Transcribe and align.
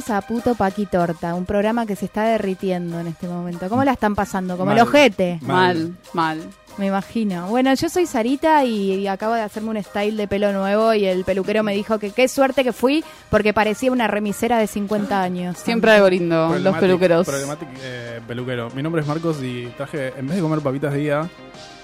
Bienvenidos 0.00 0.24
a 0.24 0.26
Puto 0.26 0.54
Paqui 0.54 0.86
Torta, 0.86 1.34
un 1.34 1.44
programa 1.44 1.84
que 1.84 1.94
se 1.94 2.06
está 2.06 2.22
derritiendo 2.22 2.98
en 3.00 3.08
este 3.08 3.28
momento. 3.28 3.68
¿Cómo 3.68 3.84
la 3.84 3.92
están 3.92 4.14
pasando? 4.14 4.56
Como 4.56 4.72
el 4.72 4.78
ojete, 4.78 5.38
Mal. 5.42 5.94
mal. 6.14 6.40
me 6.78 6.86
imagino. 6.86 7.48
Bueno, 7.48 7.74
yo 7.74 7.90
soy 7.90 8.06
Sarita 8.06 8.64
y, 8.64 8.94
y 8.94 9.06
acabo 9.08 9.34
de 9.34 9.42
hacerme 9.42 9.68
un 9.70 9.82
style 9.82 10.16
de 10.16 10.26
pelo 10.26 10.54
nuevo 10.54 10.94
y 10.94 11.04
el 11.04 11.24
peluquero 11.24 11.62
me 11.62 11.74
dijo 11.74 11.98
que 11.98 12.12
qué 12.12 12.28
suerte 12.28 12.64
que 12.64 12.72
fui 12.72 13.04
porque 13.28 13.52
parecía 13.52 13.92
una 13.92 14.06
remisera 14.06 14.58
de 14.58 14.68
50 14.68 15.20
años. 15.20 15.58
Siempre 15.58 15.90
algo 15.90 16.08
lindo, 16.08 16.58
los 16.58 16.78
peluqueros. 16.78 17.26
Problematic, 17.26 17.68
eh, 17.82 18.20
peluquero. 18.26 18.70
Mi 18.70 18.82
nombre 18.82 19.02
es 19.02 19.06
Marcos 19.06 19.42
y 19.42 19.66
traje, 19.76 20.14
en 20.16 20.26
vez 20.28 20.36
de 20.36 20.40
comer 20.42 20.60
papitas 20.60 20.94
día, 20.94 21.28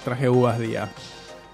traje 0.05 0.31
uvas 0.31 0.59
día. 0.59 0.89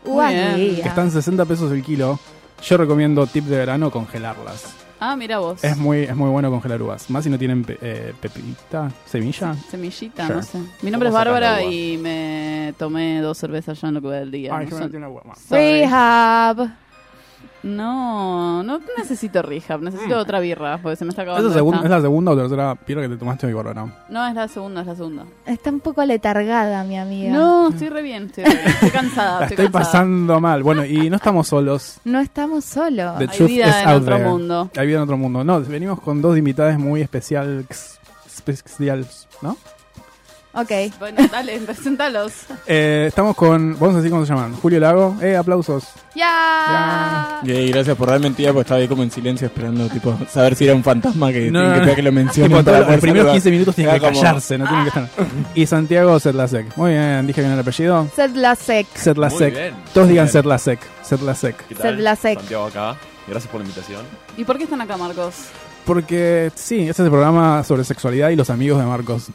Uvas 0.05 0.31
día. 0.31 0.83
Que 0.83 0.89
están 0.89 1.11
60 1.11 1.45
pesos 1.45 1.73
el 1.73 1.83
kilo. 1.83 2.21
Yo 2.63 2.77
recomiendo 2.77 3.27
tip 3.27 3.47
de 3.47 3.57
verano 3.57 3.91
congelarlas. 3.91 4.82
Ah, 5.05 5.17
mira 5.17 5.41
vos. 5.41 5.65
Es 5.65 5.77
muy, 5.77 6.05
es 6.05 6.15
muy 6.15 6.31
bueno 6.31 6.49
congelar 6.49 6.81
uvas. 6.81 7.11
Más 7.11 7.25
si 7.25 7.31
no 7.31 7.37
tienen 7.37 7.65
pe- 7.65 7.77
eh, 7.83 8.15
pepita, 8.21 8.89
semilla. 9.05 9.53
Semillita, 9.69 10.23
Sure. 10.27 10.37
no 10.37 10.43
sé. 10.45 10.59
Mi 10.81 10.93
nombre 10.93 11.09
es 11.09 11.13
¿Cómo 11.13 11.25
sacan 11.25 11.33
Bárbara 11.43 11.63
y 11.65 11.99
me 11.99 12.73
tomé 12.79 13.21
dos 13.21 13.37
cervezas 13.37 13.81
ya 13.81 13.89
en 13.89 13.95
lo 13.95 14.01
que 14.01 14.07
va 14.07 14.15
del 14.15 14.31
día. 14.31 14.57
Ay, 14.57 14.69
no, 14.71 15.11
más. 15.25 15.39
Sorry. 15.41 15.61
Rehab. 15.81 16.82
No, 17.63 18.63
no 18.63 18.81
necesito 18.99 19.43
rehab, 19.43 19.81
necesito 19.83 20.19
otra 20.19 20.41
birra 20.41 20.79
porque 20.83 20.97
se 20.97 21.05
me 21.05 21.11
está 21.11 21.23
¿Es, 21.23 21.29
acabando. 21.29 21.49
la 21.49 21.55
segun- 21.55 21.75
esta. 21.75 21.87
¿Es 21.87 21.91
la 21.91 22.01
segunda 22.01 22.31
o 22.33 22.37
tercera 22.37 22.77
birra 22.87 23.03
que 23.03 23.09
te 23.11 23.17
tomaste 23.17 23.47
hoy, 23.47 23.53
Bárbara? 23.53 23.87
No, 24.09 24.27
es 24.27 24.35
la 24.35 24.49
segunda, 24.49 24.81
es 24.83 24.87
la 24.87 24.97
segunda. 24.97 25.25
Está 25.47 25.71
un 25.71 25.81
poco 25.81 26.05
letargada, 26.05 26.83
mi 26.85 26.99
amiga. 26.99 27.33
No, 27.33 27.69
estoy 27.69 27.89
re 27.89 28.03
bien, 28.03 28.25
estoy, 28.25 28.45
re 28.45 28.51
bien. 28.51 28.67
Estoy 28.67 28.91
cansada. 28.93 29.41
La 29.41 29.47
estoy 29.47 29.65
estoy 29.65 29.73
cansada. 29.73 29.85
pasando 29.85 30.41
mal. 30.41 30.63
Bueno, 30.63 30.85
y 30.85 31.09
no 31.11 31.17
estamos 31.17 31.49
solos. 31.49 31.99
No 32.05 32.21
estamos 32.21 32.65
solos. 32.65 33.19
The 33.19 33.25
Hay 33.25 33.37
truth 33.37 33.49
vida 33.49 33.69
is 33.69 33.77
en 33.77 33.89
out 33.89 34.03
otro 34.03 34.17
there. 34.17 34.29
mundo. 34.29 34.71
Hay 34.77 34.87
vida 34.87 34.97
en 34.97 35.03
otro 35.05 35.17
mundo. 35.17 35.45
No, 35.45 35.61
venimos 35.61 36.01
con 36.01 36.21
dos 36.21 36.37
invitadas 36.37 36.79
muy 36.79 37.01
especiales, 37.01 37.99
especiales, 38.27 39.29
¿no? 39.41 39.57
Ok. 40.55 40.71
Bueno, 40.99 41.27
dale, 41.33 41.59
presentalos. 41.61 42.33
Eh, 42.67 43.07
estamos 43.09 43.35
con, 43.35 43.73
vamos 43.79 43.95
a 43.95 43.97
decir 43.99 44.11
cómo 44.11 44.27
se 44.27 44.35
llaman. 44.35 44.55
Julio 44.57 44.81
Lago, 44.81 45.17
eh, 45.23 45.35
aplausos. 45.37 45.85
Ya. 46.15 47.41
Y 47.43 47.71
gracias 47.71 47.97
por 47.97 48.09
dar 48.11 48.21
mentira, 48.21 48.53
porque 48.53 48.63
estaba 48.67 48.81
ahí 48.81 48.87
como 48.87 49.03
en 49.03 49.11
silencio 49.11 49.47
esperando, 49.47 49.89
tipo, 49.89 50.17
saber 50.31 50.55
si 50.55 50.65
era 50.65 50.75
un 50.75 50.85
fantasma 50.85 51.33
que, 51.33 51.51
No, 51.51 51.61
que, 51.73 51.79
no, 51.81 51.87
no. 51.87 51.95
que 51.95 52.03
lo 52.03 52.13
mencione. 52.13 52.55
Tipo, 52.55 52.71
los 52.71 52.85
primeros 53.01 53.01
saludar. 53.03 53.33
15 53.33 53.51
minutos 53.51 53.75
tienen 53.75 53.93
que 53.95 53.97
Era 53.97 54.09
como- 54.11 54.21
callarse, 54.23 54.59
no 54.59 54.67
tienen 54.67 54.83
que 54.85 54.89
estar. 54.89 55.09
Y 55.55 55.67
Santiago 55.67 56.21
Sedlasek. 56.21 56.77
Muy 56.77 56.91
bien, 56.91 57.27
dije 57.27 57.41
bien 57.41 57.53
el 57.55 57.59
apellido. 57.61 58.09
Sedlasek. 58.15 58.87
Sedlasek. 58.95 59.41
Muy 59.55 59.61
bien. 59.63 59.75
Todos 59.95 60.09
digan. 60.09 60.29
Sedlasek. 60.29 60.81
Sedlasek. 61.03 61.65
Sedlasek. 61.81 62.39
Santiago 62.39 62.67
acá. 62.67 62.97
Gracias 63.27 63.51
por 63.51 63.61
la 63.61 63.67
invitación. 63.67 64.03
¿Y 64.37 64.45
por 64.45 64.59
qué 64.59 64.65
están 64.65 64.81
acá, 64.83 64.97
Marcos? 64.99 65.35
Porque 65.85 66.53
sí, 66.55 66.81
este 66.81 66.91
es 67.03 67.07
el 67.07 67.11
programa 67.11 67.65
sobre 67.65 67.83
sexualidad 67.85 68.31
y 68.31 68.37
los 68.37 68.51
amigos 68.51 68.79
de 68.79 68.87
Marcos. 68.87 69.31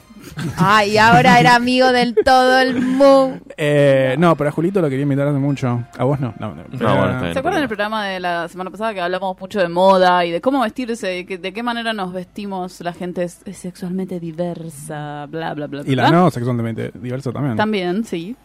Ay, 0.58 0.97
ahora 0.97 1.40
era 1.40 1.56
amigo 1.56 1.91
del 1.91 2.16
todo 2.16 2.59
el 2.59 2.80
mundo. 2.81 3.38
Eh, 3.58 4.16
no, 4.18 4.35
pero 4.35 4.50
a 4.50 4.53
Julito 4.53 4.81
lo 4.81 4.90
quería 4.90 5.03
invitar 5.03 5.28
hace 5.28 5.38
mucho. 5.40 5.84
A 5.97 6.03
vos 6.03 6.19
no. 6.19 6.34
No, 6.40 6.56
no, 6.56 6.63
pero- 6.78 6.96
bueno. 6.97 7.34
¿Se 7.34 7.40
acuerdan 7.40 7.62
del 7.62 7.68
programa 7.68 8.06
de 8.07 8.19
la 8.19 8.47
semana 8.47 8.69
pasada 8.69 8.94
que 8.94 9.02
hablamos 9.02 9.38
mucho 9.40 9.59
de 9.59 9.68
moda 9.69 10.25
y 10.25 10.31
de 10.31 10.40
cómo 10.41 10.62
vestirse, 10.62 11.07
de, 11.07 11.25
que- 11.25 11.38
de 11.38 11.53
qué 11.53 11.63
manera 11.63 11.91
nos 11.94 12.13
vestimos 12.13 12.80
la 12.81 12.94
gente 12.94 13.24
es, 13.24 13.40
es 13.46 13.57
sexualmente 13.57 14.19
diversa, 14.19 15.25
bla, 15.30 15.53
bla, 15.53 15.68
bla, 15.68 15.81
Y 15.86 15.96
la 15.96 16.09
bla? 16.09 16.18
no 16.18 16.31
sexualmente 16.31 16.91
diversa 16.94 17.31
también. 17.31 17.56
También, 17.57 18.03
sí. 18.06 18.36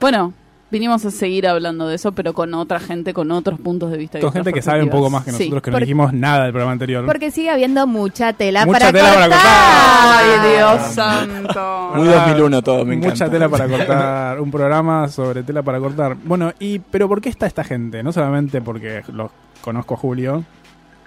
Bueno, 0.00 0.32
vinimos 0.72 1.04
a 1.04 1.10
seguir 1.10 1.46
hablando 1.46 1.86
de 1.86 1.94
eso, 1.94 2.12
pero 2.12 2.32
con 2.32 2.52
otra 2.54 2.80
gente, 2.80 3.12
con 3.12 3.30
otros 3.30 3.60
puntos 3.60 3.90
de 3.90 3.98
vista. 3.98 4.18
Con 4.18 4.32
gente 4.32 4.52
que 4.52 4.62
sabe 4.62 4.82
un 4.82 4.88
poco 4.88 5.10
más 5.10 5.24
que 5.24 5.30
nosotros, 5.30 5.62
que 5.62 5.70
no 5.70 5.78
dijimos 5.78 6.12
nada 6.12 6.44
del 6.44 6.52
programa 6.52 6.72
anterior. 6.72 7.04
Porque 7.06 7.30
sigue 7.30 7.50
habiendo 7.50 7.86
mucha 7.86 8.32
tela 8.32 8.66
Mucha 8.66 8.78
para 8.78 8.92
tela 8.92 9.04
para 9.04 9.20
cortar. 9.28 9.40
¡Ay, 9.44 10.56
Dios 10.56 10.94
santo! 10.94 11.92
Muy 11.94 12.08
2001 12.08 12.62
todo, 12.62 12.84
me 12.84 12.94
encanta. 12.94 13.14
Mucha 13.14 13.30
tela 13.30 13.48
para 13.48 13.68
cortar, 13.76 14.40
un 14.40 14.50
programa 14.50 15.08
sobre 15.08 15.42
tela 15.42 15.62
para 15.62 15.78
cortar. 15.78 16.16
Bueno, 16.24 16.52
y 16.58 16.78
pero 16.78 17.06
¿por 17.06 17.20
qué 17.20 17.28
está 17.28 17.46
esta 17.46 17.62
gente? 17.62 18.02
No 18.02 18.12
solamente 18.12 18.62
porque 18.62 19.02
los 19.12 19.30
conozco 19.60 19.94
a 19.94 19.96
Julio 19.98 20.44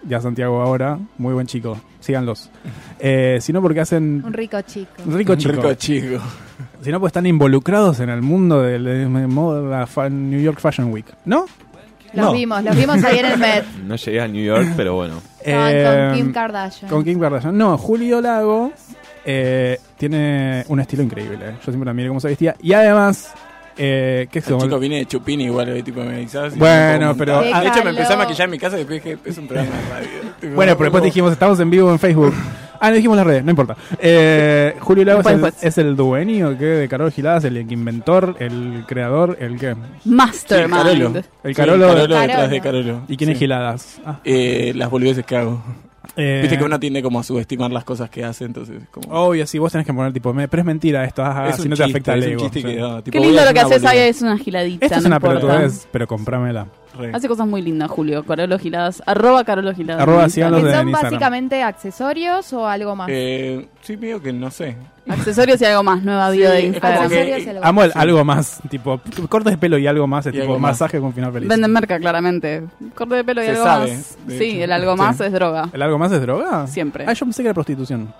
y 0.08 0.14
a 0.14 0.22
Santiago 0.22 0.62
ahora, 0.62 1.00
muy 1.18 1.34
buen 1.34 1.48
chico, 1.48 1.78
síganlos. 2.00 2.50
Eh, 3.00 3.40
sino 3.42 3.62
porque 3.62 3.80
hacen 3.82 4.22
Un 4.26 4.34
rico 4.34 4.62
chico. 4.62 4.92
rico 5.08 5.36
chico, 5.36 5.54
Rico 5.54 5.74
chico. 5.74 6.18
sino 6.82 7.00
porque 7.00 7.10
están 7.10 7.26
involucrados 7.26 8.00
en 8.00 8.10
el 8.10 8.22
mundo 8.22 8.62
de, 8.62 8.80
de 8.80 9.08
moda 9.28 9.86
fa- 9.88 10.10
New 10.10 10.40
York 10.40 10.60
Fashion 10.60 10.92
Week, 10.92 11.06
¿no? 11.26 11.46
Los 12.14 12.26
No. 12.28 12.34
vimos, 12.34 12.64
los 12.64 12.76
vimos 12.76 13.04
ahí 13.04 13.20
en 13.20 13.26
el 13.26 13.38
Met. 13.38 13.66
No 13.86 13.96
llegué 13.98 14.22
a 14.22 14.28
New 14.28 14.44
York, 14.46 14.70
pero 14.78 14.94
bueno. 14.96 15.16
Eh, 15.44 16.08
con 16.08 16.16
Kim 16.18 16.32
Kardashian. 16.34 16.90
Con 16.90 17.04
Kim 17.04 17.20
Kardashian. 17.20 17.58
No, 17.58 17.78
Julio 17.78 18.22
Lago 18.22 18.72
eh, 19.26 19.80
tiene 19.98 20.64
un 20.70 20.80
estilo 20.80 21.04
increíble. 21.04 21.56
Yo 21.66 21.72
siempre 21.72 21.90
admiré 21.90 22.08
cómo 22.08 22.20
se 22.22 22.30
vestía. 22.30 22.56
Y 22.62 22.72
además, 22.74 23.34
eh, 23.78 24.28
¿qué 24.31 24.40
es 24.40 24.47
El 24.47 24.53
como- 24.53 24.66
chico 24.66 24.80
viene 24.80 24.97
de 24.97 25.06
chupín 25.06 25.41
igual, 25.41 25.69
eh, 25.69 25.84
tipo, 25.84 26.02
me 26.03 26.16
avisabas 26.16 26.56
y 26.56 26.59
Bueno, 26.59 27.09
me 27.09 27.16
pero- 27.16 27.41
De 27.41 27.50
hecho, 27.50 27.84
me 27.84 27.90
empecé 27.91 28.13
a 28.13 28.18
maquillar 28.18 28.46
en 28.46 28.52
mi 28.52 28.58
casa 28.59 28.75
y 28.75 28.80
después 28.86 29.03
dije, 29.03 29.18
es 29.25 29.38
un 29.38 29.47
programa 29.47 29.72
de 29.75 29.90
radio. 29.90 30.08
Tipo, 30.40 30.56
Bueno, 30.56 30.74
pero 30.78 30.86
después 30.86 31.03
dijimos, 31.03 31.31
estamos 31.31 31.59
en 31.59 31.69
vivo 31.69 31.91
en 31.91 32.00
Facebook. 32.00 32.34
Ah, 32.80 32.90
no 32.90 32.96
dijimos 32.97 33.16
las 33.16 33.25
redes, 33.25 33.44
no 33.44 33.52
importa. 33.52 33.78
Eh, 34.00 34.75
Julio 34.81 35.06
Lago 35.06 35.22
es 35.22 35.28
el, 35.28 35.53
es 35.62 35.78
el 35.78 35.96
dueño 35.96 36.58
¿qué? 36.58 36.66
de 36.66 36.90
Carol 36.90 37.09
Giladas, 37.12 37.46
el 37.46 37.58
inventor, 37.58 38.35
el 38.40 38.84
creador, 38.85 39.38
el 39.40 39.58
qué. 39.58 39.75
Sí, 40.03 40.09
Mastermind. 40.09 40.74
Carolo. 40.84 41.08
El 41.08 41.56
Sí, 41.56 41.62
Carolo- 41.62 41.88
Carolo 41.88 42.18
detrás 42.18 42.50
de 42.52 42.59
Carolo. 42.62 43.02
¿Y 43.08 43.16
quién 43.16 43.30
es. 43.31 43.40
Giladas? 43.40 44.02
Ah, 44.06 44.19
Eh, 44.25 44.74
las 44.75 44.90
boludeces 44.90 45.25
que 45.25 45.38
hago. 45.38 45.64
Eh, 46.16 46.40
Viste 46.42 46.58
que 46.58 46.64
uno 46.64 46.80
tiende 46.80 47.02
como 47.04 47.20
a 47.20 47.24
subestimar 47.24 47.72
las 47.72 47.84
cosas 47.84 48.10
que 48.10 48.24
hace, 48.24 48.46
entonces 48.46 48.82
como... 48.92 49.08
Obvio, 49.14 49.46
sí, 49.48 49.58
vos 49.60 49.72
tenés 49.72 49.86
que 49.88 49.94
poner 49.94 50.12
tipo, 50.14 50.34
me- 50.34 50.48
pero 50.48 50.62
es 50.62 50.66
mentira 50.66 51.04
esto, 51.06 51.24
ah, 51.24 51.48
es 51.50 51.56
si 51.58 51.68
no 51.70 51.76
te 51.76 51.84
chiste, 51.84 51.92
afecta 52.00 52.14
el 52.14 52.24
es 52.24 52.26
un 52.28 52.32
ego. 52.34 52.44
que 52.52 52.60
tipo, 53.02 53.12
Qué 53.12 53.20
lindo 53.20 53.44
lo 53.46 53.54
que 53.54 53.60
haces 53.60 53.86
ahí, 53.86 54.00
es 54.00 54.22
una 54.22 54.38
giladita. 54.38 54.86
Esto 54.86 55.00
es 55.00 55.06
una 55.06 55.16
importa. 55.18 55.40
pelotudez, 55.42 55.88
pero 55.92 56.08
comprámela. 56.08 56.68
Re. 56.96 57.12
Hace 57.14 57.28
cosas 57.28 57.46
muy 57.47 57.62
lindas, 57.62 57.90
Julio. 57.92 58.24
Carolo 58.24 58.58
Giladas. 58.58 59.03
Arroba 59.06 59.44
Carolo 59.44 59.74
Giladas. 59.74 60.02
Arroba 60.02 60.30
síganos 60.30 60.62
son 60.62 60.70
Instagram. 60.70 60.92
básicamente 60.92 61.62
accesorios 61.64 62.52
o 62.53 62.68
algo 62.68 62.96
más. 62.96 63.08
Eh, 63.12 63.68
sí, 63.82 63.97
medio 63.97 64.22
que 64.22 64.32
no 64.34 64.50
sé. 64.52 64.76
Accesorios 65.08 65.62
y 65.62 65.66
algo 65.66 65.84
más. 65.84 66.02
Nueva 66.03 66.30
bio 66.32 66.47
Sí, 66.47 66.52
de 66.53 66.59
es 66.59 66.66
Instagram. 66.66 66.97
que- 66.97 67.03
Accesorios 67.20 67.46
y 67.46 67.50
algo 67.50 67.66
Amo 67.66 67.84
el 67.84 67.92
Sí. 67.92 68.00
algo 68.00 68.26
más, 68.26 68.59
tipo, 68.70 69.00
cortes 69.30 69.53
de 69.53 69.58
pelo 69.58 69.78
y 69.78 69.86
algo 69.86 70.08
más, 70.08 70.26
es 70.26 70.32
Y 70.34 70.38
tipo 70.38 70.44
algo 70.46 70.59
más. 70.59 70.72
masaje 70.72 71.00
con 71.00 71.14
final 71.14 71.32
feliz. 71.32 71.47
Venden 71.47 71.72
merca, 71.72 72.00
claramente. 72.00 72.64
Corte 72.96 73.16
de 73.16 73.24
pelo 73.24 73.41
y 73.44 73.46
Se 73.46 73.52
algo 73.52 73.64
sabe, 73.64 73.91
más. 73.94 74.18
de 74.26 74.38
Sí, 74.40 74.44
hecho. 74.52 74.64
el 74.64 74.72
algo 74.72 74.94
Sí. 74.94 74.98
más 74.98 75.20
es 75.22 75.32
droga. 75.32 75.70
¿El 75.74 75.82
algo 75.82 76.00
más 76.00 76.12
es 76.12 76.22
droga? 76.22 76.66
Siempre. 76.68 77.06
Ah, 77.08 77.14
yo 77.14 77.26
pensé 77.26 77.44
que 77.44 77.48
era 77.50 77.53
prostitución. 77.53 78.12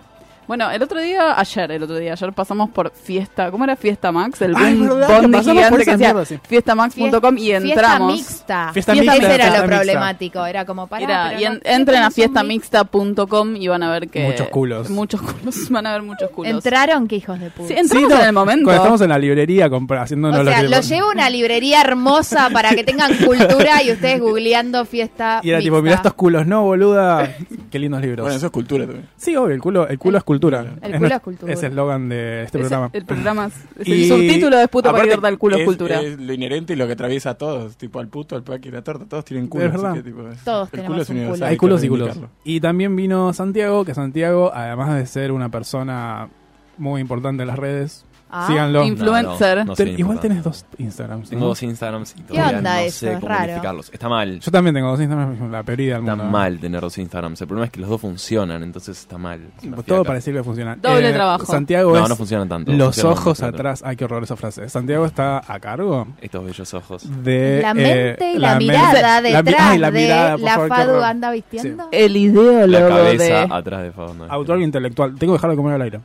Bueno, 0.48 0.70
el 0.70 0.82
otro 0.84 1.00
día, 1.00 1.40
ayer, 1.40 1.72
el 1.72 1.84
otro 1.84 1.98
día, 1.98 2.14
ayer 2.14 2.34
pasamos 2.34 2.70
por 2.70 2.92
Fiesta, 2.92 3.50
¿cómo 3.52 3.64
era 3.64 3.76
Fiesta 3.76 4.12
Max? 4.12 4.42
El 4.42 4.56
Ay, 4.56 4.76
boom- 4.76 4.88
verdad, 4.90 5.08
que 5.08 5.14
bondi 5.28 5.40
gigante 5.40 5.86
que 5.86 6.26
sí. 6.26 6.40
fiestamax.com 6.48 7.38
y 7.38 7.42
Fiesta 7.48 7.58
entramos. 7.70 8.14
mixta. 8.14 8.70
Fiesta 8.74 8.94
Ese 8.94 9.02
mixta, 9.02 9.16
era 9.16 9.26
fiesta 9.26 9.46
lo 9.48 9.54
mixta. 9.64 9.76
problemático. 9.78 10.46
Era 10.46 10.66
como 10.66 10.88
para. 10.88 11.04
Era, 11.04 11.40
y 11.42 11.46
en- 11.46 11.62
entren 11.64 12.04
a 12.04 12.12
fiestamixta.com 12.12 13.56
y 13.56 13.68
van 13.68 13.84
a 13.84 13.92
ver 13.92 14.10
que... 14.10 14.24
Muchos 14.24 14.48
culos. 14.50 14.90
Muchos 14.90 15.22
culos, 15.22 15.70
van 15.70 15.88
a 15.88 15.94
ver 15.94 16.02
muchos 16.04 16.30
culos. 16.32 16.52
Entraron, 16.52 17.08
que 17.08 17.16
hijos 17.18 17.40
de 17.40 17.50
puta. 17.50 17.68
Sí, 17.68 17.74
entramos 17.78 18.08
Sí, 18.10 18.14
no, 18.16 18.22
en 18.22 18.28
el 18.28 18.34
momento. 18.34 18.64
Cuando 18.66 18.84
estamos 18.84 19.02
en 19.02 19.10
la 19.10 19.18
librería 19.18 19.70
compra- 19.70 20.02
haciéndonos 20.04 20.40
O 20.42 20.44
sea, 20.44 20.64
lo 20.64 20.80
llevo 20.82 21.10
a 21.10 21.12
una 21.14 21.30
librería 21.30 21.82
hermosa 21.82 22.50
para 22.52 22.70
que 22.76 22.84
tengan 22.84 23.14
cultura 23.26 23.82
y 23.84 23.92
ustedes 23.92 24.20
googleando 24.22 24.86
fiesta. 24.86 25.40
Y 25.44 25.50
era 25.50 25.60
tipo, 25.60 25.82
mira 25.82 25.96
estos 25.96 26.14
culos, 26.14 26.46
no, 26.46 26.64
boluda. 26.64 27.36
Qué 27.72 27.80
lindos 27.80 28.02
libros. 28.02 28.24
Bueno, 28.26 28.38
eso 28.38 28.46
es 28.48 28.52
cultura 28.52 28.86
también. 28.86 29.08
Sí, 29.18 29.36
obvio, 29.36 29.56
el 29.56 29.62
culo, 29.62 29.88
el 29.88 29.98
culo 29.98 30.18
es 30.18 30.24
cultura. 30.24 30.35
El 30.82 30.94
Es 30.94 30.98
culo 30.98 31.10
nues- 31.10 31.16
es 31.16 31.22
cultura. 31.22 31.54
Es 31.54 31.64
el 31.64 31.70
eslogan 31.72 32.10
de 32.10 32.44
este 32.44 32.58
Ese- 32.58 32.68
programa. 32.70 32.90
El 32.94 33.06
programa 33.06 33.46
es, 33.48 33.54
es 33.80 33.88
Y- 33.88 34.04
el 34.04 34.08
subtítulo 34.10 34.58
de 34.58 34.68
puto 34.68 34.84
para 34.92 35.04
Aparte, 35.04 35.22
que 35.22 35.28
el 35.28 35.38
culo 35.38 35.56
es 35.56 35.62
es, 35.62 35.66
cultura. 35.68 36.02
es 36.02 36.20
lo 36.20 36.34
inherente 36.34 36.74
y 36.74 36.76
lo 36.76 36.88
que 36.88 36.94
atraviesa 36.94 37.32
a 37.32 37.34
todos. 37.36 37.78
Tipo 37.78 38.00
al 38.00 38.08
puto, 38.08 38.36
al 38.36 38.44
paqui 38.44 38.70
y 38.70 38.72
la 38.72 38.84
torta. 38.84 39.06
Todos 39.06 39.26
tienen 39.26 39.48
culo. 39.48 39.66
Es 39.66 39.72
verdad. 39.72 39.94
que, 39.94 40.04
tipo, 40.04 40.28
es- 40.30 40.44
Todos 40.44 40.68
el 40.68 40.72
tenemos 40.72 40.90
culo 40.92 41.02
es 41.02 41.10
un 41.10 41.16
culo. 41.16 41.22
universal, 41.24 41.48
Hay 41.50 41.58
culos 41.58 41.84
y 41.84 41.88
culos. 41.90 42.20
Y 42.44 42.60
también 42.60 42.96
vino 42.96 43.34
Santiago, 43.34 43.86
que 43.86 43.94
Santiago, 43.94 44.52
además 44.54 44.96
de 44.96 45.06
ser 45.06 45.32
una 45.32 45.50
persona 45.50 46.30
muy 46.78 47.02
importante 47.02 47.44
en 47.44 47.48
las 47.48 47.58
redes, 47.60 48.06
Ah, 48.38 48.48
síganlo. 48.48 48.84
Influencer. 48.84 49.58
No, 49.60 49.64
no, 49.64 49.70
no 49.72 49.76
Ten- 49.76 49.88
soy 49.88 49.96
igual 50.00 50.20
tenés 50.20 50.44
dos 50.44 50.66
Instagrams. 50.78 51.30
Tengo 51.30 51.42
¿no? 51.44 51.48
dos 51.48 51.64
Instagrams 51.64 52.16
y 52.18 52.22
todavía 52.24 52.58
onda 52.58 52.74
no 52.74 52.80
eso? 52.80 53.00
sé 53.00 53.14
Es 53.14 53.20
cómo 53.20 53.28
raro. 53.30 53.44
unificarlos. 53.52 53.90
Está 53.94 54.10
mal. 54.10 54.40
Yo 54.40 54.52
también 54.52 54.74
tengo 54.76 54.90
dos 54.90 55.00
Instagrams, 55.00 55.52
la 55.52 55.64
peor 55.64 55.80
idea 55.82 55.96
del 56.00 56.04
Está 56.10 56.16
mal 56.24 56.60
tener 56.60 56.82
dos 56.82 56.98
Instagrams. 56.98 57.40
El 57.42 57.48
problema 57.48 57.66
es 57.66 57.72
que 57.72 57.80
los 57.80 57.90
dos 57.90 58.02
funcionan, 58.02 58.62
entonces 58.64 59.00
está 59.00 59.18
mal. 59.18 59.40
Es 59.62 59.70
Todo 59.70 59.84
fiaca. 59.84 60.04
parece 60.04 60.34
que 60.34 60.44
funciona. 60.44 60.76
Doble 60.76 61.14
trabajo. 61.14 61.46
Santiago 61.46 61.94
No, 61.96 62.04
es 62.04 62.10
no 62.10 62.16
funcionan 62.16 62.50
tanto. 62.50 62.72
los 62.74 62.88
Funcionan 62.96 63.18
ojos 63.18 63.38
tanto. 63.40 63.56
atrás. 63.56 63.84
Ay, 63.86 63.96
qué 63.96 64.04
horror 64.06 64.24
esa 64.24 64.36
frase. 64.36 64.68
Santiago 64.70 65.06
está 65.06 65.42
a 65.48 65.60
cargo 65.60 66.08
Estos 66.22 66.44
bellos 66.46 66.74
ojos. 66.74 67.24
de... 67.24 67.60
La 67.62 67.72
eh, 67.72 67.74
mente 67.74 68.32
y 68.34 68.40
la, 68.40 68.58
mirada 68.58 69.22
la 69.22 69.22
mi- 69.22 69.32
detrás 69.32 69.62
ay, 69.62 69.78
la 69.80 69.92
mirada, 69.92 70.26
de 70.26 70.32
por 70.34 70.42
la 70.42 70.52
favor, 70.52 70.70
qué 70.70 70.76
Fadu 70.76 71.02
anda 71.04 71.32
vistiendo. 71.32 71.88
El 71.92 72.14
La 72.14 72.20
ideólogo 72.20 72.88
cabeza 72.90 73.24
de... 73.24 73.48
atrás 73.52 73.82
de 73.84 73.92
Fauno. 73.92 74.26
Autor 74.30 74.62
intelectual. 74.62 75.16
Tengo 75.16 75.34
que 75.34 75.38
dejarlo 75.38 75.52
de 75.52 75.58
comer 75.58 75.74
al 75.76 75.82
aire. 75.84 76.00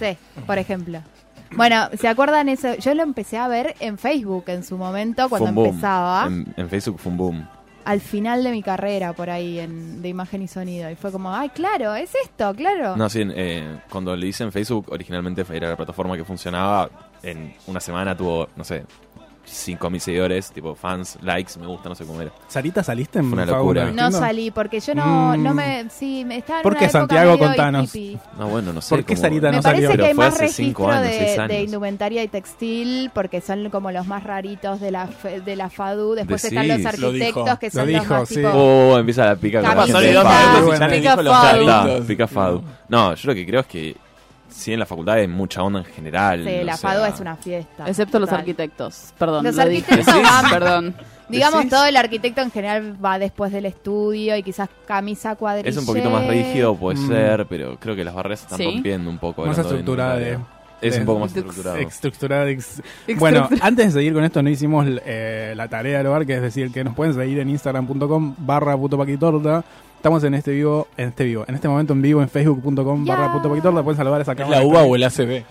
Sí, 0.00 0.16
por 0.46 0.58
ejemplo. 0.58 0.98
Bueno, 1.56 1.88
¿se 1.98 2.08
acuerdan 2.08 2.48
eso? 2.48 2.74
Yo 2.76 2.94
lo 2.94 3.02
empecé 3.02 3.36
a 3.38 3.48
ver 3.48 3.74
en 3.80 3.98
Facebook 3.98 4.44
en 4.48 4.64
su 4.64 4.76
momento, 4.78 5.28
cuando 5.28 5.64
empezaba, 5.66 6.26
En, 6.26 6.52
en 6.56 6.68
Facebook 6.68 6.98
fue 7.00 7.12
un 7.12 7.18
boom. 7.18 7.48
al 7.84 8.00
final 8.00 8.42
de 8.42 8.50
mi 8.50 8.62
carrera, 8.62 9.12
por 9.12 9.28
ahí, 9.30 9.60
en, 9.60 10.00
de 10.02 10.08
imagen 10.08 10.42
y 10.42 10.48
sonido. 10.48 10.90
Y 10.90 10.94
fue 10.96 11.12
como, 11.12 11.34
ay, 11.34 11.50
claro, 11.50 11.94
es 11.94 12.12
esto, 12.24 12.54
claro. 12.54 12.96
No, 12.96 13.08
sí, 13.08 13.22
eh, 13.34 13.78
cuando 13.90 14.16
le 14.16 14.26
hice 14.26 14.42
en 14.44 14.52
Facebook, 14.52 14.86
originalmente 14.90 15.44
era 15.52 15.68
la 15.68 15.76
plataforma 15.76 16.16
que 16.16 16.24
funcionaba. 16.24 16.88
En 17.22 17.54
una 17.66 17.80
semana 17.80 18.16
tuvo, 18.16 18.48
no 18.56 18.64
sé, 18.64 18.84
5.000 19.46 19.98
seguidores, 19.98 20.50
tipo 20.52 20.74
fans, 20.74 21.18
likes, 21.22 21.58
me 21.60 21.66
gusta, 21.66 21.88
no 21.88 21.94
sé 21.94 22.04
cómo 22.04 22.20
era. 22.22 22.30
Sarita, 22.48 22.82
¿saliste 22.82 23.18
en 23.18 23.26
Fue 23.30 23.42
una 23.42 23.46
locura. 23.46 23.90
No 23.92 24.10
salí 24.10 24.50
porque 24.50 24.80
yo 24.80 24.94
no, 24.94 25.36
Mm. 25.36 25.42
no 25.42 25.54
me. 25.54 25.86
Sí, 25.90 26.24
me 26.24 26.38
estaba 26.38 26.60
en 26.60 26.62
¿Por 26.62 26.72
una 26.72 26.78
qué, 26.80 26.84
época 26.86 26.98
Santiago? 27.00 27.32
medio 27.32 27.46
Contanos. 27.46 27.94
hippie. 27.94 28.18
No, 28.38 28.48
bueno, 28.48 28.72
no 28.72 28.80
sé. 28.80 28.94
¿Por 28.94 29.04
qué 29.04 29.14
cómo- 29.14 29.20
Sarita 29.22 29.50
Me 29.50 29.56
no 29.56 29.62
parece 29.62 29.82
salió? 29.86 29.90
que 29.90 29.96
Pero 29.96 30.06
hay 30.08 30.14
fue 30.14 30.24
más 30.24 30.34
hace 30.34 30.48
cinco 30.48 30.86
registro 30.86 31.02
años, 31.04 31.16
seis 31.18 31.34
de, 31.36 31.40
años. 31.42 31.48
de 31.48 31.62
indumentaria 31.62 32.22
y 32.22 32.28
textil 32.28 33.10
porque 33.14 33.40
son 33.40 33.70
como 33.70 33.90
los 33.90 34.06
más 34.06 34.24
raritos 34.24 34.80
de 34.80 34.90
la 34.90 35.06
fe- 35.06 35.40
de 35.40 35.56
la 35.56 35.68
FADU. 35.70 36.14
Después 36.14 36.42
Decís. 36.42 36.58
están 36.58 36.68
los 36.68 36.98
Lo 36.98 37.08
arquitectos 37.08 37.58
que 37.58 37.66
Lo 37.66 37.70
son 37.72 37.92
los 37.92 38.00
dijo, 38.02 38.14
más 38.14 38.28
sí. 38.28 38.34
tipo. 38.36 38.48
Oh, 38.48 38.98
empieza 38.98 39.24
la 39.26 39.36
pica 39.36 39.60
con 39.60 39.68
la 39.68 39.74
Camiseta. 39.76 39.98
gente 40.00 40.08
de 40.10 40.24
Pasó 40.24 40.24
Fado. 40.24 40.44
dos 40.44 40.54
minutos 40.64 40.76
y 40.76 40.80
ya 40.80 40.88
le 40.88 40.96
Pica 40.96 41.10
dijo 41.10 41.22
los 41.22 41.32
Fado. 41.34 41.60
Está, 41.60 41.82
raritos. 41.84 42.06
pica 42.06 42.26
Fado. 42.28 42.62
No, 42.88 43.14
yo 43.14 43.26
lo 43.28 43.34
que 43.34 43.46
creo 43.46 43.60
es 43.60 43.66
que 43.66 43.96
sí 44.54 44.72
en 44.72 44.78
la 44.78 44.86
facultad 44.86 45.16
hay 45.16 45.26
mucha 45.28 45.62
onda 45.62 45.80
en 45.80 45.84
general. 45.84 46.44
Sí, 46.44 46.64
la 46.64 46.76
sea, 46.76 46.90
FADU 46.90 47.04
es 47.12 47.20
una 47.20 47.36
fiesta. 47.36 47.88
Excepto 47.88 48.18
los 48.20 48.28
total. 48.28 48.40
arquitectos. 48.40 49.12
Perdón, 49.18 49.44
Los 49.44 49.56
lo 49.56 49.66
dije. 49.68 49.92
arquitectos 49.92 50.22
van- 50.42 50.50
Perdón. 50.50 50.94
Digamos, 51.28 51.60
¿Decís? 51.60 51.70
todo 51.72 51.84
el 51.86 51.96
arquitecto 51.96 52.42
en 52.42 52.50
general 52.50 52.96
va 53.02 53.18
después 53.18 53.50
del 53.50 53.64
estudio 53.66 54.36
y 54.36 54.42
quizás 54.42 54.68
camisa 54.86 55.34
cuadrilla. 55.36 55.68
Es 55.70 55.76
un 55.76 55.86
poquito 55.86 56.10
más 56.10 56.26
rígido, 56.28 56.76
puede 56.76 56.98
Mm. 56.98 57.08
ser, 57.08 57.46
pero 57.46 57.76
creo 57.80 57.96
que 57.96 58.04
las 58.04 58.14
barreras 58.14 58.40
se 58.40 58.44
están 58.46 58.58
Sí. 58.58 58.64
rompiendo 58.66 59.08
un 59.10 59.18
poco. 59.18 59.44
Más 59.46 59.56
estructurada 59.58 60.16
de-. 60.16 60.38
Es 60.82 60.98
un 60.98 61.06
poco 61.06 61.20
más 61.20 61.34
estructurado. 61.34 61.76
Estructurada. 61.78 62.48
ex- 62.50 62.82
Bueno, 63.16 63.48
antes 63.62 63.86
de 63.86 63.90
seguir 63.92 64.12
con 64.12 64.22
esto, 64.22 64.42
no 64.42 64.50
hicimos 64.50 64.86
eh, 65.06 65.54
la 65.56 65.66
tarea 65.68 65.98
del 65.98 66.08
hogar, 66.08 66.26
que 66.26 66.34
es 66.34 66.42
decir, 66.42 66.70
que 66.70 66.84
nos 66.84 66.94
pueden 66.94 67.14
seguir 67.14 67.38
en 67.38 67.48
instagram.com 67.48 68.34
barra 68.38 68.76
puto 68.76 68.98
paquitorta. 68.98 69.64
Estamos 70.04 70.22
en 70.24 70.34
este 70.34 70.50
vivo, 70.50 70.86
en 70.98 71.08
este 71.08 71.24
vivo, 71.24 71.46
en 71.48 71.54
este 71.54 71.66
momento 71.66 71.94
en 71.94 72.02
vivo 72.02 72.20
en 72.20 72.28
facebook.com 72.28 73.06
barra 73.06 73.32
puto 73.32 73.48
paquitorta. 73.48 73.82
Pueden 73.82 73.96
saludar 73.96 74.20
esa 74.20 74.32
¿Es 74.32 74.36
cámara. 74.36 74.58
la 74.58 74.66
uva 74.66 74.82
o 74.82 74.94
el 74.94 75.02
ACB? 75.02 75.44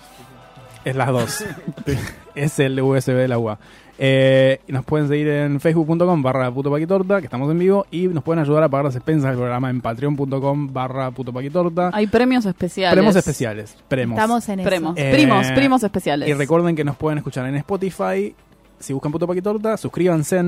Es 0.85 0.95
las 0.95 1.07
dos. 1.07 1.43
es 2.35 2.59
el 2.59 2.79
USB 2.79 3.13
de 3.13 3.27
la 3.27 3.39
UA. 3.39 3.57
Eh, 3.97 4.59
nos 4.67 4.85
pueden 4.85 5.07
seguir 5.07 5.27
en 5.27 5.59
facebook.com 5.59 6.21
barra 6.21 6.51
puto 6.51 6.69
paquitorta, 6.69 7.19
que 7.19 7.25
estamos 7.25 7.49
en 7.49 7.57
vivo, 7.57 7.87
y 7.89 8.07
nos 8.09 8.23
pueden 8.23 8.43
ayudar 8.43 8.61
a 8.61 8.69
pagar 8.69 8.85
las 8.85 8.95
expensas 8.95 9.31
del 9.31 9.37
programa 9.37 9.71
en 9.71 9.81
patreon.com 9.81 10.71
barra 10.71 11.09
puto 11.09 11.33
paquitorta. 11.33 11.89
Hay 11.91 12.05
premios 12.05 12.45
especiales. 12.45 12.93
Premios 12.93 13.15
especiales. 13.15 13.75
Premos. 13.87 14.19
Estamos 14.19 14.47
en 14.49 14.59
eso. 14.59 14.69
Premos. 14.69 14.93
Eh, 14.99 15.11
primos, 15.15 15.47
primos 15.53 15.83
especiales. 15.83 16.29
Y 16.29 16.33
recuerden 16.35 16.75
que 16.75 16.83
nos 16.83 16.95
pueden 16.95 17.17
escuchar 17.17 17.47
en 17.47 17.55
Spotify. 17.55 18.35
Si 18.77 18.93
buscan 18.93 19.11
Puto 19.11 19.25
Paquitorta, 19.25 19.77
suscríbanse, 19.77 20.43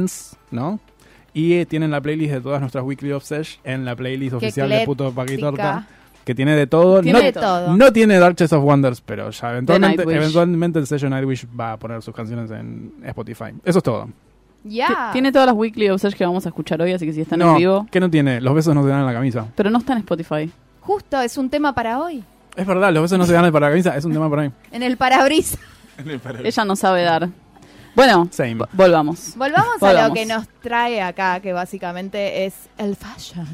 ¿no? 0.52 0.80
Y 1.36 1.54
eh, 1.56 1.66
tienen 1.66 1.92
la 1.92 2.00
playlist 2.00 2.34
de 2.34 2.40
todas 2.40 2.62
nuestras 2.62 2.86
Weekly 2.86 3.12
of 3.12 3.26
Sesh 3.26 3.60
en 3.66 3.84
la 3.84 3.94
playlist 3.94 4.32
Qué 4.32 4.48
oficial 4.48 4.70
de 4.70 4.86
Puto 4.86 5.12
Paquitorta. 5.12 5.86
Que 6.24 6.34
tiene 6.34 6.56
de 6.56 6.66
todo. 6.66 7.02
Tiene 7.02 7.20
no, 7.20 7.26
de 7.26 7.34
todo. 7.34 7.76
no 7.76 7.92
tiene 7.92 8.18
Dark 8.18 8.38
Chest 8.38 8.54
of 8.54 8.64
Wonders, 8.64 9.02
pero 9.02 9.30
ya 9.30 9.52
eventualmente, 9.52 10.04
eventualmente 10.04 10.80
el 10.80 10.88
sello 10.88 11.10
Nightwish 11.10 11.46
va 11.60 11.74
a 11.74 11.78
poner 11.78 12.02
sus 12.02 12.16
canciones 12.16 12.50
en 12.52 12.94
Spotify. 13.04 13.54
Eso 13.66 13.80
es 13.80 13.84
todo. 13.84 14.08
Ya. 14.64 15.10
Tiene 15.12 15.34
todas 15.34 15.46
las 15.46 15.56
weekly 15.56 15.92
usage 15.92 16.16
que 16.16 16.26
vamos 16.26 16.46
a 16.46 16.50
escuchar 16.50 16.82
hoy, 16.82 16.94
así 16.94 17.06
que 17.06 17.12
si 17.12 17.22
están 17.22 17.40
no, 17.40 17.52
en 17.52 17.58
vivo. 17.58 17.88
¿Qué 17.92 18.00
no 18.00 18.10
tiene? 18.10 18.40
Los 18.40 18.56
besos 18.56 18.74
no 18.74 18.82
se 18.84 18.90
dan 18.90 19.02
en 19.02 19.06
la 19.06 19.14
camisa. 19.14 19.46
Pero 19.56 19.70
no 19.70 19.80
está 19.80 19.92
en 19.92 20.00
Spotify. 20.00 20.50
Justo, 20.80 21.22
es 21.22 21.38
un 21.38 21.50
tema 21.50 21.76
para 21.76 22.00
hoy. 22.00 22.24
Es 22.56 22.66
verdad, 22.66 22.94
los 22.94 23.04
besos 23.04 23.20
no 23.20 23.26
se 23.26 23.34
dan 23.34 23.52
para 23.52 23.68
la 23.68 23.72
camisa. 23.74 23.96
Es 23.98 24.06
un 24.06 24.14
tema 24.14 24.30
para 24.30 24.44
mí. 24.44 24.52
En 24.72 24.84
el 24.84 24.96
parabrisas. 24.96 25.60
Ella 26.44 26.66
no 26.66 26.78
sabe 26.78 27.04
dar. 27.04 27.30
Bueno, 27.96 28.28
Same. 28.32 28.56
vo- 28.56 28.68
volvamos. 28.74 29.36
Volvamos 29.38 29.82
a 29.82 30.08
lo 30.08 30.14
que 30.14 30.26
nos 30.26 30.48
trae 30.62 31.02
acá, 31.02 31.40
que 31.40 31.54
básicamente 31.54 32.46
es 32.46 32.54
el 32.78 32.96
fashion. 32.96 33.48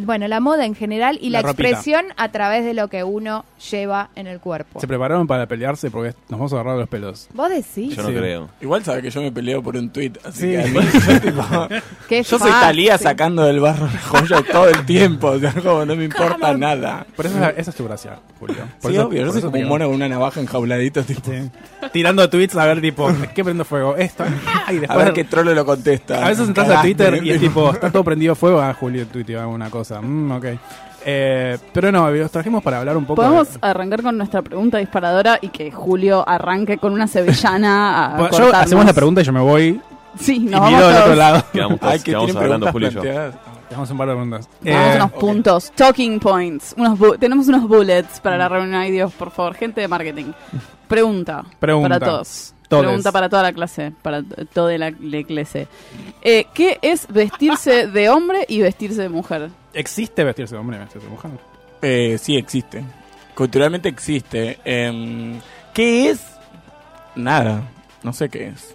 Bueno, 0.00 0.28
la 0.28 0.38
moda 0.40 0.64
en 0.64 0.74
general 0.76 1.18
y 1.20 1.30
La 1.30 1.40
expresión 1.40 2.04
a 2.16 2.28
través 2.30 2.64
de 2.64 2.72
lo 2.72 2.86
que 2.88 3.02
uno 3.02 3.44
lleva 3.70 4.10
en 4.14 4.28
el 4.28 4.38
cuerpo. 4.38 4.80
Se 4.80 4.86
prepararon 4.86 5.26
para 5.26 5.46
pelearse 5.46 5.90
porque 5.90 6.14
nos 6.28 6.38
vamos 6.38 6.52
a 6.52 6.56
agarrar 6.60 6.78
los 6.78 6.88
pelos. 6.88 7.28
¿Vos 7.34 7.48
decís? 7.50 7.96
Yo 7.96 8.02
no 8.02 8.08
Sí. 8.10 8.14
creo. 8.14 8.48
Igual 8.60 8.84
sabe 8.84 9.02
que 9.02 9.10
yo 9.10 9.20
me 9.20 9.32
peleo 9.32 9.60
por 9.62 9.76
un 9.76 9.90
tweet, 9.90 10.12
así 10.24 10.40
Sí. 10.42 10.46
que 10.50 10.60
a 10.60 10.66
mí, 10.66 10.74
yo, 11.08 11.20
tipo, 11.20 11.42
Qué 12.08 12.22
yo 12.22 12.38
soy. 12.38 12.48
Talía 12.50 12.96
sacando 12.96 13.42
del 13.42 13.58
barro 13.60 13.86
la 13.86 14.00
joya 14.00 14.42
todo 14.50 14.68
el 14.68 14.86
tiempo, 14.86 15.28
o 15.30 15.38
sea, 15.40 15.52
como 15.52 15.84
no 15.84 15.96
me 15.96 16.04
importa 16.04 16.56
nada. 16.56 17.04
Por 17.16 17.26
eso 17.26 17.36
esa 17.56 17.70
es 17.70 17.76
tu 17.76 17.84
gracia, 17.84 18.20
Julio. 18.38 18.56
Por 18.80 18.92
Sí, 18.92 18.96
eso- 18.96 19.06
obvio, 19.08 19.24
yo 19.26 19.32
soy 19.32 19.42
como 19.42 19.58
un 19.58 19.66
mono 19.68 19.86
con 19.86 19.94
una 19.96 20.08
navaja 20.08 20.40
enjauladito, 20.40 21.02
tipo, 21.02 21.20
Sí. 21.24 21.50
Tirando 21.92 22.28
tweets 22.30 22.54
a 22.56 22.66
ver, 22.66 22.80
tipo, 22.80 23.10
¿qué 23.34 23.42
prendo 23.42 23.64
fuego? 23.64 23.96
Esto. 23.96 24.24
Y 24.70 24.76
a 24.76 24.80
después. 24.80 24.98
ver 25.06 25.12
qué 25.12 25.24
trolo 25.24 25.54
lo 25.54 25.64
contesta. 25.66 26.24
a 26.24 26.28
veces 26.28 26.46
entras 26.46 26.68
a. 26.70 26.82
Twitter 26.82 27.20
y 27.24 27.30
es 27.30 27.40
tipo, 27.40 27.70
está 27.72 27.90
todo 27.90 28.04
prendido 28.04 28.34
fuego. 28.34 28.60
Ah, 28.60 28.74
Julio 28.78 29.06
tuiteó 29.06 29.40
alguna 29.40 29.70
cosa. 29.70 29.87
Mm, 30.00 30.32
ok. 30.32 30.44
Eh, 31.04 31.56
pero 31.72 31.92
no, 31.92 32.10
los 32.10 32.30
trajimos 32.30 32.62
para 32.62 32.80
hablar 32.80 32.96
un 32.96 33.04
poco. 33.04 33.16
Podemos 33.22 33.52
de- 33.52 33.58
arrancar 33.62 34.02
con 34.02 34.18
nuestra 34.18 34.42
pregunta 34.42 34.78
disparadora 34.78 35.38
y 35.40 35.48
que 35.48 35.70
Julio 35.70 36.28
arranque 36.28 36.76
con 36.78 36.92
una 36.92 37.06
sevillana 37.06 38.14
a 38.14 38.18
Bueno, 38.18 38.36
yo 38.38 38.54
hacemos 38.54 38.84
la 38.84 38.92
pregunta 38.92 39.20
y 39.20 39.24
yo 39.24 39.32
me 39.32 39.40
voy 39.40 39.80
Sí, 40.18 40.36
y 40.36 40.38
nos 40.40 40.60
miro 40.60 40.60
vamos 40.60 40.80
del 40.80 40.90
otro 40.90 41.04
todos. 41.04 41.16
lado. 41.16 41.44
Quedamos 41.52 41.80
todos, 41.80 41.92
Ay, 41.92 41.98
que 42.00 42.04
quedamos 42.06 42.36
hablando 42.36 42.72
Julio 42.72 42.88
y 42.88 42.90
yo. 42.92 43.00
planteadas. 43.00 43.34
Dejamos 43.70 43.90
un 43.90 43.98
par 43.98 44.08
de 44.08 44.14
preguntas. 44.14 44.48
Tenemos 44.62 44.86
Eh, 44.86 44.96
unos 44.96 45.10
ok. 45.12 45.18
puntos, 45.20 45.72
talking 45.76 46.18
points. 46.18 46.74
Unos 46.76 46.98
bu- 46.98 47.18
tenemos 47.18 47.48
unos 47.48 47.68
bullets 47.68 48.18
para 48.20 48.36
la 48.38 48.48
reunión. 48.48 48.74
Ay, 48.74 48.90
Dios, 48.90 49.12
por 49.12 49.30
favor, 49.30 49.54
gente 49.54 49.80
de 49.80 49.88
marketing. 49.88 50.32
Pregunta. 50.88 51.44
Pregunta. 51.60 51.88
Para 51.88 52.04
todos. 52.12 52.54
Todes. 52.68 52.84
Pregunta 52.84 53.12
para 53.12 53.28
toda 53.30 53.42
la 53.42 53.52
clase, 53.52 53.92
para 54.02 54.22
toda 54.52 54.76
la, 54.76 54.90
la 55.00 55.22
clase. 55.24 55.66
Eh, 56.20 56.46
¿Qué 56.52 56.78
es 56.82 57.06
vestirse 57.08 57.86
de 57.86 58.08
hombre 58.10 58.44
y 58.46 58.60
vestirse 58.60 59.00
de 59.02 59.08
mujer? 59.08 59.48
¿Existe 59.72 60.22
vestirse 60.22 60.54
de 60.54 60.60
hombre 60.60 60.76
y 60.76 60.80
vestirse 60.80 61.06
de 61.06 61.10
mujer? 61.12 61.30
Eh, 61.80 62.18
sí, 62.20 62.36
existe. 62.36 62.84
Culturalmente 63.34 63.88
existe. 63.88 64.58
Em, 64.64 65.40
¿Qué 65.72 66.10
es? 66.10 66.20
Nada. 67.14 67.62
No 68.02 68.12
sé 68.12 68.28
qué 68.28 68.48
es. 68.48 68.74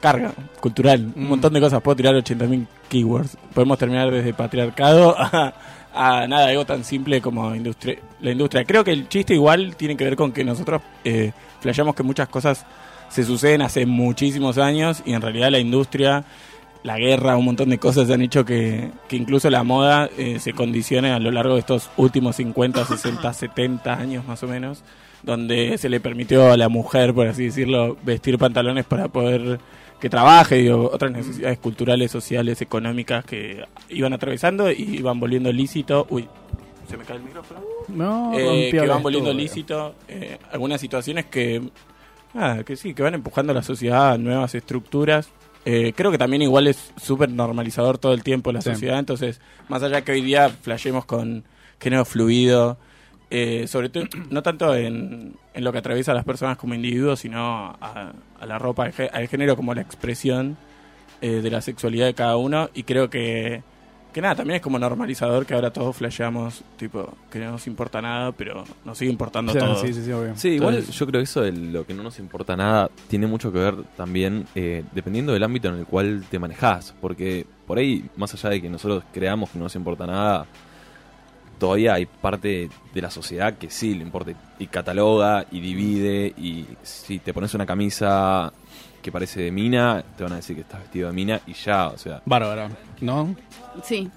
Carga 0.00 0.32
cultural. 0.60 1.12
Un 1.14 1.24
Mm. 1.24 1.28
montón 1.28 1.52
de 1.52 1.60
cosas. 1.60 1.80
Puedo 1.82 1.96
tirar 1.96 2.14
80.000 2.14 2.66
keywords. 2.88 3.36
Podemos 3.54 3.78
terminar 3.78 4.10
desde 4.10 4.32
patriarcado 4.34 5.14
a, 5.18 5.52
a 5.94 6.26
nada, 6.26 6.48
algo 6.48 6.64
tan 6.64 6.82
simple 6.84 7.20
como 7.20 7.54
industria, 7.54 7.98
la 8.20 8.30
industria. 8.32 8.64
Creo 8.64 8.82
que 8.82 8.92
el 8.92 9.08
chiste 9.08 9.34
igual 9.34 9.76
tiene 9.76 9.96
que 9.96 10.04
ver 10.04 10.16
con 10.16 10.32
que 10.32 10.42
nosotros 10.44 10.82
eh, 11.04 11.32
flasheamos 11.60 11.94
que 11.94 12.02
muchas 12.02 12.28
cosas 12.28 12.64
se 13.10 13.24
suceden 13.24 13.62
hace 13.62 13.86
muchísimos 13.86 14.56
años 14.58 15.02
y 15.04 15.12
en 15.12 15.20
realidad 15.20 15.50
la 15.50 15.58
industria 15.58 16.24
la 16.82 16.98
guerra, 16.98 17.36
un 17.36 17.44
montón 17.44 17.68
de 17.68 17.78
cosas 17.78 18.10
han 18.10 18.22
hecho 18.22 18.44
que, 18.44 18.90
que 19.08 19.16
incluso 19.16 19.50
la 19.50 19.62
moda 19.62 20.08
eh, 20.16 20.38
se 20.38 20.52
condicione 20.54 21.12
a 21.12 21.18
lo 21.18 21.30
largo 21.30 21.54
de 21.54 21.60
estos 21.60 21.90
últimos 21.96 22.36
50, 22.36 22.84
60, 22.84 23.32
70 23.32 23.92
años 23.92 24.26
más 24.26 24.42
o 24.42 24.48
menos, 24.48 24.82
donde 25.22 25.76
se 25.76 25.90
le 25.90 26.00
permitió 26.00 26.50
a 26.50 26.56
la 26.56 26.68
mujer, 26.68 27.12
por 27.12 27.26
así 27.26 27.44
decirlo, 27.44 27.98
vestir 28.02 28.38
pantalones 28.38 28.86
para 28.86 29.08
poder 29.08 29.60
que 30.00 30.08
trabaje, 30.08 30.54
digo, 30.56 30.90
otras 30.90 31.12
necesidades 31.12 31.58
culturales, 31.58 32.10
sociales, 32.10 32.62
económicas 32.62 33.24
que 33.26 33.62
iban 33.90 34.14
atravesando 34.14 34.70
y 34.70 34.96
iban 34.96 35.20
volviendo 35.20 35.52
lícito. 35.52 36.06
Uy, 36.08 36.26
se 36.88 36.96
me 36.96 37.04
cae 37.04 37.18
el 37.18 37.24
micrófono. 37.24 37.60
No, 37.88 38.32
Eh, 38.38 38.70
que 38.70 38.80
van 38.86 39.02
volviendo 39.02 39.34
lícito 39.34 39.94
eh, 40.08 40.38
algunas 40.50 40.80
situaciones 40.80 41.26
que 41.26 41.60
nada, 42.34 42.64
que 42.64 42.76
sí 42.76 42.94
que 42.94 43.02
van 43.02 43.14
empujando 43.14 43.52
a 43.52 43.54
la 43.54 43.62
sociedad 43.62 44.12
a 44.12 44.18
nuevas 44.18 44.54
estructuras 44.54 45.28
Eh, 45.66 45.92
creo 45.94 46.10
que 46.10 46.16
también 46.16 46.40
igual 46.40 46.68
es 46.68 46.90
súper 46.96 47.28
normalizador 47.28 47.98
todo 47.98 48.14
el 48.14 48.22
tiempo 48.22 48.50
la 48.50 48.62
Sí. 48.62 48.70
sociedad 48.70 48.98
entonces 48.98 49.42
más 49.68 49.82
allá 49.82 50.00
que 50.02 50.12
hoy 50.12 50.22
día 50.22 50.48
flashemos 50.48 51.04
con 51.04 51.44
género 51.78 52.06
fluido 52.06 52.78
eh, 53.30 53.66
sobre 53.66 53.90
todo 53.90 54.04
no 54.30 54.42
tanto 54.42 54.74
en, 54.74 55.34
en 55.52 55.64
lo 55.64 55.70
que 55.70 55.78
atraviesa 55.78 56.12
a 56.12 56.14
las 56.14 56.24
personas 56.24 56.56
como 56.56 56.72
individuos 56.74 57.20
sino 57.20 57.76
a, 57.78 58.12
a 58.40 58.46
la 58.46 58.58
ropa 58.58 58.88
al 59.12 59.28
género 59.28 59.54
como 59.54 59.74
la 59.74 59.82
expresión 59.82 60.56
eh, 61.20 61.42
de 61.42 61.50
la 61.50 61.60
sexualidad 61.60 62.06
de 62.06 62.14
cada 62.14 62.38
uno 62.38 62.70
y 62.72 62.84
creo 62.84 63.10
que 63.10 63.62
que 64.12 64.20
nada, 64.20 64.34
también 64.36 64.56
es 64.56 64.62
como 64.62 64.78
normalizador 64.78 65.46
que 65.46 65.54
ahora 65.54 65.72
todos 65.72 65.96
flasheamos, 65.96 66.62
tipo, 66.76 67.12
que 67.30 67.38
no 67.38 67.52
nos 67.52 67.66
importa 67.66 68.00
nada, 68.02 68.32
pero 68.32 68.64
nos 68.84 68.98
sigue 68.98 69.10
importando 69.10 69.52
Sí, 69.52 69.58
todo. 69.58 69.76
sí, 69.76 69.92
sí, 69.92 70.04
sí, 70.04 70.12
obvio. 70.12 70.36
Sí, 70.36 70.48
igual 70.50 70.74
Entonces- 70.74 70.94
yo 70.98 71.06
creo 71.06 71.20
que 71.20 71.24
eso 71.24 71.40
de 71.42 71.52
lo 71.52 71.86
que 71.86 71.94
no 71.94 72.02
nos 72.02 72.18
importa 72.18 72.56
nada 72.56 72.90
tiene 73.08 73.26
mucho 73.26 73.52
que 73.52 73.58
ver 73.58 73.74
también 73.96 74.46
eh, 74.54 74.84
dependiendo 74.92 75.32
del 75.32 75.42
ámbito 75.42 75.68
en 75.68 75.76
el 75.76 75.86
cual 75.86 76.24
te 76.30 76.38
manejas. 76.38 76.94
Porque 77.00 77.46
por 77.66 77.78
ahí, 77.78 78.04
más 78.16 78.34
allá 78.34 78.50
de 78.50 78.60
que 78.62 78.68
nosotros 78.70 79.04
creamos 79.12 79.50
que 79.50 79.58
no 79.58 79.64
nos 79.64 79.76
importa 79.76 80.06
nada, 80.06 80.46
todavía 81.58 81.94
hay 81.94 82.06
parte 82.06 82.70
de 82.94 83.02
la 83.02 83.10
sociedad 83.10 83.54
que 83.58 83.70
sí 83.70 83.94
le 83.94 84.02
importa 84.02 84.32
y 84.58 84.66
cataloga 84.66 85.44
y 85.50 85.60
divide. 85.60 86.32
Y 86.38 86.66
si 86.82 87.18
te 87.18 87.32
pones 87.34 87.52
una 87.54 87.66
camisa 87.66 88.52
que 89.02 89.10
parece 89.12 89.40
de 89.42 89.50
mina, 89.50 90.02
te 90.16 90.24
van 90.24 90.32
a 90.34 90.36
decir 90.36 90.56
que 90.56 90.62
estás 90.62 90.80
vestido 90.80 91.08
de 91.08 91.14
mina 91.14 91.40
y 91.46 91.54
ya, 91.54 91.88
o 91.88 91.96
sea. 91.98 92.20
Bárbaro, 92.26 92.68
¿no? 93.00 93.34
Sí. 93.84 94.08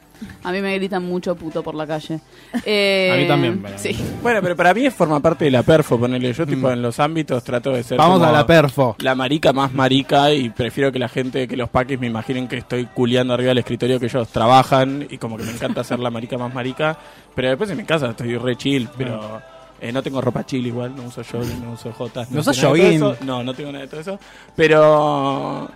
A 0.43 0.51
mí 0.53 0.61
me 0.61 0.73
gritan 0.75 1.03
mucho 1.03 1.35
puto 1.35 1.61
por 1.63 1.75
la 1.75 1.85
calle. 1.85 2.19
Eh, 2.65 3.11
A 3.13 3.17
mí 3.17 3.27
también, 3.27 3.61
Sí. 3.75 3.93
Bueno, 4.21 4.39
pero 4.41 4.55
para 4.55 4.73
mí 4.73 4.89
forma 4.89 5.19
parte 5.19 5.45
de 5.45 5.51
la 5.51 5.63
perfo, 5.63 5.99
ponerle 5.99 6.31
yo, 6.31 6.45
tipo, 6.45 6.71
en 6.71 6.81
los 6.81 6.99
ámbitos 6.99 7.43
trato 7.43 7.71
de 7.71 7.83
ser. 7.83 7.97
Vamos 7.97 8.19
como 8.19 8.29
a 8.29 8.31
la 8.31 8.45
perfo. 8.45 8.95
La 8.99 9.15
marica 9.15 9.51
más 9.51 9.73
marica 9.73 10.31
y 10.31 10.49
prefiero 10.49 10.91
que 10.91 10.99
la 10.99 11.09
gente, 11.09 11.47
que 11.47 11.57
los 11.57 11.69
paquis 11.69 11.99
me 11.99 12.07
imaginen 12.07 12.47
que 12.47 12.57
estoy 12.57 12.85
culeando 12.85 13.33
arriba 13.33 13.49
del 13.49 13.57
escritorio 13.57 13.99
que 13.99 14.05
ellos 14.05 14.29
trabajan 14.29 15.07
y 15.09 15.17
como 15.17 15.35
que 15.35 15.43
me 15.43 15.51
encanta 15.51 15.83
ser 15.83 15.99
la 15.99 16.09
marica 16.09 16.37
más 16.37 16.53
marica. 16.53 16.97
Pero 17.35 17.49
después 17.49 17.69
en 17.71 17.77
mi 17.77 17.83
casa 17.83 18.11
estoy 18.11 18.37
re 18.37 18.55
chill, 18.55 18.87
pero 18.97 19.41
eh, 19.81 19.91
no 19.91 20.01
tengo 20.01 20.21
ropa 20.21 20.45
chill 20.45 20.65
igual, 20.65 20.95
no 20.95 21.03
uso 21.03 21.21
jogging, 21.29 21.65
no 21.65 21.71
uso 21.73 21.91
jotas. 21.91 22.31
¿No 22.31 22.41
de 22.41 22.51
todo 22.53 22.69
jogging? 22.69 22.99
No, 23.25 23.43
no 23.43 23.53
tengo 23.53 23.71
nada 23.71 23.83
de 23.83 23.89
todo 23.89 23.99
eso. 23.99 24.19
Pero 24.55 25.69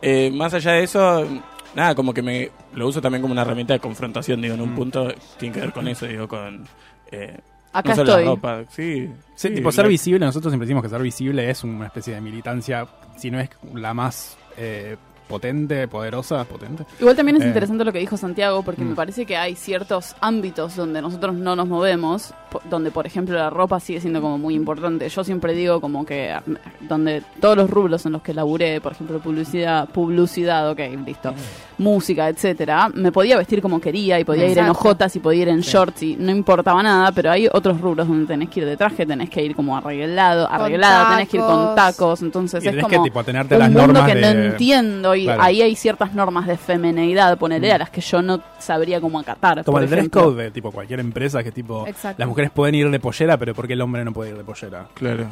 eh, 0.00 0.30
más 0.34 0.52
allá 0.54 0.72
de 0.72 0.82
eso, 0.84 1.24
nada, 1.74 1.94
como 1.94 2.12
que 2.14 2.22
me 2.22 2.50
lo 2.74 2.88
uso 2.88 3.00
también 3.00 3.22
como 3.22 3.32
una 3.32 3.42
herramienta 3.42 3.74
de 3.74 3.80
confrontación, 3.80 4.40
digo, 4.42 4.54
en 4.54 4.60
un 4.60 4.72
Mm. 4.72 4.76
punto 4.76 5.08
tiene 5.38 5.54
que 5.54 5.60
ver 5.60 5.72
con 5.72 5.88
eso, 5.88 6.06
digo, 6.06 6.28
con... 6.28 6.66
Eh, 7.10 7.38
Acá 7.74 7.90
no 7.90 7.96
solo 7.96 8.12
la 8.12 8.18
estoy. 8.18 8.34
ropa, 8.34 8.64
sí. 8.70 9.06
Sí, 9.34 9.48
sí, 9.48 9.54
tipo, 9.54 9.72
ser 9.72 9.84
la- 9.84 9.88
visible, 9.88 10.26
nosotros 10.26 10.50
siempre 10.52 10.66
decimos 10.66 10.82
que 10.82 10.88
ser 10.90 11.00
visible 11.02 11.48
es 11.48 11.64
una 11.64 11.86
especie 11.86 12.14
de 12.14 12.20
militancia, 12.20 12.86
si 13.16 13.30
no 13.30 13.40
es 13.40 13.48
la 13.74 13.94
más 13.94 14.36
eh, 14.58 14.96
potente, 15.28 15.88
poderosa, 15.88 16.44
potente. 16.44 16.84
Igual 17.00 17.16
también 17.16 17.36
es 17.38 17.44
Eh. 17.44 17.46
interesante 17.48 17.84
lo 17.86 17.92
que 17.92 18.00
dijo 18.00 18.18
Santiago, 18.18 18.62
porque 18.62 18.82
Mm. 18.82 18.88
me 18.90 18.94
parece 18.94 19.24
que 19.24 19.38
hay 19.38 19.54
ciertos 19.56 20.14
ámbitos 20.20 20.76
donde 20.76 21.00
nosotros 21.00 21.34
no 21.34 21.56
nos 21.56 21.66
movemos, 21.68 22.34
donde 22.68 22.90
por 22.90 23.06
ejemplo 23.06 23.36
la 23.36 23.50
ropa 23.50 23.80
sigue 23.80 24.00
siendo 24.00 24.20
como 24.20 24.38
muy 24.38 24.54
importante. 24.54 25.08
Yo 25.08 25.24
siempre 25.24 25.54
digo 25.54 25.80
como 25.80 26.04
que 26.04 26.30
ah, 26.30 26.42
donde 26.80 27.22
todos 27.40 27.56
los 27.56 27.70
rubros 27.70 28.04
en 28.06 28.12
los 28.12 28.22
que 28.22 28.34
laburé, 28.34 28.80
por 28.80 28.92
ejemplo 28.92 29.18
publicidad, 29.20 29.88
publicidad, 29.88 30.70
ok, 30.70 30.80
listo, 31.06 31.32
música, 31.78 32.28
etcétera, 32.28 32.88
me 32.94 33.10
podía 33.12 33.36
vestir 33.38 33.60
como 33.62 33.80
quería 33.80 34.18
y 34.20 34.24
podía 34.24 34.46
ir 34.48 34.58
en 34.58 34.68
ojotas 34.68 35.14
y 35.16 35.20
podía 35.20 35.42
ir 35.42 35.48
en 35.48 35.62
Sí. 35.62 35.70
shorts 35.72 36.02
y 36.02 36.16
no 36.16 36.30
importaba 36.30 36.82
nada, 36.82 37.12
pero 37.12 37.30
hay 37.30 37.48
otros 37.52 37.80
rubros 37.80 38.06
donde 38.06 38.26
tenés 38.26 38.48
que 38.48 38.60
ir 38.60 38.66
de 38.66 38.76
traje, 38.76 39.06
tenés 39.06 39.30
que 39.30 39.42
ir 39.44 39.54
como 39.56 39.76
arreglado, 39.76 40.48
arreglada, 40.50 41.10
tenés 41.16 41.28
que 41.28 41.36
ir 41.38 41.42
con 41.42 41.74
tacos. 41.74 42.22
entonces 42.22 42.62
Y 42.64 42.68
es 42.68 42.72
tenés 42.72 42.84
como 42.84 43.02
que 43.04 43.08
tipo, 43.10 43.20
atenerte 43.20 43.54
a 43.54 43.56
un 43.56 43.60
las 43.62 43.70
mundo 43.70 43.86
normas 43.92 44.10
que 44.10 44.14
de... 44.18 44.20
no 44.34 44.42
entiendo 44.44 45.14
y 45.14 45.24
Claro. 45.24 45.42
ahí 45.42 45.62
hay 45.62 45.74
ciertas 45.76 46.14
normas 46.14 46.46
de 46.46 46.56
femineidad, 46.56 47.36
ponerle 47.38 47.70
Mm. 47.70 47.74
a 47.74 47.78
las 47.78 47.90
que 47.90 48.00
yo 48.00 48.22
no 48.22 48.40
sabría 48.58 49.00
cómo 49.00 49.18
acatar. 49.18 49.64
Como 49.64 49.76
por 49.76 49.82
el 49.82 49.88
dress 49.90 50.00
ejemplo. 50.00 50.22
code 50.24 50.42
de 50.44 50.50
tipo 50.50 50.70
cualquier 50.72 51.00
empresa 51.00 51.42
que 51.42 51.50
tipo 51.52 51.86
Exacto. 51.86 52.16
las 52.18 52.28
mujeres 52.28 52.41
pueden 52.50 52.74
ir 52.74 52.90
de 52.90 52.98
pollera, 53.00 53.36
pero 53.38 53.54
¿por 53.54 53.66
qué 53.66 53.74
el 53.74 53.80
hombre 53.80 54.04
no 54.04 54.12
puede 54.12 54.30
ir 54.30 54.36
de 54.36 54.44
pollera? 54.44 54.88
Claro. 54.94 55.26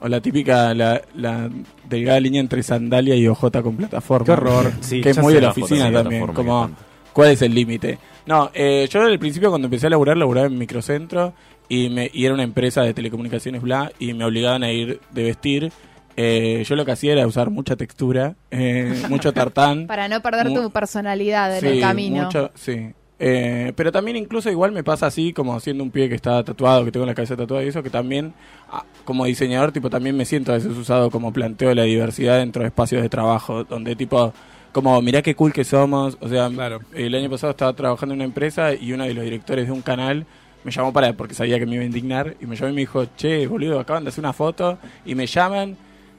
O 0.00 0.08
la 0.08 0.20
típica, 0.20 0.72
la, 0.74 1.00
la 1.14 1.50
delgada 1.88 2.20
línea 2.20 2.40
entre 2.40 2.62
sandalia 2.62 3.14
y 3.16 3.26
ojota 3.28 3.62
con 3.62 3.76
plataforma. 3.76 4.24
Qué 4.26 4.32
horror. 4.32 4.72
Sí, 4.80 5.00
que 5.00 5.10
es 5.10 5.18
muy 5.18 5.34
de 5.34 5.40
la 5.42 5.52
foto, 5.52 5.64
oficina 5.66 5.88
sí, 5.88 5.94
también. 5.94 6.26
Como. 6.28 6.70
¿cuál 7.12 7.30
es 7.30 7.42
el 7.42 7.54
límite? 7.54 7.98
No, 8.26 8.50
eh, 8.54 8.88
yo 8.90 9.02
al 9.02 9.18
principio 9.18 9.50
cuando 9.50 9.66
empecé 9.66 9.88
a 9.88 9.90
laburar, 9.90 10.16
laburaba 10.16 10.46
en 10.46 10.56
microcentro 10.56 11.32
y, 11.68 11.88
me, 11.90 12.10
y 12.12 12.24
era 12.24 12.34
una 12.34 12.44
empresa 12.44 12.82
de 12.82 12.94
telecomunicaciones, 12.94 13.60
bla, 13.62 13.90
y 13.98 14.12
me 14.14 14.24
obligaban 14.24 14.62
a 14.62 14.70
ir 14.72 15.00
de 15.10 15.22
vestir. 15.24 15.72
Eh, 16.16 16.64
yo 16.66 16.76
lo 16.76 16.84
que 16.84 16.92
hacía 16.92 17.12
era 17.12 17.26
usar 17.26 17.50
mucha 17.50 17.76
textura, 17.76 18.36
eh, 18.50 19.02
mucho 19.08 19.32
tartán. 19.32 19.86
Para 19.88 20.08
no 20.08 20.20
perder 20.20 20.52
tu 20.52 20.70
personalidad 20.70 21.54
en 21.56 21.60
Sí, 21.60 21.66
el 21.68 21.80
camino. 21.80 22.24
mucho- 22.24 22.50
sí. 22.54 22.90
Eh, 23.22 23.74
pero 23.76 23.92
también 23.92 24.16
incluso 24.16 24.50
igual 24.50 24.72
me 24.72 24.82
pasa 24.82 25.06
así, 25.06 25.34
como 25.34 25.60
siendo 25.60 25.84
un 25.84 25.90
pibe 25.90 26.08
que 26.08 26.14
está 26.14 26.42
tatuado, 26.42 26.86
que 26.86 26.90
tengo 26.90 27.04
la 27.04 27.14
cabeza 27.14 27.36
tatuada 27.36 27.62
y 27.62 27.68
eso, 27.68 27.82
que 27.82 27.90
también 27.90 28.32
ah, 28.72 28.82
como 29.04 29.26
diseñador, 29.26 29.72
tipo, 29.72 29.90
también 29.90 30.16
me 30.16 30.24
siento 30.24 30.52
a 30.52 30.54
veces 30.54 30.74
usado 30.74 31.10
como 31.10 31.30
planteo 31.30 31.74
la 31.74 31.82
diversidad 31.82 32.38
dentro 32.38 32.62
de 32.62 32.68
espacios 32.68 33.02
de 33.02 33.10
trabajo, 33.10 33.64
donde 33.64 33.94
tipo, 33.94 34.32
como, 34.72 35.02
mirá 35.02 35.20
qué 35.20 35.34
cool 35.34 35.52
que 35.52 35.64
somos. 35.64 36.16
O 36.20 36.28
sea, 36.30 36.48
Claro. 36.48 36.80
el 36.94 37.14
año 37.14 37.28
pasado 37.28 37.50
estaba 37.50 37.74
trabajando 37.74 38.14
en 38.14 38.20
una 38.20 38.24
empresa 38.24 38.72
y 38.72 38.92
uno 38.94 39.04
de 39.04 39.12
los 39.12 39.22
directores 39.24 39.66
de 39.66 39.72
un 39.72 39.82
canal 39.82 40.24
me 40.64 40.70
llamó 40.70 40.90
para, 40.90 41.12
porque 41.12 41.34
sabía 41.34 41.58
que 41.58 41.66
me 41.66 41.74
iba 41.74 41.82
a 41.82 41.86
indignar, 41.86 42.36
y 42.40 42.46
me 42.46 42.56
llamó 42.56 42.70
y 42.70 42.74
me 42.74 42.80
dijo, 42.80 43.04
che, 43.16 43.46
boludo, 43.46 43.80
acaban 43.80 44.04
de 44.04 44.08
hacer 44.08 44.22
una 44.22 44.32
foto, 44.32 44.78
y 45.04 45.14
me 45.14 45.26
llaman, 45.26 45.76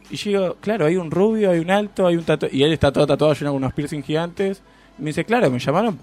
y 0.10 0.16
yo 0.18 0.30
digo, 0.30 0.58
claro, 0.62 0.86
hay 0.86 0.98
un 0.98 1.10
rubio, 1.12 1.52
hay 1.52 1.60
un 1.60 1.70
alto, 1.72 2.06
hay 2.08 2.16
un 2.16 2.24
tatuado, 2.24 2.56
y 2.56 2.64
él 2.64 2.74
está 2.74 2.92
todo 2.92 3.06
tatuado 3.08 3.34
lleno 3.34 3.52
con 3.52 3.58
unos 3.58 3.74
piercing 3.74 4.02
gigantes, 4.04 4.62
y 4.98 5.02
me 5.02 5.08
dice, 5.10 5.26
claro, 5.26 5.50
me 5.52 5.60
llamaron 5.60 6.00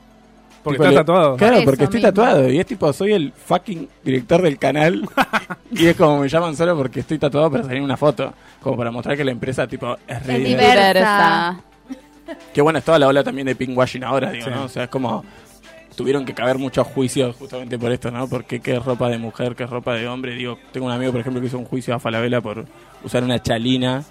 Porque 0.68 0.78
Tipo, 0.78 0.84
estás 0.90 0.94
tatuado. 1.06 1.36
Claro, 1.36 1.52
Por 1.54 1.58
eso 1.62 1.64
porque 1.70 1.84
estoy 1.84 2.00
mismo. 2.00 2.08
tatuado. 2.12 2.50
Y 2.50 2.58
es 2.60 2.66
tipo, 2.66 2.92
soy 2.92 3.12
el 3.12 3.32
fucking 3.32 3.88
director 4.04 4.42
del 4.42 4.58
canal. 4.58 5.08
y 5.72 5.86
es 5.86 5.96
como 5.96 6.20
me 6.20 6.28
llaman 6.28 6.56
solo 6.56 6.76
porque 6.76 7.00
estoy 7.00 7.18
tatuado 7.18 7.50
para 7.50 7.64
salir 7.64 7.78
en 7.78 7.84
una 7.84 7.96
foto. 7.96 8.32
Como 8.62 8.76
para 8.76 8.90
mostrar 8.90 9.16
que 9.16 9.24
la 9.24 9.32
empresa, 9.32 9.66
tipo, 9.66 9.96
es 10.06 10.26
re 10.26 10.36
Es 10.36 10.44
diversa. 10.44 10.72
diversa. 10.74 11.60
Que 12.52 12.60
bueno, 12.60 12.78
es 12.78 12.84
toda 12.84 12.98
la 12.98 13.08
ola 13.08 13.24
también 13.24 13.46
de 13.46 13.56
pinkwashing 13.56 14.04
ahora, 14.04 14.30
digo, 14.30 14.44
Sí. 14.44 14.50
¿no? 14.50 14.64
O 14.64 14.68
sea, 14.68 14.84
es 14.84 14.90
como. 14.90 15.24
Tuvieron 15.96 16.24
que 16.24 16.32
caber 16.32 16.58
muchos 16.58 16.86
juicios 16.86 17.34
justamente 17.34 17.76
por 17.76 17.90
esto, 17.90 18.12
¿no? 18.12 18.28
Porque 18.28 18.60
qué 18.60 18.76
es 18.76 18.84
ropa 18.84 19.08
de 19.08 19.18
mujer, 19.18 19.56
qué 19.56 19.64
es 19.64 19.70
ropa 19.70 19.94
de 19.94 20.06
hombre. 20.06 20.34
Digo, 20.36 20.56
tengo 20.70 20.86
un 20.86 20.92
amigo, 20.92 21.10
por 21.10 21.20
ejemplo, 21.22 21.40
que 21.40 21.48
hizo 21.48 21.58
un 21.58 21.64
juicio 21.64 21.92
a 21.92 21.98
Falabella 21.98 22.40
por 22.40 22.66
usar 23.02 23.24
una 23.24 23.42
chalina. 23.42 24.04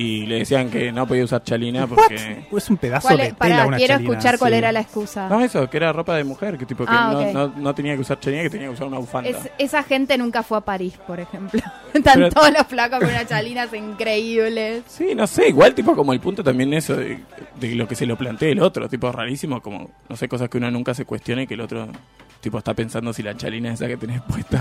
Y 0.00 0.26
le 0.26 0.38
decían 0.40 0.70
que 0.70 0.92
no 0.92 1.06
podía 1.08 1.24
usar 1.24 1.42
chalina 1.42 1.86
porque. 1.86 2.44
Es 2.56 2.70
un 2.70 2.76
pedazo 2.76 3.08
¿Cuál 3.08 3.16
de 3.18 3.24
tela 3.24 3.36
Pará, 3.36 3.66
una 3.66 3.76
quiero 3.78 3.94
chalina, 3.94 4.10
escuchar 4.12 4.38
cuál 4.38 4.52
sí. 4.52 4.58
era 4.58 4.70
la 4.72 4.80
excusa. 4.80 5.28
No, 5.28 5.40
eso, 5.42 5.68
que 5.68 5.76
era 5.76 5.92
ropa 5.92 6.14
de 6.16 6.22
mujer, 6.24 6.56
que 6.56 6.66
tipo 6.66 6.84
que 6.84 6.90
Ah, 6.94 7.10
no, 7.12 7.48
no, 7.48 7.54
no 7.56 7.74
tenía 7.74 7.94
que 7.96 8.00
usar 8.02 8.20
chalina, 8.20 8.42
que 8.44 8.50
tenía 8.50 8.68
que 8.68 8.74
usar 8.74 8.86
una 8.86 8.98
bufanda. 8.98 9.30
Es- 9.30 9.50
esa 9.58 9.82
gente 9.82 10.16
nunca 10.16 10.42
fue 10.44 10.58
a 10.58 10.60
París, 10.60 10.94
por 11.06 11.18
ejemplo. 11.18 11.60
Están 11.94 12.14
Pero- 12.14 12.30
todos 12.30 12.52
los 12.52 12.66
flacos 12.68 13.00
con 13.00 13.08
unas 13.08 13.26
chalinas 13.26 13.70
increíbles. 13.74 14.84
Sí, 14.86 15.14
no 15.14 15.26
sé, 15.26 15.48
igual 15.48 15.74
tipo 15.74 15.94
como 15.96 16.12
el 16.12 16.20
punto 16.20 16.44
también 16.44 16.72
eso 16.74 16.96
de, 16.96 17.18
de 17.58 17.74
lo 17.74 17.88
que 17.88 17.94
se 17.94 18.06
lo 18.06 18.16
plantea 18.16 18.50
el 18.50 18.60
otro, 18.60 18.88
tipo 18.88 19.10
rarísimo, 19.10 19.60
como, 19.60 19.90
no 20.08 20.16
sé, 20.16 20.28
cosas 20.28 20.48
que 20.48 20.58
uno 20.58 20.70
nunca 20.70 20.94
se 20.94 21.04
cuestiona 21.04 21.42
y 21.42 21.46
que 21.46 21.54
el 21.54 21.60
otro 21.60 21.88
tipo 22.40 22.56
está 22.58 22.72
pensando 22.72 23.12
si 23.12 23.20
la 23.24 23.36
chalina 23.36 23.72
esa 23.72 23.88
que 23.88 23.96
tenés 23.96 24.22
puesta, 24.28 24.60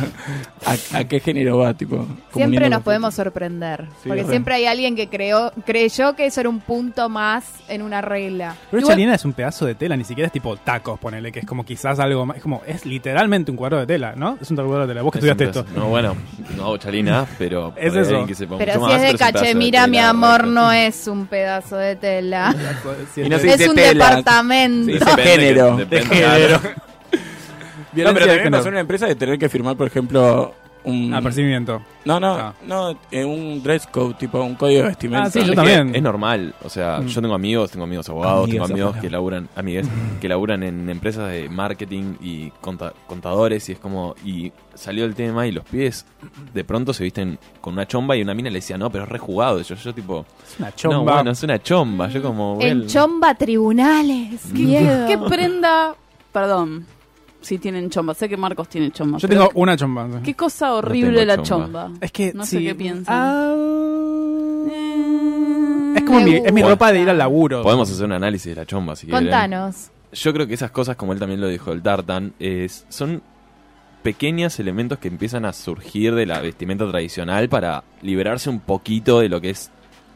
a, 0.65 0.98
a 0.98 1.03
qué 1.08 1.20
género 1.20 1.60
va, 1.60 1.74
tipo. 1.75 2.08
Siempre 2.34 2.70
nos 2.70 2.82
podemos 2.82 3.13
sorprender. 3.13 3.86
Sí, 4.01 4.08
porque 4.10 4.24
re. 4.24 4.29
siempre 4.29 4.56
hay 4.56 4.65
alguien 4.65 4.96
que 4.96 5.08
creó, 5.27 5.51
creyó 5.65 6.15
que 6.15 6.25
eso 6.25 6.39
era 6.39 6.50
un 6.50 6.60
punto 6.60 7.10
más 7.10 7.43
en 7.67 7.81
una 7.81 8.01
regla. 8.01 8.55
Pero 8.72 8.81
Igual- 8.81 8.93
chalina 8.96 9.15
es 9.15 9.25
un 9.25 9.34
pedazo 9.34 9.65
de 9.65 9.75
tela, 9.75 9.98
ni 9.98 10.03
siquiera 10.05 10.27
es 10.27 10.31
tipo 10.31 10.55
tacos, 10.57 10.98
ponele, 11.00 11.31
que 11.31 11.39
es 11.39 11.46
como 11.46 11.65
quizás 11.65 12.00
algo 12.00 12.25
más. 12.25 12.38
Es 12.38 12.43
como, 12.43 12.62
es 12.65 12.86
literalmente 12.86 13.51
un 13.51 13.57
cuadro 13.57 13.79
de 13.79 13.86
tela, 13.86 14.13
¿no? 14.15 14.38
Es 14.41 14.50
un 14.50 14.55
cuadro 14.57 14.81
de 14.81 14.88
tela. 14.88 15.01
Vos 15.01 15.12
que 15.12 15.19
Es 15.19 15.25
estudiaste 15.25 15.60
esto. 15.60 15.79
No, 15.79 15.88
bueno, 15.89 16.15
no 16.55 16.63
hago 16.63 16.77
chalina, 16.77 17.25
pero. 17.38 17.74
Es 17.77 17.93
eso. 17.96 18.25
que 18.25 18.36
Pero 18.57 18.74
si 18.74 18.79
más, 18.79 19.01
es 19.03 19.12
de 19.12 19.17
Cachemira, 19.17 19.81
tela, 19.81 19.88
mi 19.88 20.00
amor, 20.00 20.48
no 20.48 20.72
es 20.72 21.07
un 21.07 21.27
pedazo 21.27 21.75
de 21.77 21.96
tela. 21.96 22.55
Y 23.15 23.27
no 23.29 23.38
Sí, 23.39 23.50
se 23.50 23.63
es 23.63 23.69
un 23.69 23.75
tela. 23.75 24.05
departamento. 24.10 24.91
Depende 24.93 25.24
género. 25.24 25.77
de 25.77 26.01
género. 26.01 26.62
No, 27.93 28.13
pero 28.13 28.27
también 28.27 28.51
pasó 28.51 28.67
en 28.67 28.74
una 28.75 28.81
empresa 28.81 29.07
de 29.07 29.15
tener 29.15 29.39
que 29.39 29.50
firmar, 29.50 29.75
por 29.75 29.88
ejemplo, 29.88 30.53
un... 30.88 31.13
Apercibimiento. 31.13 31.82
No, 32.06 32.20
no, 32.20 32.34
Ah. 32.36 32.53
no, 32.65 32.98
eh, 33.12 33.25
un 33.25 33.62
dress 33.62 33.86
code, 33.88 34.13
tipo 34.15 34.41
un 34.41 34.56
código 34.56 34.82
de 34.84 34.88
vestimenta. 34.89 35.27
Ah, 35.27 35.29
sí, 35.29 35.39
Es 35.39 35.48
yo 35.48 35.53
también. 35.53 35.94
Es 35.96 36.01
normal, 36.01 36.56
o 36.63 36.70
sea, 36.70 37.00
Mm. 37.01 37.08
yo 37.08 37.22
tengo 37.22 37.36
amigos, 37.36 37.72
tengo 37.72 37.84
amigos 37.84 38.08
abogados, 38.10 38.46
Amigos, 38.46 38.67
tengo 38.70 38.82
amigos 38.88 39.01
que 39.01 39.10
laburan, 39.10 39.50
amigues, 39.56 39.88
que 40.22 40.29
laburan 40.29 40.63
en 40.63 40.89
empresas 40.89 41.29
de 41.29 41.50
marketing 41.50 42.15
y 42.22 42.50
conta- 42.62 42.94
contadores 43.08 43.67
y 43.70 43.74
es 43.74 43.79
como, 43.79 44.15
y 44.24 44.51
salió 44.74 45.03
el 45.06 45.15
tema 45.15 45.46
y 45.48 45.51
los 45.51 45.65
pies 45.65 46.06
de 46.53 46.63
pronto 46.63 46.94
se 46.94 47.03
visten 47.03 47.38
con 47.60 47.74
una 47.74 47.86
chomba 47.88 48.15
y 48.15 48.22
una 48.22 48.34
mina 48.34 48.50
le 48.50 48.60
decía, 48.60 48.77
no, 48.77 48.89
pero 48.89 49.03
es 49.03 49.10
rejugado. 49.10 49.62
Yo, 49.62 49.75
yo 49.75 49.94
tipo, 49.94 50.25
Es 50.46 50.60
una 50.60 50.70
no, 50.70 50.75
chomba. 50.75 51.13
bueno, 51.15 51.32
es 51.32 51.44
una 51.44 51.62
chomba. 51.62 52.08
Yo 52.08 52.22
como, 52.22 52.56
voy 52.56 52.65
En 52.65 52.88
chomba 52.88 53.36
tribunales. 53.36 54.46
Miedo. 54.53 55.06
¿Qué 55.08 55.17
prenda? 55.17 55.96
Perdón. 56.32 56.86
Si 57.48 57.60
tienen 57.60 57.89
chomba. 57.89 58.13
Sé 58.13 58.27
que 58.27 58.36
Marcos 58.36 58.68
tiene 58.68 58.92
chomba. 58.92 59.20
Yo 59.20 59.30
tengo 59.30 59.50
una 59.54 59.77
chomba. 59.77 60.22
Qué 60.22 60.34
cosa 60.34 60.74
horrible 60.74 61.25
la 61.25 61.42
chomba. 61.42 61.86
chomba. 61.86 61.98
Es 62.01 62.12
que 62.12 62.34
No 62.34 62.44
sé 62.46 62.58
sí. 62.58 62.66
qué 62.66 62.75
piensan. 62.75 63.06
Ah, 63.18 63.56
es 65.96 66.04
como 66.04 66.20
mi, 66.20 66.36
es 66.36 66.51
mi 66.51 66.62
ropa 66.62 66.92
de 66.92 67.00
ir 67.04 67.10
al 67.10 67.18
laburo. 67.18 67.63
Podemos 67.63 67.89
hacer 67.89 68.04
un 68.04 68.12
análisis 68.12 68.54
de 68.54 68.56
la 68.56 68.66
chomba 68.66 68.98
si 68.98 69.08
quieren. 69.08 69.24
Contanos. 69.24 69.92
Yo 70.12 70.34
creo 70.34 70.46
que 70.46 70.56
esas 70.56 70.72
cosas, 70.72 70.98
como 70.98 71.13
él 71.13 71.20
también 71.20 71.39
lo 71.39 71.48
dijo, 71.48 71.72
el 71.72 71.82
tartan, 71.82 72.34
es, 72.38 72.86
son 72.89 73.22
pequeños 74.04 74.60
elementos 74.60 75.00
que 75.00 75.08
empiezan 75.08 75.46
a 75.46 75.54
surgir 75.54 76.16
de 76.16 76.25
la 76.25 76.42
vestimenta 76.42 76.86
tradicional 76.89 77.48
para 77.48 77.86
liberarse 78.01 78.50
un 78.50 78.60
poquito 78.60 79.22
de 79.22 79.30
lo 79.30 79.39
que 79.39 79.51
es 79.51 79.72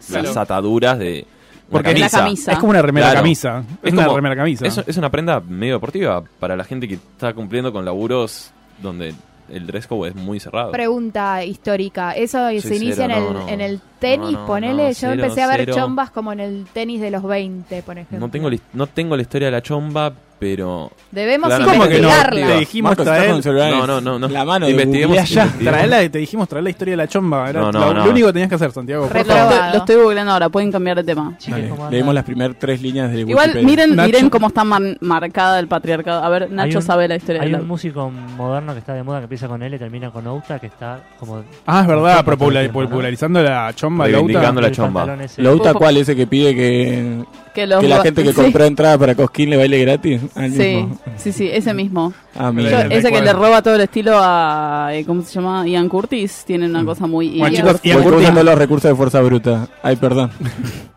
las 0.09 0.35
ataduras 0.35 1.00
de 1.00 1.25
Porque 1.71 1.93
la 1.97 2.09
camisa. 2.09 2.51
Es 2.51 2.57
como 2.59 2.71
una 2.71 2.81
remera 2.81 3.07
Claro. 3.07 3.21
camisa. 3.21 3.63
Es, 3.81 3.87
Es 3.87 3.93
una 3.93 4.03
como- 4.03 4.15
remera 4.17 4.35
camisa. 4.35 4.65
Es, 4.67 4.77
es 4.85 4.97
una 4.97 5.09
prenda 5.09 5.39
medio 5.39 5.73
deportiva 5.75 6.23
para 6.39 6.55
la 6.55 6.63
gente 6.63 6.87
que 6.87 6.95
está 6.95 7.33
cumpliendo 7.33 7.71
con 7.71 7.85
laburos 7.85 8.51
donde 8.81 9.13
el 9.49 9.67
dress 9.67 9.87
code 9.87 10.09
es 10.09 10.15
muy 10.15 10.39
cerrado. 10.39 10.71
Pregunta 10.71 11.43
histórica. 11.43 12.11
¿Eso 12.13 12.47
se 12.59 12.75
inicia 12.75 13.05
en, 13.05 13.11
el, 13.11 13.33
no. 13.33 13.47
en 13.49 13.61
el 13.61 13.79
tenis? 14.01 14.31
No, 14.34 14.39
no, 14.41 14.46
ponele. 14.48 14.84
no, 14.84 14.89
Yo 14.89 14.96
cero, 14.96 15.13
empecé 15.13 15.41
a 15.43 15.48
ver 15.48 15.62
cero. 15.65 15.74
chombas 15.77 16.12
como 16.12 16.34
en 16.34 16.39
el 16.41 16.65
tenis 16.74 17.00
de 17.00 17.12
los 17.12 17.24
20, 17.24 17.81
por 17.84 17.98
ejemplo. 17.98 18.20
no 18.20 18.29
tengo 18.29 18.50
la 18.50 18.58
no 18.74 18.88
tengo 18.88 19.15
la 19.15 19.22
historia 19.22 19.48
de 19.48 19.51
la 19.53 19.62
chomba, 19.62 20.12
pero 20.39 20.91
Debemos 21.12 21.51
investigarla. 21.51 22.48
Te 22.48 22.58
dijimos 22.60 22.89
Marcos 22.89 23.05
traer. 23.05 23.29
con 23.29 23.41
No, 23.55 23.86
no, 23.88 24.01
no, 24.01 24.17
no. 24.17 24.27
La 24.27 24.43
mano 24.43 24.67
Investiguemos, 24.67 25.15
investiguemos. 25.17 25.60
Traela, 25.60 25.98
te 26.10 26.17
dijimos 26.17 26.50
traer 26.50 26.63
la 26.63 26.70
historia 26.72 26.93
de 26.93 26.98
la 26.98 27.08
chomba. 27.08 27.48
Era 27.48 27.62
No, 27.62 27.72
no, 27.72 27.79
lo, 27.79 27.93
no. 27.93 28.05
lo 28.05 28.10
único 28.12 28.27
que 28.27 28.34
tenías 28.34 28.50
que 28.50 28.55
hacer, 28.55 28.72
Santiago. 28.72 29.08
por 29.08 29.15
Lo 29.15 29.24
favor. 29.24 29.38
estoy, 29.39 29.48
Probado. 29.55 29.72
lo 29.74 29.79
estoy 29.79 29.96
googleando 29.98 30.31
ahora, 30.31 30.50
pueden 30.50 30.72
cambiar 30.72 30.98
de 30.98 31.03
tema. 31.03 31.38
Dale. 31.48 31.72
Leemos 31.91 32.15
las 32.15 32.24
primeras 32.24 32.55
tres 32.58 32.81
líneas 32.81 33.12
de 33.12 33.20
Igual 33.20 33.50
Wikipedia. 33.50 33.67
miren, 33.67 33.96
Nacho. 33.96 34.08
miren 34.08 34.29
cómo 34.31 34.48
está 34.48 34.63
mar- 34.63 34.98
marcada 35.00 35.60
el 35.60 35.67
patriarcado. 35.67 36.24
A 36.24 36.29
ver, 36.29 36.50
Nacho 36.51 36.79
un- 36.79 36.84
sabe 36.84 37.08
la 37.08 37.17
historia 37.17 37.43
Hay 37.43 37.50
de 37.50 37.53
la... 37.58 37.60
un 37.62 37.67
músico 37.67 38.10
moderno 38.10 38.74
que 38.74 38.79
está 38.79 38.96
de 38.96 39.03
moda 39.03 39.20
que 39.20 39.25
empieza 39.25 39.48
con 39.48 39.62
L 39.62 39.75
y 39.75 39.77
termina 39.79 40.10
con 40.10 40.25
Outa 40.25 40.58
que 40.58 40.65
está 40.67 41.01
como. 41.20 41.43
Ah, 41.67 41.81
es 41.81 41.88
verdad, 41.88 42.25
popularizando 42.25 43.43
la 43.43 43.72
chomba 43.75 43.90
de 43.98 44.03
Reivindicando 44.12 44.62
la 44.62 44.71
chomba. 44.71 45.01
pantalón 45.01 45.21
ese. 45.25 45.41
¿Lauta 45.41 45.74
cuál? 45.74 45.98
Ese 45.98 46.15
que 46.15 46.27
pide 46.27 46.55
que, 46.55 47.24
Que, 47.53 47.67
los 47.67 47.81
que 47.81 47.88
la 47.88 48.01
gente 48.01 48.24
que 48.24 48.29
sí, 48.33 48.36
compró 48.41 48.63
entrada 48.65 48.98
para 48.98 49.15
Cosquín 49.15 49.50
le 49.50 49.57
baile 49.57 49.79
gratis. 49.79 50.21
Ah, 50.36 50.48
Sí, 50.50 50.57
mismo. 50.57 50.98
sí, 51.17 51.31
sí, 51.31 51.50
ese 51.51 51.74
mismo. 51.74 52.13
Ah, 52.36 52.51
Yo- 52.55 52.67
ese 52.89 53.12
que 53.12 53.21
le 53.21 53.33
roba 53.33 53.62
todo 53.62 53.75
el 53.75 53.81
estilo 53.81 54.13
a. 54.15 54.89
eh, 54.93 55.03
¿Cómo 55.05 55.21
se 55.21 55.33
llama? 55.33 55.67
Ian 55.67 55.89
Curtis. 55.89 56.43
Tiene 56.45 56.65
una 56.67 56.83
cosa 56.86 57.07
muy. 57.07 57.38
Bueno, 57.39 57.55
Ian- 57.55 57.67
chicos, 57.67 57.81
Ian 57.83 58.03
Curtis- 58.03 58.21
usando 58.21 58.43
los 58.43 58.57
recursos 58.57 58.89
de 58.89 58.95
fuerza 58.95 59.21
bruta. 59.21 59.67
Ay, 59.83 59.95
perdón. 59.95 60.31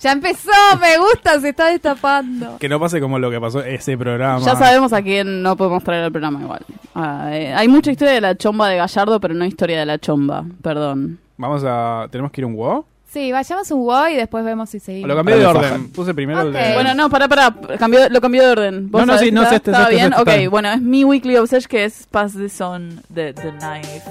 Ya 0.00 0.12
empezó, 0.12 0.52
me 0.80 0.96
gusta, 0.96 1.40
se 1.40 1.48
está 1.48 1.70
destapando. 1.70 2.56
Que 2.60 2.68
no 2.68 2.78
pase 2.78 3.00
como 3.00 3.18
lo 3.18 3.32
que 3.32 3.40
pasó 3.40 3.64
ese 3.64 3.98
programa. 3.98 4.38
Ya 4.46 4.54
sabemos 4.54 4.92
a 4.92 5.02
quién 5.02 5.42
no 5.42 5.56
podemos 5.56 5.82
traer 5.82 6.04
al 6.04 6.12
programa 6.12 6.40
igual. 6.40 6.60
Ah, 6.94 7.30
eh, 7.32 7.52
hay 7.52 7.66
mucha 7.66 7.90
historia 7.90 8.14
de 8.14 8.20
la 8.20 8.36
chomba 8.36 8.68
de 8.68 8.76
Gallardo, 8.76 9.18
pero 9.18 9.34
no 9.34 9.44
historia 9.44 9.80
de 9.80 9.86
la 9.86 9.98
chomba. 9.98 10.44
Perdón. 10.62 11.18
Vamos 11.38 11.62
a. 11.64 12.06
¿Tenemos 12.10 12.30
que 12.30 12.40
ir 12.42 12.44
a 12.44 12.48
un 12.48 12.54
WoW? 12.54 12.84
Sí, 13.10 13.32
vayamos 13.32 13.70
un 13.70 13.80
wow 13.86 14.08
y 14.08 14.16
después 14.16 14.44
vemos 14.44 14.68
si 14.68 14.80
seguimos. 14.80 15.08
Lo 15.08 15.16
cambié 15.16 15.36
de 15.36 15.46
orden. 15.46 15.88
Puse 15.92 16.12
primero 16.12 16.42
el 16.42 16.52
de. 16.52 16.74
Bueno, 16.74 16.94
no, 16.94 17.08
pará, 17.08 17.26
pará. 17.26 17.54
Cambió, 17.78 18.06
lo 18.10 18.20
cambió 18.20 18.42
de 18.44 18.50
orden. 18.50 18.90
¿Vos 18.90 19.06
No, 19.06 19.14
no, 19.14 19.18
sí, 19.18 19.32
no, 19.32 19.42
está- 19.44 19.50
sí, 19.50 19.56
este, 19.56 19.70
¿Estaba 19.70 19.84
este, 19.84 19.96
bien? 19.96 20.12
este, 20.12 20.22
ok, 20.22 20.28
está. 20.28 20.50
bueno, 20.50 20.72
es 20.72 20.80
mi 20.82 21.04
weekly 21.04 21.36
obsession 21.38 21.70
que 21.70 21.84
es 21.84 22.06
Pass 22.10 22.34
the 22.34 22.50
Son 22.50 23.00
de 23.08 23.32
The 23.32 23.52
Knife. 23.52 24.02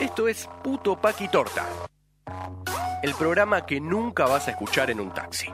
Esto 0.00 0.26
es 0.26 0.48
Puto 0.62 0.96
Paqui 0.96 1.28
Torta. 1.28 1.64
El 3.02 3.14
programa 3.14 3.64
que 3.64 3.80
nunca 3.80 4.26
vas 4.26 4.48
a 4.48 4.50
escuchar 4.50 4.90
en 4.90 4.98
un 4.98 5.12
taxi. 5.12 5.46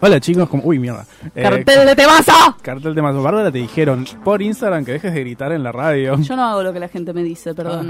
Hola 0.00 0.18
chicos, 0.18 0.48
como... 0.48 0.64
uy 0.64 0.80
mierda. 0.80 1.06
Eh, 1.36 1.42
¡Cartel 1.42 1.86
de 1.86 1.94
temazo! 1.94 2.32
Cartel 2.62 2.94
de 2.94 3.02
más. 3.02 3.14
Bárbara 3.14 3.52
te 3.52 3.58
dijeron 3.58 4.04
por 4.24 4.42
Instagram 4.42 4.84
que 4.84 4.92
dejes 4.92 5.14
de 5.14 5.20
gritar 5.20 5.52
en 5.52 5.62
la 5.62 5.70
radio. 5.70 6.18
Yo 6.18 6.34
no 6.34 6.44
hago 6.44 6.64
lo 6.64 6.72
que 6.72 6.80
la 6.80 6.88
gente 6.88 7.12
me 7.12 7.22
dice, 7.22 7.54
perdón. 7.54 7.88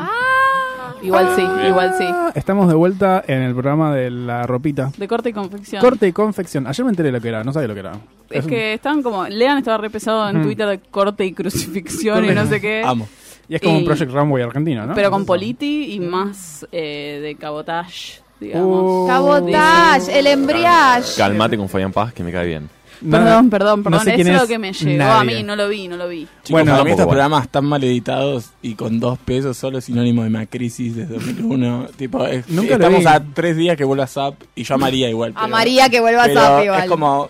Igual 1.03 1.35
sí, 1.37 1.43
igual 1.69 1.95
sí. 1.99 2.05
Ah, 2.09 2.33
Estamos 2.35 2.69
de 2.69 2.75
vuelta 2.75 3.25
en 3.27 3.43
el 3.43 3.53
programa 3.53 3.95
de 3.95 4.11
la 4.11 4.47
ropita. 4.47 4.91
De 4.97 5.09
corte 5.09 5.31
y 5.31 5.33
confección. 5.33 5.81
Corte 5.81 6.07
y 6.09 6.13
confección. 6.13 6.67
Ayer 6.67 6.85
me 6.85 6.91
enteré 6.91 7.09
de 7.09 7.13
lo 7.13 7.21
que 7.21 7.29
era, 7.29 7.43
no 7.45 7.53
sabía 7.53 7.69
lo 7.69 7.75
que 7.75 7.81
era. 7.81 7.93
Es 8.31 8.45
un- 8.45 8.51
que 8.51 8.75
estaban 8.75 9.03
como. 9.03 9.27
Lean 9.27 9.59
estaba 9.59 9.79
re 9.79 9.91
pesado 9.91 10.29
en 10.31 10.41
Mm. 10.41 10.43
Twitter 10.45 10.67
de 10.69 10.79
corte 10.79 11.25
y 11.27 11.33
crucifixión 11.33 12.25
y 12.25 12.31
no 12.35 12.47
sé 12.47 12.61
qué. 12.61 12.83
Amo. 12.85 13.09
Y 13.49 13.57
es 13.57 13.61
como 13.61 13.79
un 13.79 13.85
Project 13.85 14.11
Runway 14.13 14.43
argentino, 14.45 14.87
¿no? 14.87 14.95
Pero 14.95 15.11
con 15.11 15.27
politi 15.27 15.93
y 15.95 16.01
más 16.01 16.67
eh, 16.73 17.19
de 17.23 17.35
cabotage, 17.35 18.23
digamos. 18.41 19.05
Uh, 19.05 19.07
Cabotage, 19.09 20.19
el 20.19 20.27
embriage. 20.29 21.17
Calmate 21.19 21.59
con 21.59 21.69
Fabián 21.69 21.93
Paz, 21.93 22.13
que 22.15 22.23
me 22.23 22.31
cae 22.33 22.47
bien. 22.47 22.71
Perdón, 23.11 23.51
perdón, 23.51 23.83
perdón. 23.83 23.99
no 23.99 24.05
sé 24.05 24.21
Eso 24.21 24.31
es 24.33 24.41
lo 24.43 24.47
que 24.47 24.59
me 24.59 24.73
llegó 24.73 25.05
a 25.05 25.25
mí, 25.25 25.43
no 25.43 25.57
lo 25.57 25.69
vi, 25.69 25.89
no 25.89 25.97
lo 25.97 26.09
vi. 26.09 26.21
Chicos, 26.43 26.51
Bueno, 26.51 26.73
para 26.73 26.85
mí 26.85 26.91
estos 26.91 27.07
bueno. 27.07 27.19
programas 27.19 27.45
están 27.45 27.65
mal 27.65 27.83
editados 27.85 28.51
y 28.63 28.75
con 28.75 29.01
dos 29.01 29.19
pesos 29.19 29.57
solo 29.57 29.79
es 29.79 29.85
sinónimo 29.85 30.23
de 30.25 30.31
Macrisis 30.31 30.95
desde 30.97 31.15
2001. 31.15 31.87
tipo, 31.97 32.25
es- 32.27 32.49
Nunca 32.49 32.71
lo 32.79 32.85
estamos 32.85 33.01
vi. 33.01 33.07
a 33.07 33.23
tres 33.35 33.57
días 33.57 33.77
que 33.77 33.85
vuelva 33.85 34.07
Zap 34.07 34.35
y 34.55 34.65
yo 34.65 34.75
amaría 34.75 35.09
igual. 35.09 35.33
A 35.37 35.43
pero- 35.43 35.49
María 35.49 35.89
que 35.89 36.01
vuelva 36.01 36.25
a 36.25 36.29
Zap 36.33 36.65
igual. 36.65 36.83
Es 36.83 36.89
como 36.89 37.29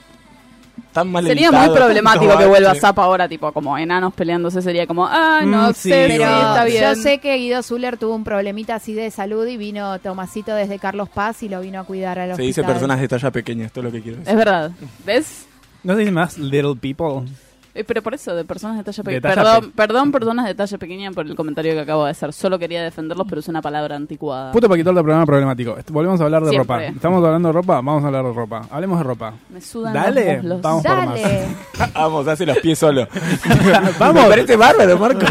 tan 0.92 1.10
mal 1.10 1.24
Sería 1.26 1.48
editado, 1.48 1.68
muy 1.68 1.76
problemático 1.76 2.36
que 2.38 2.46
vuelva. 2.46 2.74
Zap 2.74 2.98
ahora, 2.98 3.26
tipo, 3.26 3.50
como 3.52 3.78
enanos 3.78 4.12
peleándose, 4.12 4.60
sería 4.60 4.86
como, 4.86 5.06
ah, 5.06 5.40
no 5.42 5.70
Mm, 5.70 5.74
sí, 5.74 5.88
sé, 5.88 6.04
Pero 6.08 6.24
sí, 6.26 6.30
está 6.32 6.64
bien. 6.64 6.82
yo 6.82 6.94
sé 6.96 7.18
que 7.18 7.34
Guido 7.36 7.62
Zuller 7.62 7.96
tuvo 7.96 8.14
un 8.14 8.24
problemita 8.24 8.74
así 8.74 8.92
de 8.92 9.10
salud 9.10 9.46
y 9.46 9.56
vino 9.56 9.98
Tomasito 10.00 10.54
desde 10.54 10.78
Carlos 10.78 11.08
Paz 11.08 11.42
y 11.42 11.48
lo 11.48 11.60
vino 11.62 11.80
a 11.80 11.84
cuidar 11.84 12.18
al 12.18 12.36
Se 12.36 12.42
dice 12.42 12.62
personas 12.62 13.00
de 13.00 13.08
talla 13.08 13.30
pequeña, 13.30 13.64
esto 13.66 13.80
es 13.80 13.84
lo 13.84 13.92
que 13.92 14.02
quiero 14.02 14.18
decir. 14.18 14.30
Es 14.32 14.36
verdad, 14.36 14.70
¿ves? 15.06 15.46
¿No 15.84 15.94
se 15.94 16.00
dice 16.00 16.12
más 16.12 16.38
Little 16.38 16.76
People? 16.76 17.28
Eh, 17.74 17.84
pero 17.84 18.02
por 18.02 18.12
eso, 18.12 18.36
de 18.36 18.44
personas 18.44 18.76
de 18.76 18.84
talla 18.84 19.02
pequeña. 19.02 19.34
Perdón, 19.34 19.72
perdón, 19.74 20.12
personas 20.12 20.44
de 20.46 20.54
talla 20.54 20.76
pequeña 20.76 21.10
por 21.10 21.26
el 21.26 21.34
comentario 21.34 21.72
que 21.72 21.80
acabo 21.80 22.04
de 22.04 22.10
hacer. 22.10 22.30
Solo 22.34 22.58
quería 22.58 22.82
defenderlos, 22.82 23.26
pero 23.26 23.40
es 23.40 23.48
una 23.48 23.62
palabra 23.62 23.96
anticuada. 23.96 24.52
Puto 24.52 24.68
Paquito 24.68 24.92
del 24.92 25.02
programa 25.02 25.24
problemático. 25.24 25.78
Est- 25.78 25.90
Volvemos 25.90 26.20
a 26.20 26.24
hablar 26.24 26.42
de 26.44 26.50
Siempre. 26.50 26.76
ropa. 26.76 26.84
Estamos 26.94 27.24
hablando 27.24 27.48
de 27.48 27.52
ropa, 27.54 27.74
vamos 27.76 28.04
a 28.04 28.06
hablar 28.08 28.24
de 28.26 28.32
ropa. 28.34 28.66
Hablemos 28.70 28.98
de 28.98 29.04
ropa. 29.04 29.34
Me 29.48 29.60
sudan 29.62 29.94
Dale, 29.94 30.26
los 30.34 30.42
muslos. 30.42 30.60
vamos 30.60 30.82
por 30.84 30.96
más. 30.96 31.06
Dale. 31.22 31.46
Vamos, 31.94 32.28
hace 32.28 32.44
los 32.46 32.58
pies 32.58 32.78
solo. 32.78 33.08
Vamos. 33.98 34.22
Me 34.22 34.28
parece 34.28 34.56
bárbaro, 34.56 34.98
Marco. 34.98 35.20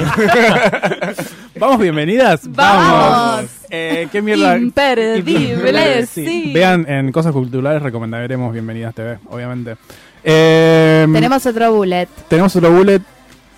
Vamos, 1.59 1.79
bienvenidas. 1.79 2.41
Vamos. 2.51 3.45
Eh, 3.69 4.07
¿Qué 4.11 4.19
mierda? 4.21 4.57
Imperdibles, 4.57 6.09
sí. 6.09 6.51
Vean 6.53 6.89
en 6.89 7.11
Cosas 7.11 7.31
Culturales, 7.33 7.83
recomendaremos 7.83 8.51
Bienvenidas 8.51 8.95
TV, 8.95 9.19
obviamente. 9.29 9.75
Eh, 10.23 11.07
Tenemos 11.11 11.45
otro 11.45 11.73
bullet. 11.73 12.07
tenemos 12.27 12.55
otro 12.55 12.71
bullet 12.71 13.01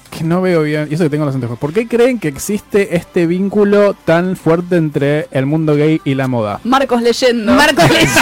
que 0.09 0.23
no 0.23 0.41
veo 0.43 0.61
bien. 0.61 0.87
Y 0.91 0.93
eso 0.93 1.03
que 1.03 1.09
tengo 1.09 1.25
los 1.25 1.33
anteojos. 1.33 1.57
¿Por 1.57 1.73
qué 1.73 1.87
creen 1.87 2.19
que 2.19 2.27
existe 2.27 2.95
este 2.95 3.25
vínculo 3.25 3.95
tan 4.05 4.35
fuerte 4.35 4.75
entre 4.75 5.27
el 5.31 5.47
mundo 5.47 5.75
gay 5.75 5.99
y 6.05 6.13
la 6.13 6.27
moda? 6.27 6.59
Marcos 6.63 7.01
leyendo. 7.01 7.51
Marcos 7.53 7.83
leyendo. 7.89 8.13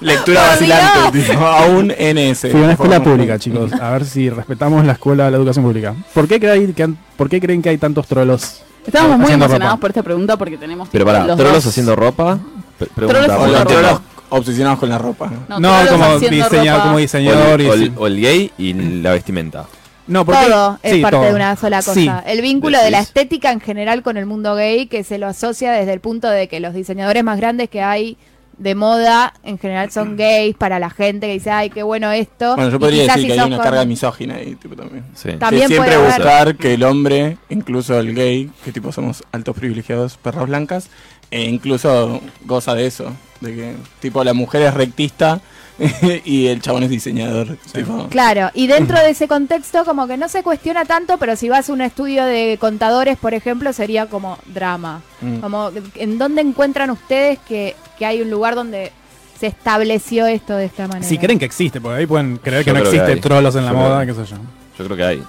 Lectura 0.00 0.42
vacilante, 0.48 1.18
tipo, 1.22 1.38
a 1.46 1.64
un 1.66 1.86
NS. 1.88 2.40
Fui 2.50 2.60
a 2.60 2.64
una 2.64 2.72
escuela 2.72 3.02
pública, 3.02 3.38
chicos. 3.38 3.72
A 3.72 3.90
ver 3.92 4.04
si 4.04 4.28
respetamos 4.28 4.84
la 4.84 4.92
escuela 4.92 5.24
de 5.24 5.30
la 5.30 5.36
educación 5.38 5.64
pública. 5.64 5.94
¿Por 6.12 6.28
qué 6.28 6.38
creen 6.38 6.74
que, 6.74 6.82
han- 6.82 6.98
por 7.16 7.30
qué 7.30 7.40
creen 7.40 7.62
que 7.62 7.70
hay 7.70 7.78
tantos 7.78 8.06
trolos? 8.06 8.60
Estábamos 8.86 9.18
muy 9.18 9.32
emocionados 9.32 9.72
ropa? 9.72 9.80
por 9.80 9.90
esta 9.90 10.02
pregunta 10.02 10.36
porque 10.36 10.58
tenemos. 10.58 10.90
Pero 10.92 11.06
para, 11.06 11.26
los 11.26 11.36
trolos 11.38 11.54
dos- 11.54 11.66
haciendo 11.68 11.96
ropa. 11.96 12.38
Pre- 12.78 12.88
pregunta, 12.94 13.18
Trolos 13.18 13.36
O 13.36 13.40
¿por 13.40 13.48
los 13.48 13.60
haciendo 13.60 13.66
qué 13.68 13.74
trolos 13.74 13.92
ropa. 13.92 14.04
Obsesionados 14.38 14.78
con 14.78 14.88
la 14.88 14.98
ropa. 14.98 15.30
No, 15.48 15.56
como 15.90 16.18
diseñador, 16.18 16.52
ropa. 16.52 16.82
como 16.82 16.94
O 16.96 16.98
diseñador 16.98 17.60
el, 17.60 17.66
y 17.66 17.70
o 17.70 17.74
el- 17.74 17.92
o 17.96 18.06
el 18.06 18.20
gay 18.20 18.50
y 18.58 18.72
la 18.74 19.12
vestimenta. 19.12 19.66
No, 20.06 20.24
porque 20.26 20.44
Todo 20.44 20.78
es 20.82 20.92
sí, 20.92 21.00
parte 21.00 21.16
todo. 21.16 21.26
de 21.26 21.34
una 21.34 21.56
sola 21.56 21.78
cosa. 21.78 21.94
Sí. 21.94 22.10
El 22.26 22.42
vínculo 22.42 22.78
de 22.82 22.90
la 22.90 23.00
estética 23.00 23.52
en 23.52 23.60
general 23.60 24.02
con 24.02 24.16
el 24.18 24.26
mundo 24.26 24.54
gay 24.54 24.86
que 24.86 25.02
se 25.02 25.16
lo 25.18 25.26
asocia 25.26 25.72
desde 25.72 25.94
el 25.94 26.00
punto 26.00 26.28
de 26.28 26.46
que 26.46 26.60
los 26.60 26.74
diseñadores 26.74 27.24
más 27.24 27.38
grandes 27.38 27.70
que 27.70 27.80
hay 27.82 28.18
de 28.58 28.76
moda 28.76 29.32
en 29.42 29.58
general 29.58 29.90
son 29.90 30.16
gays 30.16 30.54
para 30.54 30.78
la 30.78 30.88
gente 30.90 31.26
que 31.26 31.32
dice, 31.32 31.50
ay, 31.50 31.70
qué 31.70 31.82
bueno 31.82 32.12
esto. 32.12 32.54
Bueno, 32.54 32.70
yo 32.70 32.78
podría 32.78 33.02
decir 33.02 33.22
si 33.22 33.26
que 33.26 33.32
hay 33.32 33.38
una 33.48 33.56
con- 33.56 33.64
carga 33.64 33.84
misógina 33.84 34.34
ahí, 34.36 34.54
tipo, 34.54 34.76
también. 34.76 35.04
Sí. 35.14 35.30
Ta- 35.30 35.38
También 35.38 35.66
siempre 35.68 35.96
buscar 35.96 36.54
que 36.56 36.74
el 36.74 36.84
hombre, 36.84 37.36
incluso 37.48 37.98
el 37.98 38.14
gay, 38.14 38.50
que 38.64 38.70
tipo 38.70 38.92
somos 38.92 39.24
altos 39.32 39.56
privilegiados 39.56 40.18
perras 40.18 40.46
blancas, 40.46 40.88
e 41.34 41.42
incluso 41.48 42.20
goza 42.44 42.76
de 42.76 42.86
eso, 42.86 43.12
de 43.40 43.54
que 43.56 43.74
tipo 43.98 44.22
la 44.22 44.34
mujer 44.34 44.62
es 44.62 44.72
rectista 44.72 45.40
y 46.24 46.46
el 46.46 46.62
chabón 46.62 46.84
es 46.84 46.90
diseñador. 46.90 47.56
Tipo, 47.72 48.06
Claro, 48.08 48.52
y 48.54 48.68
dentro 48.68 48.96
de 49.00 49.10
ese 49.10 49.26
contexto 49.26 49.84
como 49.84 50.06
que 50.06 50.16
no 50.16 50.28
se 50.28 50.44
cuestiona 50.44 50.84
tanto, 50.84 51.18
pero 51.18 51.34
si 51.34 51.48
vas 51.48 51.68
a 51.68 51.72
un 51.72 51.80
estudio 51.80 52.24
de 52.24 52.56
contadores, 52.60 53.18
por 53.18 53.34
ejemplo, 53.34 53.72
sería 53.72 54.06
como 54.06 54.38
drama. 54.46 55.02
mm. 55.22 55.38
Como, 55.38 55.72
¿en 55.96 56.18
dónde 56.18 56.40
encuentran 56.40 56.90
ustedes 56.90 57.40
que, 57.40 57.74
que 57.98 58.06
hay 58.06 58.22
un 58.22 58.30
lugar 58.30 58.54
donde 58.54 58.92
se 59.40 59.48
estableció 59.48 60.28
esto 60.28 60.54
de 60.54 60.66
esta 60.66 60.86
manera? 60.86 61.08
Si 61.08 61.18
creen 61.18 61.40
que 61.40 61.46
existe, 61.46 61.80
porque 61.80 61.98
ahí 61.98 62.06
pueden 62.06 62.36
creer 62.36 62.64
que 62.64 62.72
no 62.72 62.80
que 62.80 62.90
existe 62.90 63.10
hay. 63.12 63.20
trolos 63.20 63.56
en 63.56 63.64
la 63.64 63.72
Yo 63.72 63.76
moda, 63.76 64.06
que 64.06 64.14
qué 64.14 64.24
sé 64.24 64.30
yo. 64.30 64.36
Yo 64.78 64.84
creo 64.84 64.96
que 64.96 65.04
hay. 65.04 65.22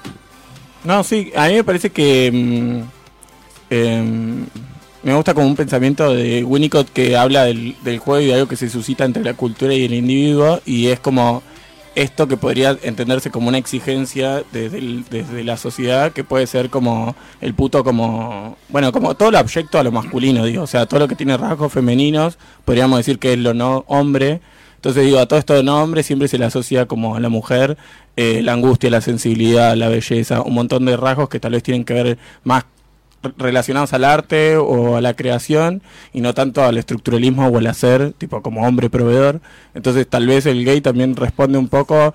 No, 0.83 1.03
sí, 1.03 1.31
a 1.35 1.47
mí 1.47 1.55
me 1.55 1.63
parece 1.63 1.89
que 1.89 2.29
mm, 2.31 2.81
em, 3.73 4.45
me 5.05 5.13
gusta 5.13 5.35
como 5.35 5.45
un 5.45 5.55
pensamiento 5.55 6.13
de 6.15 6.43
Winnicott 6.43 6.89
que 6.89 7.15
habla 7.15 7.43
del, 7.43 7.75
del 7.83 7.99
juego 7.99 8.21
y 8.21 8.25
de 8.25 8.33
algo 8.33 8.47
que 8.47 8.55
se 8.55 8.69
suscita 8.69 9.05
entre 9.05 9.23
la 9.23 9.35
cultura 9.35 9.71
y 9.71 9.85
el 9.85 9.93
individuo 9.93 10.59
y 10.65 10.87
es 10.87 10.99
como 10.99 11.43
esto 11.93 12.27
que 12.27 12.37
podría 12.37 12.75
entenderse 12.81 13.29
como 13.29 13.47
una 13.47 13.59
exigencia 13.59 14.43
desde, 14.51 15.03
desde 15.11 15.43
la 15.43 15.57
sociedad 15.57 16.11
que 16.11 16.23
puede 16.23 16.47
ser 16.47 16.71
como 16.71 17.15
el 17.39 17.53
puto 17.53 17.83
como 17.83 18.57
bueno 18.69 18.91
como 18.91 19.15
todo 19.15 19.29
lo 19.29 19.37
abyecto 19.37 19.77
a 19.77 19.83
lo 19.83 19.91
masculino 19.91 20.43
digo. 20.43 20.63
O 20.63 20.67
sea 20.67 20.87
todo 20.87 21.01
lo 21.01 21.07
que 21.07 21.15
tiene 21.15 21.37
rasgos 21.37 21.71
femeninos 21.71 22.39
podríamos 22.65 22.97
decir 22.97 23.19
que 23.19 23.33
es 23.33 23.39
lo 23.39 23.53
no 23.53 23.85
hombre. 23.87 24.41
Entonces 24.77 25.05
digo 25.05 25.19
a 25.19 25.27
todo 25.27 25.37
esto 25.37 25.53
de 25.53 25.61
no 25.61 25.83
hombre 25.83 26.01
siempre 26.01 26.27
se 26.27 26.39
le 26.39 26.45
asocia 26.45 26.87
como 26.87 27.15
a 27.15 27.19
la 27.19 27.29
mujer 27.29 27.77
eh, 28.17 28.41
la 28.41 28.53
angustia 28.53 28.89
la 28.89 29.01
sensibilidad 29.01 29.75
la 29.75 29.87
belleza 29.87 30.41
un 30.41 30.55
montón 30.55 30.85
de 30.85 30.97
rasgos 30.97 31.29
que 31.29 31.39
tal 31.39 31.51
vez 31.51 31.61
tienen 31.61 31.85
que 31.85 31.93
ver 31.93 32.17
más 32.43 32.65
relacionados 33.37 33.93
al 33.93 34.03
arte 34.03 34.57
o 34.57 34.97
a 34.97 35.01
la 35.01 35.13
creación 35.13 35.81
y 36.13 36.21
no 36.21 36.33
tanto 36.33 36.63
al 36.63 36.77
estructuralismo 36.77 37.47
o 37.47 37.57
al 37.57 37.67
hacer, 37.67 38.13
tipo 38.13 38.41
como 38.41 38.65
hombre 38.65 38.89
proveedor. 38.89 39.41
Entonces 39.73 40.07
tal 40.07 40.27
vez 40.27 40.45
el 40.45 40.65
gay 40.65 40.81
también 40.81 41.15
responde 41.15 41.57
un 41.57 41.67
poco 41.67 42.13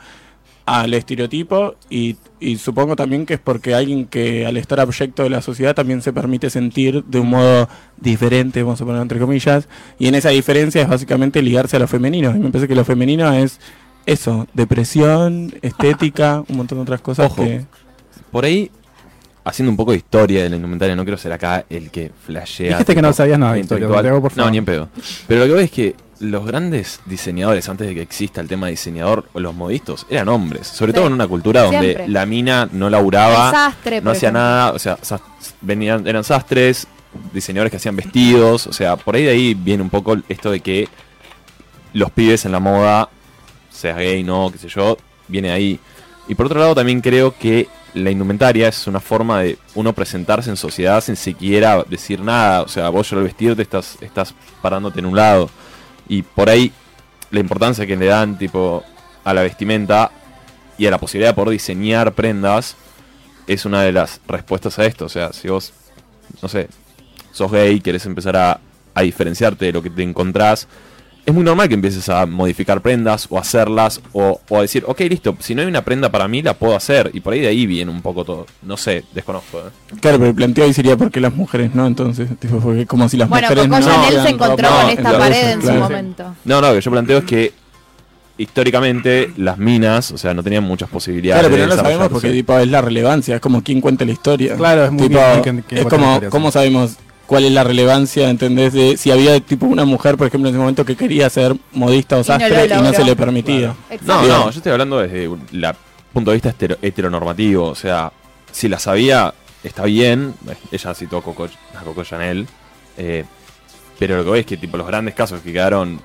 al 0.66 0.94
estereotipo 0.94 1.74
y, 1.88 2.16
y 2.38 2.58
supongo 2.58 2.94
también 2.94 3.26
que 3.26 3.34
es 3.34 3.40
porque 3.40 3.74
alguien 3.74 4.06
que 4.06 4.46
al 4.46 4.56
estar 4.56 4.78
abyecto 4.78 5.24
de 5.24 5.30
la 5.30 5.42
sociedad 5.42 5.74
también 5.74 6.00
se 6.00 6.12
permite 6.12 6.48
sentir 6.48 7.02
de 7.04 7.18
un 7.18 7.30
modo 7.30 7.68
diferente, 7.96 8.62
vamos 8.62 8.80
a 8.80 8.84
poner 8.84 9.02
entre 9.02 9.18
comillas, 9.18 9.68
y 9.98 10.06
en 10.06 10.14
esa 10.14 10.28
diferencia 10.28 10.82
es 10.82 10.88
básicamente 10.88 11.42
ligarse 11.42 11.76
a 11.76 11.80
lo 11.80 11.88
femenino. 11.88 12.30
Y 12.30 12.38
me 12.38 12.50
parece 12.50 12.68
que 12.68 12.76
lo 12.76 12.84
femenino 12.84 13.32
es 13.32 13.58
eso, 14.06 14.46
depresión, 14.54 15.54
estética, 15.62 16.44
un 16.48 16.58
montón 16.58 16.78
de 16.78 16.82
otras 16.82 17.00
cosas 17.00 17.32
Ojo. 17.32 17.44
que... 17.44 17.64
Por 18.30 18.44
ahí, 18.44 18.70
haciendo 19.50 19.70
un 19.70 19.76
poco 19.76 19.90
de 19.92 19.98
historia 19.98 20.42
de 20.42 20.48
la 20.50 20.56
indumentaria, 20.56 20.96
no 20.96 21.04
quiero 21.04 21.18
ser 21.18 21.32
acá 21.32 21.64
el 21.68 21.90
que 21.90 22.10
flashea. 22.26 22.70
Dijiste 22.70 22.94
que 22.94 23.02
no 23.02 23.12
sabías 23.12 23.38
nada 23.38 23.52
de 23.54 23.60
historia, 23.60 23.86
por 23.88 23.96
favor. 24.02 24.32
No, 24.36 24.50
ni 24.50 24.58
en 24.58 24.64
pedo. 24.64 24.88
Pero 25.28 25.40
lo 25.40 25.46
que 25.46 25.52
veo 25.52 25.62
es 25.62 25.70
que 25.70 25.94
los 26.20 26.44
grandes 26.44 27.00
diseñadores, 27.06 27.68
antes 27.68 27.86
de 27.86 27.94
que 27.94 28.02
exista 28.02 28.40
el 28.40 28.48
tema 28.48 28.66
de 28.66 28.72
diseñador, 28.72 29.26
o 29.32 29.40
los 29.40 29.54
modistas, 29.54 30.06
eran 30.10 30.28
hombres. 30.28 30.66
Sobre 30.66 30.92
Sí. 30.92 30.96
todo 30.96 31.06
en 31.06 31.14
una 31.14 31.26
cultura 31.26 31.62
donde 31.62 31.80
Siempre. 31.94 32.08
la 32.08 32.26
mina 32.26 32.68
no 32.72 32.90
laburaba, 32.90 33.50
sastre, 33.50 34.00
no 34.02 34.10
hacía 34.10 34.28
ejemplo. 34.28 34.40
nada, 34.42 34.72
o 34.72 34.78
sea, 34.78 34.98
venían, 35.62 36.06
eran 36.06 36.22
sastres, 36.24 36.86
diseñadores 37.32 37.70
que 37.70 37.78
hacían 37.78 37.96
vestidos, 37.96 38.66
o 38.66 38.72
sea, 38.72 38.96
por 38.96 39.14
ahí 39.16 39.24
de 39.24 39.30
ahí 39.30 39.54
viene 39.54 39.82
un 39.82 39.90
poco 39.90 40.16
esto 40.28 40.50
de 40.50 40.60
que 40.60 40.88
los 41.94 42.10
pibes 42.10 42.44
en 42.44 42.52
la 42.52 42.60
moda, 42.60 43.08
seas 43.70 43.96
gay, 43.96 44.22
no, 44.22 44.50
qué 44.52 44.58
sé 44.58 44.68
yo, 44.68 44.96
viene 45.26 45.50
ahí. 45.50 45.80
Y 46.28 46.34
por 46.34 46.46
otro 46.46 46.60
lado 46.60 46.74
también 46.74 47.00
creo 47.00 47.34
que 47.36 47.66
la 47.94 48.10
indumentaria 48.10 48.68
es 48.68 48.86
una 48.86 49.00
forma 49.00 49.40
de 49.40 49.58
uno 49.74 49.92
presentarse 49.92 50.50
en 50.50 50.56
sociedad 50.56 51.00
sin 51.02 51.16
siquiera 51.16 51.84
decir 51.84 52.20
nada, 52.20 52.62
o 52.62 52.68
sea, 52.68 52.88
vos 52.88 53.10
ya 53.10 53.16
al 53.16 53.24
vestirte 53.24 53.62
estás, 53.62 53.98
estás 54.00 54.34
parándote 54.62 55.00
en 55.00 55.06
un 55.06 55.16
lado. 55.16 55.50
Y 56.08 56.22
por 56.22 56.48
ahí 56.48 56.72
la 57.30 57.40
importancia 57.40 57.86
que 57.86 57.96
le 57.96 58.06
dan 58.06 58.38
tipo 58.38 58.84
a 59.24 59.34
la 59.34 59.42
vestimenta 59.42 60.10
y 60.78 60.86
a 60.86 60.90
la 60.90 60.98
posibilidad 60.98 61.30
de 61.30 61.34
poder 61.34 61.50
diseñar 61.50 62.12
prendas 62.14 62.76
es 63.46 63.64
una 63.64 63.82
de 63.82 63.92
las 63.92 64.20
respuestas 64.26 64.78
a 64.78 64.86
esto. 64.86 65.06
O 65.06 65.08
sea, 65.08 65.32
si 65.32 65.48
vos, 65.48 65.72
no 66.42 66.48
sé, 66.48 66.68
sos 67.32 67.50
gay, 67.50 67.80
querés 67.80 68.06
empezar 68.06 68.36
a, 68.36 68.60
a 68.94 69.02
diferenciarte 69.02 69.66
de 69.66 69.72
lo 69.72 69.82
que 69.82 69.90
te 69.90 70.02
encontrás 70.02 70.68
es 71.26 71.34
muy 71.34 71.44
normal 71.44 71.68
que 71.68 71.74
empieces 71.74 72.08
a 72.08 72.26
modificar 72.26 72.80
prendas 72.80 73.26
o 73.30 73.38
hacerlas 73.38 74.00
o, 74.12 74.40
o 74.48 74.58
a 74.58 74.62
decir, 74.62 74.84
ok, 74.86 75.00
listo, 75.00 75.36
si 75.40 75.54
no 75.54 75.62
hay 75.62 75.68
una 75.68 75.84
prenda 75.84 76.10
para 76.10 76.26
mí, 76.28 76.42
la 76.42 76.54
puedo 76.54 76.74
hacer. 76.74 77.10
Y 77.12 77.20
por 77.20 77.34
ahí 77.34 77.40
de 77.40 77.48
ahí 77.48 77.66
viene 77.66 77.90
un 77.90 78.02
poco 78.02 78.24
todo. 78.24 78.46
No 78.62 78.76
sé, 78.76 79.04
desconozco. 79.14 79.58
¿eh? 79.58 79.96
Claro, 80.00 80.18
pero 80.18 80.30
el 80.30 80.34
planteo 80.34 80.64
ahí 80.64 80.72
sería 80.72 80.96
porque 80.96 81.20
las 81.20 81.34
mujeres 81.34 81.74
no, 81.74 81.86
entonces, 81.86 82.28
tipo, 82.38 82.58
porque 82.58 82.86
como 82.86 83.08
si 83.08 83.16
las 83.16 83.28
Bueno, 83.28 83.48
mujeres 83.48 83.68
Coco 83.68 83.80
no. 83.80 83.86
Chanel 83.86 84.12
usan 84.12 84.26
se 84.26 84.30
encontró 84.32 84.68
con 84.68 84.88
esta 84.88 85.10
entonces, 85.10 85.18
pared 85.18 85.50
en 85.50 85.62
su 85.62 85.72
momento. 85.72 86.34
No, 86.44 86.60
no, 86.60 86.68
lo 86.68 86.74
que 86.74 86.80
yo 86.80 86.90
planteo 86.90 87.18
es 87.18 87.24
que 87.24 87.52
históricamente 88.38 89.30
las 89.36 89.58
minas, 89.58 90.10
o 90.12 90.18
sea, 90.18 90.32
no 90.32 90.42
tenían 90.42 90.64
muchas 90.64 90.88
posibilidades. 90.88 91.42
Claro, 91.42 91.52
pero 91.54 91.62
de 91.64 91.68
no 91.68 91.76
lo 91.76 91.82
sabemos 91.82 92.08
porque 92.08 92.30
tipo, 92.30 92.58
es 92.58 92.68
la 92.68 92.80
relevancia, 92.80 93.34
es 93.34 93.40
como 93.40 93.62
quién 93.62 93.80
cuenta 93.82 94.04
la 94.06 94.12
historia. 94.12 94.56
Claro, 94.56 94.84
es 94.86 94.90
muy 94.90 95.08
Tipo, 95.08 95.20
bien 95.44 95.64
es 95.68 95.84
como, 95.84 96.20
¿cómo 96.30 96.50
sabemos 96.50 96.96
cuál 97.30 97.44
es 97.44 97.52
la 97.52 97.62
relevancia, 97.62 98.28
entendés? 98.28 98.72
De 98.72 98.96
si 98.96 99.12
había 99.12 99.38
tipo 99.38 99.64
una 99.66 99.84
mujer, 99.84 100.16
por 100.16 100.26
ejemplo, 100.26 100.48
en 100.48 100.54
ese 100.56 100.58
momento 100.60 100.84
que 100.84 100.96
quería 100.96 101.30
ser 101.30 101.54
modista 101.70 102.16
o 102.16 102.22
Y 102.22 102.26
no 102.26 102.34
lo 102.34 102.38
sastre 102.40 102.66
y 102.66 102.82
no, 102.82 102.92
se 102.92 103.04
le 103.04 103.14
permitía. 103.14 103.72
No, 104.02 104.22
no, 104.26 104.50
yo 104.50 104.56
estoy 104.58 104.72
hablando 104.72 104.98
desde 104.98 105.26
el 105.26 105.74
punto 106.12 106.32
de 106.32 106.36
vista 106.38 106.50
hetero- 106.50 106.78
heteronormativo. 106.82 107.66
O 107.68 107.74
sea, 107.76 108.10
si 108.50 108.68
la 108.68 108.80
sabía, 108.80 109.32
está 109.62 109.84
bien. 109.84 110.34
Ella 110.72 110.92
citó 110.92 111.18
a 111.18 111.22
Coco, 111.22 111.48
a 111.78 111.84
Coco 111.84 112.02
Chanel. 112.02 112.48
eh, 112.98 113.24
pero 113.96 114.16
lo 114.16 114.24
que 114.24 114.30
voy 114.30 114.40
es 114.40 114.46
que 114.46 114.56
tipo 114.56 114.76
los 114.76 114.86
grandes 114.88 115.14
casos 115.14 115.40
que 115.40 115.52
quedaron 115.52 116.00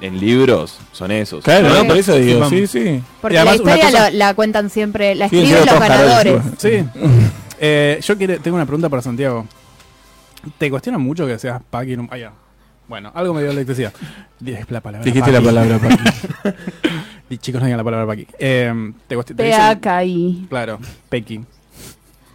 en 0.00 0.20
libros 0.20 0.78
son 0.92 1.10
esos. 1.10 1.42
Claro, 1.42 1.70
Sí. 1.70 1.76
no, 1.80 1.86
por 1.88 1.96
eso 1.96 2.14
digo, 2.14 2.48
Sí, 2.48 2.66
sí, 2.68 2.78
sí. 2.78 3.02
Porque 3.20 3.34
Y 3.34 3.38
además 3.38 3.58
la 3.58 3.74
historia 3.76 3.90
cosa- 3.90 4.10
la 4.12 4.34
cuentan 4.34 4.70
siempre, 4.70 5.14
la 5.16 5.24
escriben 5.24 5.48
siendo 5.48 5.72
los 5.72 5.80
ganadores. 5.80 6.42
Sí. 6.58 6.84
Eh, 7.64 8.00
yo 8.02 8.18
quiero, 8.18 8.40
tengo 8.40 8.56
una 8.56 8.66
pregunta 8.66 8.88
para 8.88 9.02
Santiago. 9.02 9.46
¿Te 10.58 10.70
cuestiona 10.70 10.98
mucho 10.98 11.26
que 11.26 11.38
seas 11.38 11.60
Paqui? 11.70 11.92
en 11.94 12.00
un- 12.00 12.08
Ah, 12.10 12.18
ya. 12.18 12.32
Bueno, 12.88 13.10
algo 13.14 13.32
me 13.34 13.42
dio 13.42 13.50
electricidad. 13.52 13.92
Dije 14.40 14.64
la 14.68 14.80
palabra. 14.80 15.04
Dijiste 15.04 15.30
la 15.32 15.40
palabra, 15.40 15.78
Paqui. 15.78 16.54
Y 17.30 17.38
chicos, 17.38 17.60
no 17.60 17.66
digan 17.66 17.78
la 17.78 17.84
palabra 17.84 18.06
Paqui. 18.06 18.26
Eh, 18.38 18.92
te 19.06 19.16
PAKI. 19.16 20.46
Claro, 20.48 20.78
Pequi. 21.08 21.40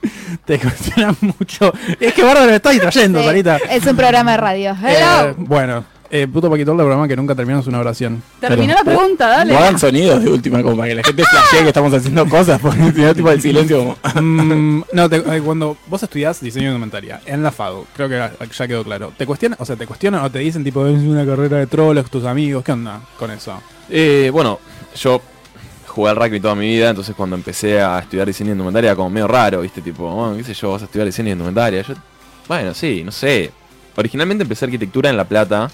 Te 0.45 0.59
cuestiona 0.59 1.13
mucho. 1.21 1.73
Es 1.99 2.13
que 2.13 2.23
bárbaro 2.23 2.45
me 2.47 2.55
está 2.55 2.69
distrayendo, 2.69 3.19
Sí, 3.19 3.25
Sarita. 3.25 3.57
es 3.57 3.85
un 3.85 3.95
programa 3.95 4.31
de 4.31 4.37
radio. 4.37 4.77
Eh, 4.87 5.33
bueno, 5.37 5.83
eh, 6.11 6.27
puto 6.27 6.49
Paquito, 6.49 6.71
el 6.71 6.77
programa 6.77 7.07
que 7.07 7.15
nunca 7.15 7.35
terminamos 7.35 7.67
una 7.67 7.79
oración. 7.79 8.21
Terminó 8.39 8.73
Claro. 8.73 8.85
la 8.91 8.95
pregunta, 8.97 9.27
dale. 9.27 9.53
No 9.53 9.59
hagan 9.59 9.79
sonidos 9.79 10.23
de 10.23 10.29
última, 10.31 10.61
como 10.63 10.77
para 10.77 10.89
que 10.89 10.95
la 10.95 11.03
gente 11.03 11.23
flashee 11.23 11.61
que 11.63 11.67
estamos 11.67 11.93
haciendo 11.93 12.27
cosas, 12.27 12.59
porque 12.61 12.91
si 12.93 13.01
no, 13.01 13.13
tipo 13.15 13.29
el 13.31 13.41
silencio 13.41 13.77
como... 13.79 14.21
Mm, 14.21 14.83
no, 14.93 15.09
te- 15.09 15.17
eh, 15.35 15.41
cuando 15.43 15.77
vos 15.87 16.01
estudiás 16.03 16.39
diseño 16.41 16.65
de 16.67 16.71
indumentaria 16.71 17.21
en 17.25 17.43
la 17.43 17.51
FADU, 17.51 17.85
creo 17.95 18.09
que 18.09 18.29
ya 18.57 18.67
quedó 18.67 18.83
claro. 18.83 19.11
¿Te 19.17 19.25
cuestionan, 19.25 19.57
o 19.61 19.65
sea, 19.65 19.75
te 19.75 19.85
cuestionan 19.87 20.23
o 20.23 20.29
te 20.31 20.39
dicen 20.39 20.63
tipo, 20.63 20.85
es 20.87 20.99
una 21.01 21.25
carrera 21.25 21.57
de 21.57 21.67
trolos, 21.67 22.09
tus 22.09 22.25
amigos? 22.25 22.63
¿Qué 22.63 22.71
onda 22.71 23.01
con 23.17 23.31
eso? 23.31 23.61
Eh, 23.89 24.29
bueno, 24.33 24.59
yo 24.95 25.21
jugué 25.87 26.09
al 26.11 26.15
rugby 26.15 26.39
toda 26.39 26.55
mi 26.55 26.67
vida, 26.67 26.89
entonces 26.89 27.15
cuando 27.15 27.35
empecé 27.35 27.81
a 27.81 27.99
estudiar 27.99 28.27
diseño 28.27 28.49
de 28.49 28.53
indumentaria, 28.53 28.95
como 28.95 29.09
medio 29.09 29.27
raro, 29.27 29.61
¿viste? 29.61 29.81
Tipo, 29.81 30.33
qué 30.37 30.43
sé 30.43 30.53
yo, 30.53 30.71
vas 30.71 30.81
a 30.81 30.85
estudiar 30.85 31.05
diseño 31.07 31.27
de 31.27 31.31
indumentaria. 31.33 31.81
Yo, 31.81 31.93
bueno, 32.47 32.73
sí, 32.73 33.01
no 33.03 33.11
sé. 33.11 33.51
Originalmente 33.95 34.43
empecé 34.43 34.65
arquitectura 34.65 35.09
en 35.09 35.17
La 35.17 35.23
Plata 35.25 35.71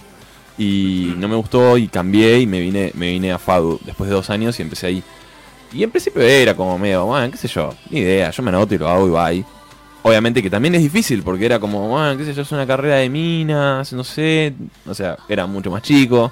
y 0.58 1.14
no 1.18 1.28
me 1.28 1.36
gustó 1.36 1.78
y 1.78 1.88
cambié 1.88 2.40
y 2.40 2.48
me 2.48 2.60
vine, 2.60 2.92
me 2.96 3.12
vine 3.12 3.32
a 3.32 3.38
FADU 3.40 3.80
después 3.86 4.10
de 4.10 4.16
dos 4.16 4.30
años 4.30 4.60
y 4.60 4.64
empecé 4.64 4.88
ahí. 4.88 5.04
Y 5.74 5.82
en 5.84 5.90
principio 5.90 6.22
era 6.22 6.56
como 6.56 6.78
medio, 6.78 7.06
bueno, 7.06 7.32
qué 7.32 7.38
sé 7.38 7.48
yo, 7.48 7.74
ni 7.90 8.00
idea, 8.00 8.30
yo 8.30 8.44
me 8.44 8.50
anoto 8.50 8.76
y 8.76 8.78
lo 8.78 8.88
hago 8.88 9.08
y 9.08 9.10
bye. 9.10 9.46
Obviamente 10.04 10.44
que 10.44 10.50
también 10.50 10.76
es 10.76 10.82
difícil 10.82 11.24
porque 11.24 11.46
era 11.46 11.60
como, 11.60 11.88
bueno, 11.88 12.18
qué 12.18 12.26
sé 12.26 12.34
yo, 12.34 12.42
es 12.44 12.52
una 12.52 12.68
carrera 12.68 12.98
de 12.98 13.10
minas, 13.10 13.92
no 13.94 14.04
sé, 14.04 14.54
o 14.86 14.94
sea, 14.94 15.18
era 15.28 15.48
mucho 15.48 15.72
más 15.72 15.82
chico. 15.82 16.32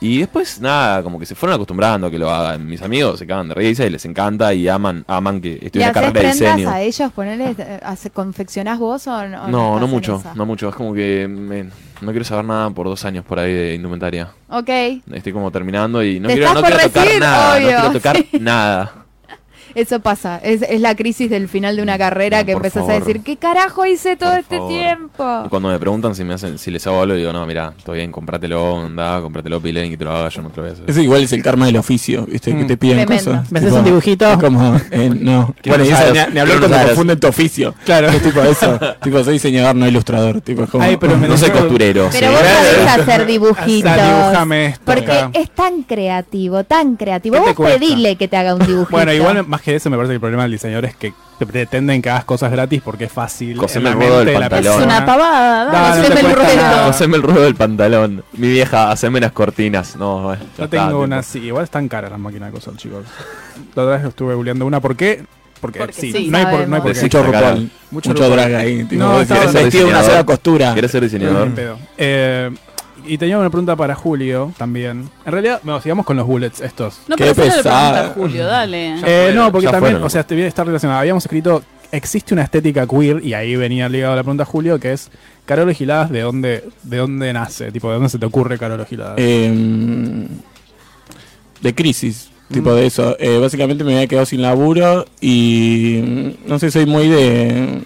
Y 0.00 0.18
después, 0.18 0.60
nada, 0.60 1.00
como 1.00 1.16
que 1.16 1.24
se 1.24 1.36
fueron 1.36 1.54
acostumbrando 1.54 2.08
a 2.08 2.10
que 2.10 2.18
lo 2.18 2.28
hagan. 2.28 2.66
Mis 2.66 2.82
amigos 2.82 3.20
se 3.20 3.26
cagan 3.26 3.48
de 3.48 3.54
risa 3.54 3.86
y 3.86 3.90
les 3.90 4.04
encanta 4.04 4.52
y 4.52 4.66
aman 4.66 5.04
aman 5.06 5.40
que 5.40 5.50
¿Le 5.60 5.66
estudie 5.66 5.84
una 5.84 5.92
carrera 5.92 6.20
de 6.22 6.26
diseño. 6.32 6.68
a 6.68 6.80
ellos? 6.80 7.12
Ponele, 7.12 7.54
eh, 7.56 7.80
¿Confeccionás 8.12 8.80
vos 8.80 9.06
o 9.06 9.28
no? 9.28 9.46
No, 9.46 9.78
no 9.78 9.84
en 9.84 9.90
mucho, 9.92 10.20
no 10.34 10.44
mucho. 10.44 10.68
Es 10.70 10.74
como 10.74 10.92
que 10.92 11.28
me- 11.28 11.70
no 12.02 12.10
quiero 12.10 12.24
saber 12.24 12.44
nada 12.44 12.70
por 12.70 12.86
dos 12.86 13.04
años 13.04 13.24
por 13.24 13.38
ahí 13.38 13.52
de 13.52 13.74
indumentaria. 13.74 14.30
Ok. 14.48 14.68
Estoy 15.12 15.32
como 15.32 15.50
terminando 15.50 16.02
y 16.02 16.20
no 16.20 16.28
quiero, 16.28 16.52
no 16.54 16.62
quiero 16.62 16.78
tocar 16.80 17.08
nada. 17.20 17.56
obvio, 17.56 17.70
no 17.70 17.76
quiero 17.76 17.92
tocar 17.92 18.16
sí. 18.30 18.38
nada. 18.40 19.01
Eso 19.74 20.00
pasa. 20.00 20.38
Es, 20.42 20.62
es 20.62 20.80
la 20.80 20.94
crisis 20.94 21.30
del 21.30 21.48
final 21.48 21.76
de 21.76 21.82
una 21.82 21.98
carrera 21.98 22.40
No, 22.40 22.46
que 22.46 22.52
empezás 22.52 22.88
a 22.88 22.92
decir, 22.94 23.20
¿qué 23.22 23.36
carajo 23.36 23.86
hice 23.86 24.16
todo 24.16 24.30
Por 24.30 24.38
este 24.40 24.56
favor. 24.56 24.70
tiempo? 24.70 25.42
Y 25.46 25.48
cuando 25.48 25.68
me 25.68 25.78
preguntan 25.78 26.14
si 26.14 26.24
me 26.24 26.34
hacen, 26.34 26.58
si 26.58 26.70
les 26.70 26.86
hago 26.86 27.02
algo, 27.02 27.14
digo, 27.14 27.32
no, 27.32 27.46
mira, 27.46 27.72
todo 27.84 27.94
bien, 27.94 28.10
comprátelo, 28.12 28.80
anda, 28.86 29.20
comprátelo, 29.20 29.60
pile 29.60 29.88
que 29.90 29.96
te 29.96 30.04
lo 30.04 30.12
haga, 30.12 30.28
yo 30.28 30.42
no 30.42 30.50
te 30.50 30.56
lo 30.56 30.62
voy 30.62 30.70
a 30.70 30.72
hacer. 30.74 30.84
Eso 30.90 31.00
igual 31.00 31.22
es 31.22 31.32
el 31.32 31.42
karma 31.42 31.66
del 31.66 31.76
oficio, 31.76 32.26
¿viste? 32.26 32.54
Que 32.56 32.64
Mm. 32.64 32.66
te 32.66 32.76
piden 32.76 32.96
Tremendo. 33.06 33.30
cosas. 33.32 33.52
¿Me 33.52 33.58
haces 33.58 33.72
un 33.72 33.84
dibujito? 33.84 34.30
es 34.30 34.38
como, 34.38 34.76
eh, 34.90 35.10
no. 35.20 35.54
Bueno, 35.66 35.84
ni, 35.84 35.90
ni 36.34 36.38
hablar 36.40 36.58
cuando 36.58 36.76
confunden 36.86 37.20
tu 37.20 37.26
oficio. 37.28 37.74
Claro. 37.84 38.08
Es 38.08 38.22
tipo 38.22 38.40
eso. 38.42 38.78
tipo, 39.02 39.22
soy 39.24 39.34
diseñador, 39.34 39.74
no 39.76 39.86
ilustrador. 39.88 40.40
Tipo, 40.40 40.64
es 40.64 40.70
como... 40.70 40.84
Ay, 40.84 40.96
pero 40.98 41.16
me 41.16 41.28
No 41.28 41.36
soy 41.36 41.50
costurero. 41.50 42.08
Pero 42.12 42.26
sí. 42.28 42.32
vos 42.32 42.42
sabés 42.42 43.08
hacer 43.08 43.26
dibujitos. 43.26 43.90
Hasta 43.90 44.22
dibujame 44.24 44.66
esto 44.66 44.82
Porque 44.84 45.12
acá. 45.12 45.30
es 45.34 45.50
tan 45.50 45.82
creativo, 45.82 46.64
tan 46.64 46.96
creativo. 46.96 47.36
¿Qué 47.36 47.54
te 47.54 47.62
Vos 47.62 47.70
pedile 47.72 48.16
que 48.16 48.28
te 48.28 48.36
haga 48.36 48.54
un 48.54 48.66
dibujito. 48.66 48.90
Bueno, 48.90 49.12
igual 49.12 49.46
más 49.46 49.61
que 49.62 49.74
eso 49.76 49.88
me 49.90 49.96
parece 49.96 50.10
que 50.10 50.14
el 50.16 50.20
problema 50.20 50.42
del 50.42 50.52
diseñador 50.52 50.84
es 50.84 50.94
que 50.96 51.12
te 51.38 51.46
pretenden 51.46 52.02
que 52.02 52.10
hagas 52.10 52.24
cosas 52.24 52.50
gratis 52.52 52.82
porque 52.84 53.04
es 53.04 53.12
fácil. 53.12 53.56
Coseme 53.56 53.88
el 53.90 53.94
ruedo 53.96 54.18
del 54.18 54.26
mente 54.26 54.32
de 54.34 54.40
la 54.40 54.50
pantalón. 54.50 54.72
Es 54.72 54.78
persona. 54.86 54.96
una 54.98 55.06
pavada, 55.06 55.64
dale, 55.66 56.08
no 56.08 56.28
el 56.28 56.36
ruedo. 56.36 56.84
Haceme 56.84 57.16
el 57.16 57.22
ruedo 57.22 57.40
del 57.42 57.54
pantalón. 57.54 58.24
Mi 58.32 58.48
vieja, 58.48 58.90
haceme 58.90 59.20
las 59.20 59.32
cortinas. 59.32 59.96
No, 59.96 60.34
ya 60.34 60.40
Yo 60.40 60.44
está, 60.46 60.68
tengo 60.68 60.86
tipo. 60.88 61.00
una 61.00 61.18
así. 61.18 61.38
Igual 61.40 61.64
están 61.64 61.88
caras 61.88 62.10
las 62.10 62.20
máquinas 62.20 62.50
de 62.50 62.52
coser, 62.58 62.76
chicos. 62.76 63.04
La 63.74 63.82
otra 63.84 63.96
vez 63.96 64.06
estuve 64.06 64.34
googleando 64.34 64.66
una. 64.66 64.80
¿Por 64.80 64.96
qué? 64.96 65.24
Porque, 65.60 65.78
Porque 65.78 65.92
sí, 65.94 66.12
sí. 66.12 66.28
no, 66.28 66.38
hay 66.38 66.46
por, 66.46 66.68
no 66.68 66.76
hay 66.76 66.82
por 66.82 66.92
qué. 66.92 67.00
Mucho. 67.02 67.22
RuPaul. 67.22 67.70
Mucho 67.92 68.08
Mucho, 68.10 68.28
drag 68.30 68.54
ahí. 68.54 68.84
Tipo, 68.84 69.02
No, 69.04 69.18
vestido 69.18 69.86
de 69.86 69.90
una 69.92 70.02
sola 70.02 70.24
costura. 70.24 70.72
¿Quieres 70.72 70.90
ser 70.90 71.02
diseñador? 71.04 71.50
Eh, 71.96 72.50
y 73.06 73.18
tenía 73.18 73.38
una 73.38 73.50
pregunta 73.50 73.76
para 73.76 73.94
Julio 73.94 74.52
también. 74.58 75.08
En 75.24 75.32
realidad, 75.32 75.60
bueno, 75.62 75.80
sigamos 75.80 76.04
con 76.06 76.16
los 76.16 76.26
bullets 76.26 76.60
estos. 76.60 77.00
No, 77.08 77.16
Qué 77.16 77.24
pero 77.24 77.32
hacele 77.32 77.48
la 77.48 77.56
pesada. 77.56 77.90
pregunta 77.92 78.10
a 78.10 78.14
Julio, 78.14 78.46
dale. 78.46 78.94
Eh, 79.04 79.32
no, 79.34 79.50
porque 79.52 79.64
ya 79.66 79.70
también, 79.72 79.92
fueron. 79.94 80.06
o 80.06 80.10
sea, 80.10 80.24
te- 80.24 80.46
está 80.46 80.64
relacionado. 80.64 81.00
Habíamos 81.00 81.24
escrito, 81.24 81.62
existe 81.90 82.34
una 82.34 82.42
estética 82.44 82.86
queer, 82.86 83.24
y 83.24 83.34
ahí 83.34 83.56
venía 83.56 83.88
ligado 83.88 84.14
la 84.16 84.22
pregunta 84.22 84.42
a 84.44 84.46
Julio, 84.46 84.78
que 84.80 84.92
es, 84.92 85.10
Carolo 85.44 85.72
Giladas, 85.74 86.10
¿de 86.10 86.20
dónde, 86.20 86.64
¿de 86.82 86.96
dónde 86.96 87.32
nace? 87.32 87.72
Tipo, 87.72 87.88
¿de 87.88 87.94
dónde 87.94 88.08
se 88.08 88.18
te 88.18 88.26
ocurre 88.26 88.58
Carolo 88.58 88.84
Giladas? 88.86 89.14
Eh, 89.18 90.26
de 91.60 91.74
crisis, 91.74 92.30
tipo 92.52 92.70
Mm. 92.70 92.74
de 92.74 92.86
eso. 92.86 93.16
Eh, 93.18 93.38
básicamente 93.38 93.84
me 93.84 93.94
había 93.94 94.06
quedado 94.06 94.26
sin 94.26 94.42
laburo 94.42 95.06
y 95.20 96.00
mm, 96.02 96.48
no 96.48 96.58
sé, 96.58 96.70
soy 96.70 96.86
muy 96.86 97.08
de, 97.08 97.82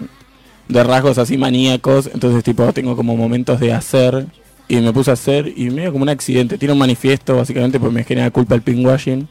de 0.69 0.85
rasgos 0.85 1.19
así 1.19 1.37
maníacos, 1.37 2.11
entonces 2.13 2.43
tipo 2.45 2.73
tengo 2.73 2.97
como 2.97 3.17
momentos 3.17 3.61
de 3.61 3.73
hacer 3.73 4.27
y 4.69 4.77
me 4.77 4.93
puse 4.93 5.11
a 5.11 5.15
hacer 5.15 5.53
y 5.57 5.71
medio 5.71 5.93
como 5.93 6.03
un 6.03 6.09
accidente. 6.09 6.59
Tiene 6.59 6.73
un 6.73 6.79
manifiesto 6.79 7.37
básicamente 7.37 7.79
porque 7.79 7.95
me 7.95 8.05
genera 8.05 8.31
culpa 8.31 8.55
el 8.55 8.63
pinkwashing 8.63 9.29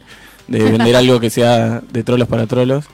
de 0.48 0.60
vender 0.72 0.96
algo 0.96 1.20
que 1.20 1.30
sea 1.30 1.82
de 1.92 2.04
trolos 2.04 2.28
para 2.28 2.46
trolos. 2.48 2.86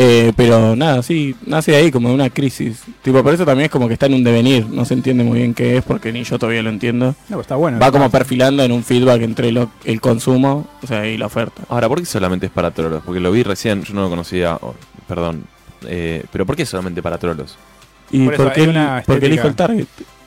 Eh, 0.00 0.32
pero 0.36 0.76
nada, 0.76 1.02
sí, 1.02 1.34
nace 1.44 1.72
de 1.72 1.78
ahí 1.78 1.90
como 1.90 2.08
de 2.10 2.14
una 2.14 2.30
crisis. 2.30 2.82
Tipo, 3.02 3.20
por 3.24 3.34
eso 3.34 3.44
también 3.44 3.64
es 3.64 3.70
como 3.72 3.88
que 3.88 3.94
está 3.94 4.06
en 4.06 4.14
un 4.14 4.22
devenir. 4.22 4.64
No 4.68 4.84
se 4.84 4.94
entiende 4.94 5.24
muy 5.24 5.38
bien 5.38 5.54
qué 5.54 5.76
es 5.78 5.82
porque 5.84 6.12
ni 6.12 6.22
yo 6.22 6.38
todavía 6.38 6.62
lo 6.62 6.70
entiendo. 6.70 7.06
no, 7.06 7.14
pero 7.28 7.40
está 7.40 7.56
bueno. 7.56 7.80
Va 7.80 7.90
como 7.90 8.08
perfilando 8.08 8.62
en 8.62 8.70
un 8.70 8.84
feedback 8.84 9.22
entre 9.22 9.50
lo- 9.50 9.72
el 9.84 10.00
consumo 10.00 10.68
o 10.84 10.86
sea, 10.86 11.04
y 11.04 11.16
la 11.18 11.26
oferta. 11.26 11.62
Ahora, 11.68 11.88
¿por 11.88 11.98
qué 11.98 12.06
solamente 12.06 12.46
es 12.46 12.52
para 12.52 12.70
trolos? 12.70 13.02
Porque 13.04 13.18
lo 13.18 13.32
vi 13.32 13.42
recién, 13.42 13.82
yo 13.82 13.92
no 13.92 14.02
lo 14.02 14.08
conocía, 14.10 14.54
oh, 14.60 14.76
perdón. 15.08 15.42
Eh, 15.88 16.22
pero 16.30 16.46
¿por 16.46 16.54
qué 16.54 16.64
solamente 16.64 17.02
para 17.02 17.18
trolos? 17.18 17.56
Y 18.12 18.24
Por 18.24 18.34
eso 18.34 18.42
porque, 18.44 18.60
hay 18.60 18.64
él- 18.66 18.70
una 18.70 19.02
porque 19.04 19.26
elijo 19.26 19.48
el 19.48 19.54
target. 19.56 19.86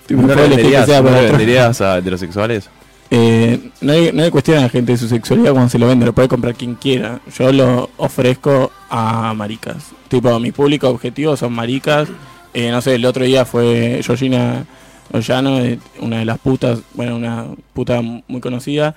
¿No 0.09 0.27
le 0.27 0.35
venderías, 0.35 0.87
no 0.87 1.09
le 1.09 1.21
venderías 1.31 1.81
a 1.81 1.97
heterosexuales? 1.97 2.69
Eh, 3.13 3.59
no, 3.81 3.91
hay, 3.91 4.13
no 4.13 4.23
hay 4.23 4.31
cuestión 4.31 4.59
a 4.59 4.61
la 4.61 4.69
gente 4.69 4.93
de 4.93 4.97
su 4.97 5.09
sexualidad 5.09 5.51
cuando 5.51 5.67
se 5.69 5.77
lo 5.77 5.85
vende, 5.85 6.05
lo 6.05 6.13
puede 6.13 6.29
comprar 6.29 6.55
quien 6.55 6.75
quiera. 6.75 7.19
Yo 7.37 7.51
lo 7.51 7.89
ofrezco 7.97 8.71
a 8.89 9.33
maricas. 9.33 9.91
Tipo, 10.07 10.39
mi 10.39 10.53
público 10.53 10.87
objetivo 10.87 11.35
son 11.35 11.51
maricas. 11.51 12.07
Eh, 12.53 12.71
no 12.71 12.81
sé, 12.81 12.95
el 12.95 13.05
otro 13.05 13.25
día 13.25 13.43
fue 13.43 13.99
Georgina 14.01 14.65
Ollano, 15.11 15.59
eh, 15.59 15.77
una 15.99 16.19
de 16.19 16.25
las 16.25 16.39
putas, 16.39 16.79
bueno, 16.93 17.17
una 17.17 17.47
puta 17.73 18.01
muy 18.01 18.39
conocida. 18.39 18.95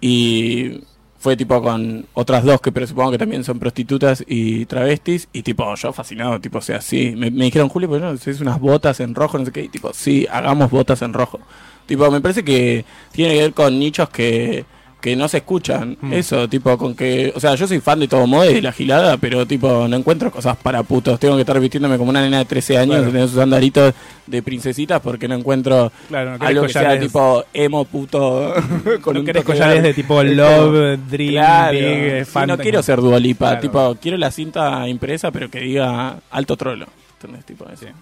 Y 0.00 0.82
fue 1.26 1.36
tipo 1.36 1.60
con 1.60 2.06
otras 2.14 2.44
dos 2.44 2.60
que 2.60 2.70
pero 2.70 2.86
supongo 2.86 3.10
que 3.10 3.18
también 3.18 3.42
son 3.42 3.58
prostitutas 3.58 4.22
y 4.28 4.64
travestis. 4.66 5.26
Y 5.32 5.42
tipo, 5.42 5.74
yo 5.74 5.92
fascinado, 5.92 6.40
tipo, 6.40 6.58
o 6.58 6.62
sea, 6.62 6.80
sí. 6.80 7.14
Me, 7.16 7.32
me 7.32 7.46
dijeron, 7.46 7.68
Julio, 7.68 7.90
pero 7.90 8.12
no, 8.12 8.12
es 8.12 8.40
unas 8.40 8.60
botas 8.60 9.00
en 9.00 9.12
rojo, 9.12 9.36
no 9.36 9.44
sé 9.44 9.50
qué. 9.50 9.64
Y 9.64 9.68
tipo, 9.68 9.92
sí, 9.92 10.24
hagamos 10.30 10.70
botas 10.70 11.02
en 11.02 11.12
rojo. 11.12 11.40
Tipo, 11.84 12.08
me 12.12 12.20
parece 12.20 12.44
que 12.44 12.84
tiene 13.10 13.34
que 13.34 13.40
ver 13.40 13.54
con 13.54 13.76
nichos 13.76 14.08
que 14.08 14.64
que 15.00 15.14
no 15.14 15.28
se 15.28 15.36
escuchan. 15.38 15.96
Mm. 16.00 16.12
Eso, 16.14 16.48
tipo, 16.48 16.76
con 16.78 16.94
que. 16.94 17.32
O 17.36 17.40
sea, 17.40 17.54
yo 17.54 17.66
soy 17.68 17.80
fan 17.80 18.00
de 18.00 18.08
todo 18.08 18.26
moda 18.26 18.50
y 18.50 18.54
de 18.54 18.62
la 18.62 18.72
gilada, 18.72 19.16
pero, 19.18 19.46
tipo, 19.46 19.86
no 19.88 19.96
encuentro 19.96 20.30
cosas 20.30 20.56
para 20.56 20.82
putos. 20.82 21.20
Tengo 21.20 21.34
que 21.36 21.42
estar 21.42 21.60
vistiéndome 21.60 21.96
como 21.98 22.10
una 22.10 22.20
nena 22.22 22.38
de 22.38 22.44
13 22.44 22.78
años, 22.78 22.96
Claro. 22.96 23.12
tener 23.12 23.28
sus 23.28 23.36
sandalitos 23.36 23.94
de 24.26 24.42
princesitas, 24.42 25.00
porque 25.00 25.28
no 25.28 25.34
encuentro 25.36 25.92
Claro, 26.08 26.32
no 26.32 26.38
querés 26.38 26.48
algo 26.50 26.66
que 26.66 26.72
sea 26.72 26.98
tipo 26.98 27.44
emo 27.52 27.84
puto. 27.84 28.54
con 29.02 29.14
no 29.14 29.20
un 29.20 29.26
querés 29.26 29.44
collares 29.44 29.82
de 29.82 29.94
tipo 29.94 30.22
Love, 30.22 30.98
Dream, 31.08 31.32
Claro. 31.34 31.72
Big, 31.72 31.82
eh, 31.84 32.24
Sí, 32.24 32.38
no 32.46 32.58
quiero 32.58 32.82
ser 32.82 33.00
Dualipa, 33.00 33.60
tipo, 33.60 33.96
quiero 34.00 34.16
la 34.16 34.30
cinta 34.30 34.88
impresa, 34.88 35.30
pero 35.30 35.48
que 35.50 35.60
diga 35.60 36.16
alto 36.30 36.56
trolo. 36.56 36.86
¿Entendés? 37.20 37.44
Tipo, 37.44 37.64
eso. 37.68 37.86
Sí. 37.86 37.92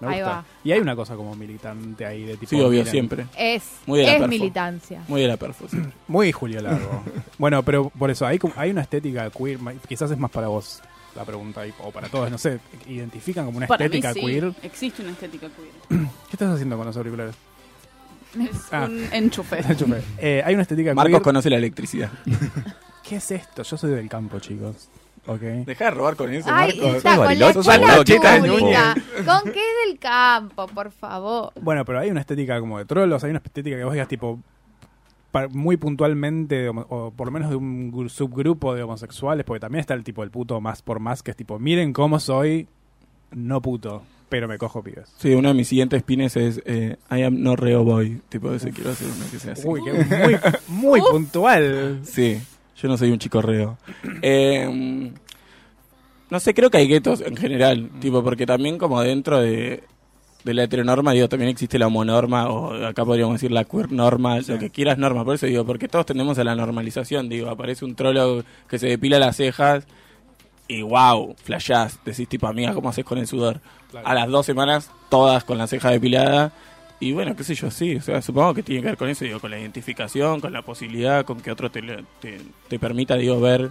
Me 0.00 0.08
Ahí 0.08 0.20
gusta. 0.20 0.36
va. 0.36 0.44
Y 0.64 0.72
hay 0.72 0.80
una 0.80 0.96
cosa 0.96 1.14
como 1.14 1.34
militante 1.36 2.06
ahí 2.06 2.24
de 2.24 2.36
tipo. 2.36 2.48
Sí, 2.50 2.56
obvio, 2.56 2.70
miren, 2.80 2.86
siempre. 2.86 3.26
Es, 3.36 3.62
Muy 3.86 3.98
de 3.98 4.06
la 4.06 4.10
es 4.12 4.16
perfo. 4.18 4.28
militancia. 4.30 5.04
Muy 5.08 5.20
de 5.20 5.28
la 5.28 5.36
perfo, 5.36 5.68
siempre. 5.68 5.92
Muy 6.08 6.32
Julio 6.32 6.60
Largo. 6.62 7.02
bueno, 7.38 7.62
pero 7.62 7.90
por 7.90 8.10
eso, 8.10 8.26
hay, 8.26 8.38
como- 8.38 8.54
hay 8.56 8.70
una 8.70 8.80
estética 8.82 9.28
queer, 9.30 9.58
ma- 9.58 9.74
quizás 9.88 10.10
es 10.10 10.18
más 10.18 10.30
para 10.30 10.48
vos 10.48 10.80
la 11.16 11.24
pregunta, 11.24 11.66
y- 11.66 11.74
o 11.82 11.90
para 11.90 12.08
todos, 12.08 12.30
no 12.30 12.38
sé, 12.38 12.60
identifican 12.88 13.44
como 13.44 13.58
una 13.58 13.66
Para 13.66 13.80
mí 13.80 13.96
estética 13.96 14.14
sí, 14.14 14.20
queer. 14.20 14.52
existe 14.62 15.02
una 15.02 15.10
estética 15.12 15.48
queer. 15.48 16.00
¿Qué 16.28 16.32
estás 16.32 16.50
haciendo 16.54 16.76
con 16.76 16.86
los 16.86 16.96
auriculares? 16.96 17.34
Es 18.38 18.72
Ah. 18.72 18.84
un 18.88 19.06
enchufe. 19.12 19.58
Enchufe. 19.68 20.00
Eh, 20.18 20.40
hay 20.44 20.54
una 20.54 20.62
estética 20.62 20.94
Marcos 20.94 21.10
queer. 21.14 21.22
conoce 21.22 21.50
la 21.50 21.56
electricidad. 21.56 22.10
¿Qué 23.02 23.16
es 23.16 23.30
esto? 23.32 23.64
Yo 23.64 23.76
soy 23.76 23.90
del 23.90 24.08
campo, 24.08 24.38
chicos. 24.38 24.88
¿Ok? 25.26 25.40
Deja 25.40 25.84
de 25.86 25.90
robar 25.90 26.16
con 26.16 26.32
eso, 26.32 26.48
Ay, 26.52 26.78
Marcos. 26.78 26.96
está 26.96 27.10
con 27.10 27.18
la 27.20 27.26
Bariloche, 27.26 27.58
escuela 27.60 27.86
boludo, 27.86 28.04
¿qué 28.04 28.18
tal, 28.20 28.40
pública. 28.40 28.94
¿Con 29.26 29.52
qué 29.52 29.60
del 29.86 29.98
campo, 29.98 30.66
por 30.68 30.90
favor? 30.90 31.52
Bueno, 31.60 31.84
pero 31.84 32.00
hay 32.00 32.10
una 32.10 32.20
estética 32.20 32.58
como 32.58 32.78
de 32.78 32.84
trolos, 32.86 33.22
hay 33.22 33.30
una 33.30 33.40
estética 33.44 33.76
que 33.76 33.84
vos 33.84 33.92
digas 33.92 34.08
tipo 34.08 34.40
muy 35.50 35.76
puntualmente, 35.76 36.68
o 36.68 37.12
por 37.16 37.26
lo 37.28 37.30
menos 37.32 37.50
de 37.50 37.56
un 37.56 37.92
gru- 37.92 38.08
subgrupo 38.08 38.74
de 38.74 38.82
homosexuales, 38.82 39.44
porque 39.44 39.60
también 39.60 39.80
está 39.80 39.94
el 39.94 40.02
tipo 40.02 40.24
el 40.24 40.30
puto 40.30 40.60
más 40.60 40.82
por 40.82 40.98
más, 40.98 41.22
que 41.22 41.30
es 41.30 41.36
tipo, 41.36 41.58
miren 41.60 41.92
cómo 41.92 42.18
soy, 42.18 42.66
no 43.30 43.60
puto, 43.62 44.02
pero 44.28 44.48
me 44.48 44.58
cojo 44.58 44.82
pibes. 44.82 45.08
Sí, 45.18 45.32
uno 45.34 45.48
de 45.48 45.54
mis 45.54 45.68
siguientes 45.68 46.02
pines 46.02 46.36
es 46.36 46.60
eh, 46.64 46.96
I 47.12 47.22
am 47.22 47.40
no 47.42 47.54
reo 47.54 47.84
boy. 47.84 48.20
Tipo, 48.28 48.52
ese 48.52 48.72
quiero 48.72 48.90
hacer 48.90 49.06
uno 49.06 49.24
que 49.30 49.38
sea 49.38 49.52
así. 49.52 49.62
Uy, 49.68 49.82
que 49.84 49.92
muy, 49.92 50.36
muy 50.68 51.00
puntual. 51.10 52.00
Sí, 52.02 52.40
yo 52.80 52.88
no 52.88 52.96
soy 52.96 53.10
un 53.10 53.18
chico 53.18 53.42
reo. 53.42 53.78
Eh, 54.22 55.12
no 56.30 56.40
sé, 56.40 56.54
creo 56.54 56.70
que 56.70 56.78
hay 56.78 56.86
guetos 56.88 57.20
en 57.20 57.36
general. 57.36 57.90
Tipo, 58.00 58.22
porque 58.22 58.46
también 58.46 58.78
como 58.78 59.00
dentro 59.02 59.40
de, 59.40 59.82
de 60.44 60.54
la 60.54 60.64
heteronorma, 60.64 61.12
digo, 61.12 61.28
también 61.28 61.50
existe 61.50 61.78
la 61.78 61.88
homonorma, 61.88 62.48
o 62.48 62.86
acá 62.86 63.04
podríamos 63.04 63.34
decir 63.34 63.50
la 63.50 63.64
queer 63.64 63.90
norma, 63.90 64.40
lo 64.40 64.58
que 64.58 64.70
quieras 64.70 64.96
norma. 64.98 65.24
Por 65.24 65.34
eso 65.34 65.46
digo, 65.46 65.64
porque 65.64 65.88
todos 65.88 66.06
tendemos 66.06 66.38
a 66.38 66.44
la 66.44 66.54
normalización. 66.54 67.28
Digo, 67.28 67.50
aparece 67.50 67.84
un 67.84 67.94
trolo 67.94 68.44
que 68.68 68.78
se 68.78 68.86
depila 68.86 69.18
las 69.18 69.36
cejas 69.36 69.86
y 70.68 70.82
wow, 70.82 71.34
flashás. 71.42 71.98
Decís 72.04 72.28
tipo, 72.28 72.46
amiga, 72.46 72.72
¿cómo 72.74 72.88
haces 72.88 73.04
con 73.04 73.18
el 73.18 73.26
sudor? 73.26 73.60
A 74.04 74.14
las 74.14 74.28
dos 74.28 74.46
semanas, 74.46 74.90
todas 75.08 75.42
con 75.42 75.58
la 75.58 75.66
ceja 75.66 75.90
depilada. 75.90 76.52
Y 77.00 77.12
bueno, 77.12 77.34
qué 77.34 77.44
sé 77.44 77.54
yo, 77.54 77.70
sí, 77.70 77.96
o 77.96 78.02
sea, 78.02 78.20
supongo 78.20 78.52
que 78.52 78.62
tiene 78.62 78.82
que 78.82 78.88
ver 78.88 78.96
con 78.98 79.08
eso, 79.08 79.24
digo, 79.24 79.40
con 79.40 79.50
la 79.50 79.58
identificación, 79.58 80.40
con 80.40 80.52
la 80.52 80.62
posibilidad, 80.62 81.24
con 81.24 81.40
que 81.40 81.50
otro 81.50 81.70
te, 81.70 81.80
te, 82.20 82.38
te 82.68 82.78
permita, 82.78 83.16
digo, 83.16 83.40
ver 83.40 83.70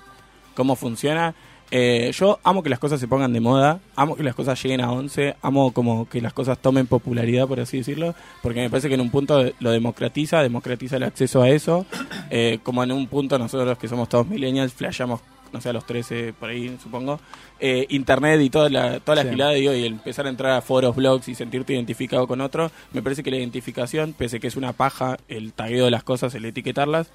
cómo 0.56 0.76
funciona. 0.76 1.36
Eh, 1.72 2.12
yo 2.16 2.40
amo 2.44 2.64
que 2.64 2.70
las 2.70 2.80
cosas 2.80 3.00
se 3.00 3.08
pongan 3.08 3.32
de 3.32 3.40
moda, 3.40 3.80
amo 3.96 4.16
que 4.16 4.24
las 4.24 4.34
cosas 4.34 4.62
lleguen 4.62 4.82
a 4.82 4.92
11, 4.92 5.36
amo 5.44 5.72
como 5.72 6.10
que 6.10 6.20
las 6.20 6.34
cosas 6.34 6.58
tomen 6.58 6.88
popularidad, 6.88 7.48
por 7.48 7.60
así 7.60 7.78
decirlo, 7.78 8.16
porque 8.42 8.62
me 8.62 8.70
parece 8.72 8.88
que 8.88 8.96
en 8.96 9.02
un 9.02 9.12
punto 9.12 9.52
lo 9.60 9.70
democratiza, 9.70 10.42
democratiza 10.42 10.98
el 10.98 11.04
acceso 11.04 11.44
a 11.44 11.50
eso, 11.50 11.86
eh, 12.32 12.60
como 12.64 12.84
en 12.84 12.92
un 12.92 13.08
punto 13.08 13.38
nosotros 13.38 13.78
que 13.78 13.88
somos 13.88 14.10
todos 14.10 14.28
millennials, 14.28 14.74
flashamos, 14.74 15.22
no 15.52 15.62
sé, 15.62 15.70
a 15.70 15.74
los 15.74 15.86
13 15.86 16.34
por 16.34 16.50
ahí, 16.50 16.78
supongo, 16.82 17.20
eh, 17.60 17.86
internet 17.90 18.40
y 18.42 18.50
toda 18.50 18.70
la, 18.70 19.00
toda 19.00 19.16
la 19.18 19.24
Sí. 19.24 19.30
gilada, 19.30 19.52
digo, 19.54 19.74
y 19.74 19.86
empezar 19.86 20.26
a 20.26 20.30
entrar 20.30 20.52
a 20.52 20.62
foros, 20.62 20.96
blogs 20.96 21.28
y 21.28 21.36
sentirte 21.36 21.74
identificado 21.74 22.28
con 22.28 22.42
otro, 22.42 22.72
me 22.94 23.02
parece 23.02 23.24
que 23.24 23.32
la 23.32 23.38
identificación, 23.38 24.14
pese 24.14 24.40
que 24.40 24.48
es 24.48 24.56
una 24.56 24.74
paja, 24.74 25.18
el 25.28 25.54
tagueo 25.54 25.86
de 25.86 25.92
las 25.92 26.04
cosas, 26.04 26.34
el 26.36 26.46
etiquetarlas, 26.46 27.12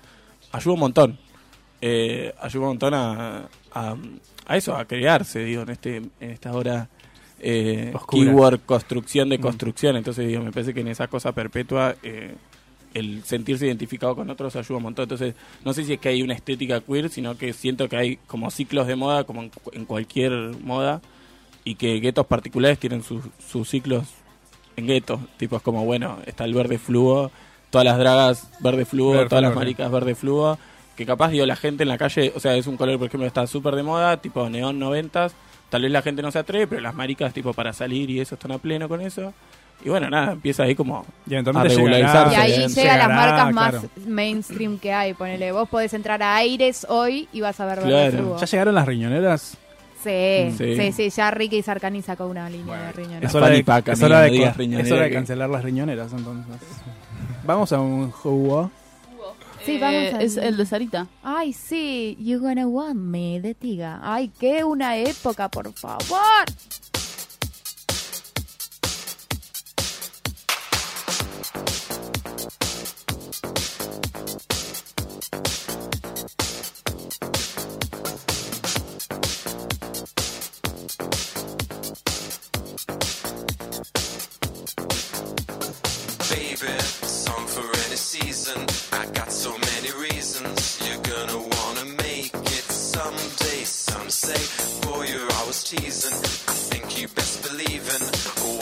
ayuda 0.53 0.75
un 0.75 0.81
montón. 0.81 1.18
Eh, 1.81 2.33
ayuda 2.40 2.62
un 2.62 2.68
montón 2.68 2.94
a, 2.94 3.49
a, 3.73 3.97
a 4.47 4.57
eso, 4.57 4.75
a 4.75 4.85
crearse, 4.87 5.40
digo, 5.44 5.62
en 5.62 5.70
este 5.70 5.97
en 5.97 6.12
esta 6.31 6.53
hora 6.53 6.88
eh, 7.40 7.92
keyword 8.11 8.61
construcción 8.64 9.29
de 9.29 9.37
Mm. 9.38 9.40
construcción. 9.42 9.97
Entonces, 9.97 10.27
digo, 10.27 10.42
me 10.42 10.51
parece 10.53 10.73
que 10.73 10.81
en 10.81 10.88
esa 10.88 11.09
cosa 11.09 11.33
perpetua 11.33 11.94
eh, 12.03 12.35
el 12.94 13.22
sentirse 13.24 13.66
identificado 13.66 14.14
con 14.16 14.30
otros 14.30 14.57
ayuda 14.57 14.78
un 14.78 14.85
montón. 14.85 15.02
Entonces, 15.04 15.35
no 15.64 15.72
sé 15.74 15.85
si 15.85 15.92
es 15.94 16.00
que 16.00 16.09
hay 16.09 16.22
una 16.22 16.35
estética 16.35 16.80
queer, 16.80 17.11
sino 17.11 17.37
que 17.37 17.52
siento 17.52 17.88
que 17.88 17.96
hay 17.96 18.16
como 18.26 18.50
ciclos 18.50 18.87
de 18.87 18.96
moda, 18.96 19.24
como 19.24 19.42
en, 19.42 19.50
cu- 19.50 19.70
en 19.72 19.85
cualquier 19.85 20.33
moda, 20.62 21.02
y 21.64 21.74
que 21.74 21.98
guetos 22.00 22.26
particulares 22.26 22.78
tienen 22.78 23.02
sus, 23.02 23.24
sus 23.46 23.68
ciclos 23.68 24.04
en 24.76 24.87
guetos. 24.87 25.20
Tipo, 25.37 25.57
es 25.57 25.62
como, 25.62 25.85
bueno, 25.85 26.18
está 26.26 26.44
el 26.44 26.54
verde 26.54 26.78
fluo, 26.78 27.30
todas 27.70 27.85
las 27.85 27.98
dragas 27.98 28.50
verde 28.61 28.85
fluo, 28.85 29.12
Verde 29.12 29.28
todas 29.28 29.42
las 29.42 29.54
maricas 29.54 29.90
verde 29.90 30.14
fluo. 30.14 30.59
Que 30.96 31.04
capaz, 31.04 31.30
digo, 31.30 31.44
la 31.44 31.57
gente 31.57 31.83
en 31.83 31.88
la 31.88 31.98
calle, 31.98 32.33
o 32.37 32.40
sea, 32.40 32.54
es 32.54 32.68
un 32.68 32.76
color, 32.76 32.98
por 32.98 33.09
ejemplo, 33.09 33.26
está 33.26 33.46
súper 33.48 33.74
de 33.74 33.83
moda, 33.83 34.18
tipo 34.18 34.48
neón 34.48 34.78
noventas. 34.78 35.35
Tal 35.70 35.83
vez 35.83 35.90
la 35.90 36.02
gente 36.02 36.22
no 36.22 36.30
se 36.30 36.38
atreve, 36.38 36.68
pero 36.68 36.83
las 36.83 36.94
maricas, 36.94 37.35
tipo, 37.35 37.52
para 37.52 37.72
salir 37.72 38.09
y 38.11 38.20
eso 38.20 38.37
están 38.37 38.52
a 38.52 38.59
pleno 38.59 38.88
con 38.88 39.00
eso. 39.00 39.35
Y 39.82 39.88
bueno, 39.88 40.08
nada, 40.10 40.32
empieza 40.32 40.62
ahí 40.64 40.74
como 40.74 40.98
A 41.00 41.04
llegará- 41.28 41.62
regularizarse. 41.62 42.34
Y 42.34 42.37
ahí 42.38 42.58
bien. 42.58 42.68
llegan 42.70 42.98
las 42.98 43.08
marcas 43.08 43.52
más 43.54 43.70
claro. 43.70 43.88
mainstream 44.06 44.78
que 44.78 44.92
hay. 44.92 45.14
Ponele, 45.14 45.52
vos 45.52 45.68
podés 45.68 45.92
entrar 45.94 46.22
a 46.22 46.37
Aires 46.37 46.87
hoy 46.88 47.28
y 47.32 47.40
vas 47.40 47.58
a 47.60 47.66
ver 47.66 47.80
Claro. 47.80 48.37
¿Ya 48.38 48.46
llegaron 48.46 48.74
las 48.74 48.87
riñoneras? 48.87 49.56
Sí, 50.02 50.54
Sí. 50.58 50.76
sí, 50.76 50.92
sí, 50.92 51.10
ya 51.10 51.30
Ricky 51.30 51.62
Sarcani 51.62 52.02
sacó 52.02 52.26
una 52.26 52.48
línea 52.50 52.76
de 52.78 52.92
riñones. 52.92 53.28
Es 53.28 53.34
hora, 53.34 53.48
de, 53.48 53.64
Pack, 53.64 53.88
es 53.88 54.02
hora 54.02 54.20
de 54.20 54.30
no 54.68 54.78
es 54.78 54.92
hora 54.92 55.10
cancelar 55.10 55.48
las 55.48 55.62
riñoneras, 55.64 56.12
entonces. 56.12 56.54
Vamos 57.44 57.72
a 57.72 57.80
un 57.80 58.10
jugo. 58.10 58.70
Sí, 59.64 59.76
Eh, 59.76 59.78
vamos 59.80 60.14
a- 60.14 60.22
Es 60.22 60.37
el 60.37 60.58
de 60.58 60.66
Sarita. 60.66 61.06
Ay, 61.22 61.54
sí, 61.54 62.18
You 62.20 62.38
Gonna 62.38 62.66
Want 62.66 62.96
Me, 62.96 63.40
de 63.40 63.54
Tiga. 63.54 63.98
Ay, 64.02 64.30
qué 64.38 64.62
una 64.62 64.98
época, 64.98 65.48
por 65.48 65.72
favor. 65.72 66.02
I 95.76 96.52
think 96.70 97.00
you 97.00 97.08
best 97.08 97.42
believe 97.42 97.82
in 97.88 98.02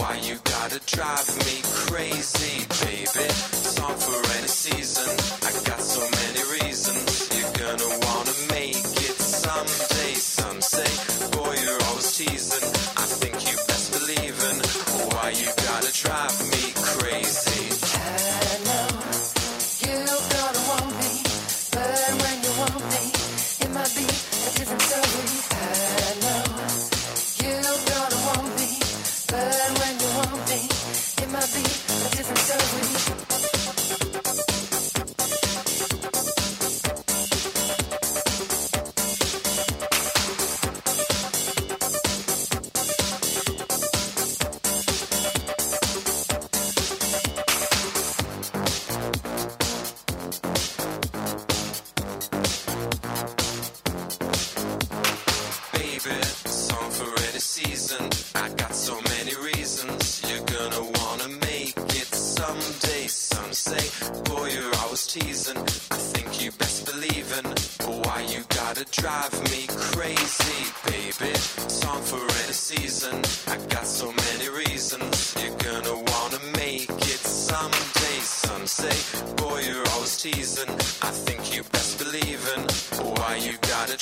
why 0.00 0.16
you 0.22 0.38
gotta 0.44 0.80
drive 0.86 1.28
me 1.44 1.60
crazy, 1.62 2.61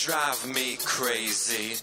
drive 0.07 0.48
me 0.55 0.76
crazy. 0.76 1.76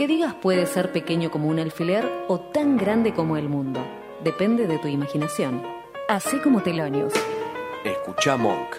Que 0.00 0.06
digas 0.06 0.32
puede 0.32 0.64
ser 0.64 0.92
pequeño 0.92 1.30
como 1.30 1.48
un 1.48 1.58
alfiler 1.58 2.24
o 2.26 2.40
tan 2.40 2.78
grande 2.78 3.12
como 3.12 3.36
el 3.36 3.50
mundo. 3.50 3.84
Depende 4.24 4.66
de 4.66 4.78
tu 4.78 4.88
imaginación. 4.88 5.62
Así 6.08 6.38
como 6.38 6.62
Telonius. 6.62 7.12
Escucha 7.84 8.38
Monk. 8.38 8.76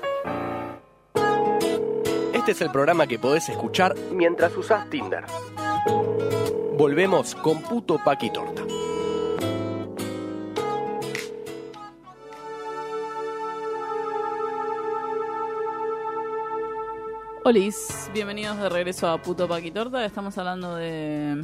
Este 2.33 2.53
es 2.53 2.61
el 2.61 2.71
programa 2.71 3.05
que 3.05 3.19
podés 3.19 3.49
escuchar 3.49 3.93
mientras 4.11 4.57
usás 4.57 4.89
Tinder. 4.89 5.25
Volvemos 6.75 7.35
con 7.35 7.61
Puto 7.61 7.99
Paqui 8.03 8.31
Torta. 8.31 8.63
Olis, 17.51 18.09
bienvenidos 18.13 18.57
de 18.59 18.69
regreso 18.69 19.09
a 19.09 19.21
Puto 19.21 19.45
Paquitorta. 19.45 20.05
Estamos 20.05 20.37
hablando 20.37 20.77
de 20.77 21.43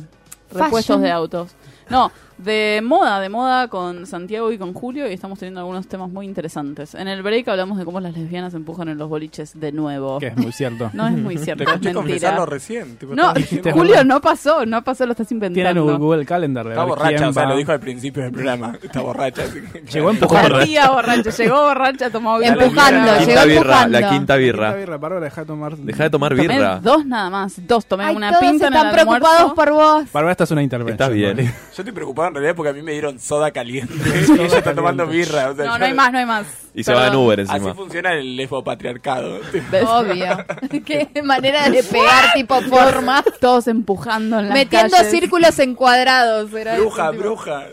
repuestos 0.53 1.01
de 1.01 1.11
autos. 1.11 1.51
No, 1.89 2.13
de 2.37 2.81
moda, 2.83 3.19
de 3.19 3.29
moda 3.29 3.67
con 3.67 4.05
Santiago 4.05 4.51
y 4.51 4.57
con 4.59 4.73
Julio 4.73 5.09
y 5.09 5.13
estamos 5.13 5.39
teniendo 5.39 5.59
algunos 5.61 5.87
temas 5.87 6.09
muy 6.11 6.25
interesantes. 6.25 6.93
En 6.93 7.07
el 7.07 7.23
break 7.23 7.47
hablamos 7.47 7.77
de 7.79 7.85
cómo 7.85 7.99
las 7.99 8.15
lesbianas 8.15 8.53
empujan 8.53 8.89
en 8.89 8.97
los 8.97 9.09
boliches 9.09 9.59
de 9.59 9.71
nuevo. 9.71 10.19
Que 10.19 10.27
es 10.27 10.37
muy 10.37 10.51
cierto. 10.51 10.91
No 10.97 11.07
es 11.07 11.13
muy 11.17 11.37
cierto, 11.37 11.63
Te 11.63 11.69
es 11.69 11.75
escuché 11.75 11.93
confesarlo 11.93 12.45
recién. 12.45 12.97
tipo, 12.97 13.15
No, 13.15 13.33
Julio, 13.73 14.03
no 14.03 14.21
pasó, 14.21 14.65
no 14.65 14.83
pasó, 14.83 15.05
lo 15.05 15.11
estás 15.13 15.27
Tienen 15.27 15.51
inventando. 15.51 15.85
un 15.85 15.97
Google 15.99 16.25
Calendar 16.25 16.65
de 16.65 16.71
Está 16.71 16.83
borracha, 16.83 17.29
o 17.29 17.33
sea, 17.33 17.45
lo 17.45 17.57
dijo 17.57 17.71
al 17.71 17.79
principio 17.79 18.23
del 18.23 18.31
programa. 18.31 18.77
Está 18.81 19.01
borracha. 19.01 19.43
Llegó 19.91 20.09
empujando. 20.11 20.57
Partía 20.57 20.89
borracha, 20.91 21.29
llegó 21.31 21.63
borracha, 21.63 22.09
tomó 22.09 22.37
birra. 22.39 22.53
Empujando, 22.63 23.05
La 23.05 23.19
llegó 23.19 23.45
birra, 23.45 23.57
empujando. 23.57 23.99
la 23.99 24.09
quinta 24.09 24.35
birra. 24.35 24.67
Esta 24.69 24.79
birra, 24.79 24.97
Bárbara, 24.97 25.21
deja 25.25 25.41
de 25.41 25.47
tomar. 25.47 25.77
Deja 25.77 26.03
de 26.03 26.09
tomar 26.09 26.35
Tomé 26.35 26.47
birra. 26.47 26.79
dos 26.79 27.05
nada 27.05 27.29
más, 27.29 27.67
dos. 27.67 27.85
Tomé 27.85 28.05
Ay, 28.05 28.15
una 28.15 28.29
todos 28.31 28.41
pinta 28.41 28.67
en 28.67 28.73
el 28.73 28.77
están 28.77 28.93
preocupados 28.93 29.39
almuerzo. 29.39 29.55
por 29.55 29.71
vos. 29.71 30.03
Bárbara, 30.11 30.31
esta 30.31 30.43
es 30.43 30.51
una 30.51 30.63
intervención. 30.63 30.93
Está 30.93 31.09
bien. 31.09 31.37
Yo 31.37 31.51
estoy 31.77 31.91
preocupado 31.91 32.26
en 32.27 32.33
realidad 32.35 32.55
porque 32.55 32.69
a 32.69 32.73
mí 32.73 32.81
me 32.81 32.91
dieron 32.93 33.19
soda 33.19 33.51
caliente. 33.51 33.93
y 33.95 34.41
ella 34.41 34.57
está 34.57 34.73
tomando 34.75 35.05
birra. 35.07 35.49
o 35.51 35.55
sea, 35.55 35.65
No, 35.65 35.77
no 35.79 35.85
hay 35.85 35.93
más, 35.93 36.11
no 36.11 36.17
hay 36.19 36.25
más. 36.25 36.47
Y 36.73 36.83
se 36.83 36.93
va 36.93 37.07
en. 37.07 37.15
Uber 37.15 37.41
Así 37.41 37.51
encima. 37.53 37.73
funciona 37.73 38.13
el 38.13 38.35
lesbopatriarcado. 38.35 39.39
Obvio. 39.87 40.45
Qué 40.85 41.21
manera 41.23 41.69
de 41.69 41.83
pegar 41.83 42.33
tipo 42.33 42.61
forma. 42.61 43.23
Todos 43.39 43.67
empujando 43.67 44.39
en 44.39 44.49
las 44.49 44.53
Metiendo 44.57 44.95
calles. 44.95 45.11
círculos 45.11 45.57
encuadrados. 45.59 46.53
Era 46.53 46.77
bruja, 46.77 47.09
eso, 47.11 47.19
bruja. 47.19 47.63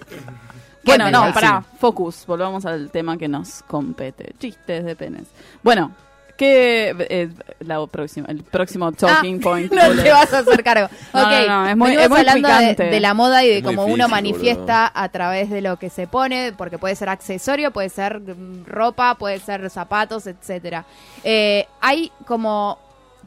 Bueno, 0.84 1.04
Bueno, 1.04 1.26
no, 1.26 1.32
pará, 1.32 1.64
focus, 1.80 2.24
volvamos 2.26 2.66
al 2.66 2.90
tema 2.90 3.16
que 3.16 3.26
nos 3.28 3.62
compete. 3.62 4.34
Chistes 4.38 4.84
de 4.84 4.94
penes. 4.96 5.26
Bueno, 5.62 5.92
¿qué 6.36 6.94
eh, 7.10 7.28
la 7.60 7.84
próxima, 7.86 8.26
el 8.28 8.42
próximo 8.42 8.90
talking 8.92 9.38
Ah, 9.38 9.42
point? 9.42 9.72
No 9.74 9.82
boludo. 9.86 10.02
te 10.02 10.10
vas 10.10 10.32
a 10.32 10.38
hacer 10.38 10.62
cargo. 10.64 10.88
No, 11.14 11.22
ok, 11.22 11.30
no, 11.46 11.46
no, 11.64 11.68
es 11.68 11.76
muy- 11.76 11.86
venimos 11.90 12.04
es 12.04 12.10
muy 12.10 12.18
hablando 12.20 12.48
de, 12.84 13.00
la 13.00 13.14
moda 13.14 13.44
y 13.44 13.50
de 13.54 13.62
cómo 13.62 13.84
uno 13.86 14.08
manifiesta 14.08 14.90
a 14.94 15.08
través 15.10 15.50
de 15.50 15.60
lo 15.60 15.78
que 15.78 15.90
se 15.90 16.06
pone, 16.06 16.52
porque 16.56 16.78
puede 16.78 16.96
ser 16.96 17.08
accesorio, 17.08 17.70
puede 17.72 17.88
ser 17.88 18.20
mm, 18.20 18.64
ropa, 18.66 19.14
puede 19.16 19.38
ser 19.38 19.68
zapatos, 19.70 20.26
etcétera. 20.26 20.84
Eh, 21.22 21.66
hay 21.80 22.10
como 22.26 22.78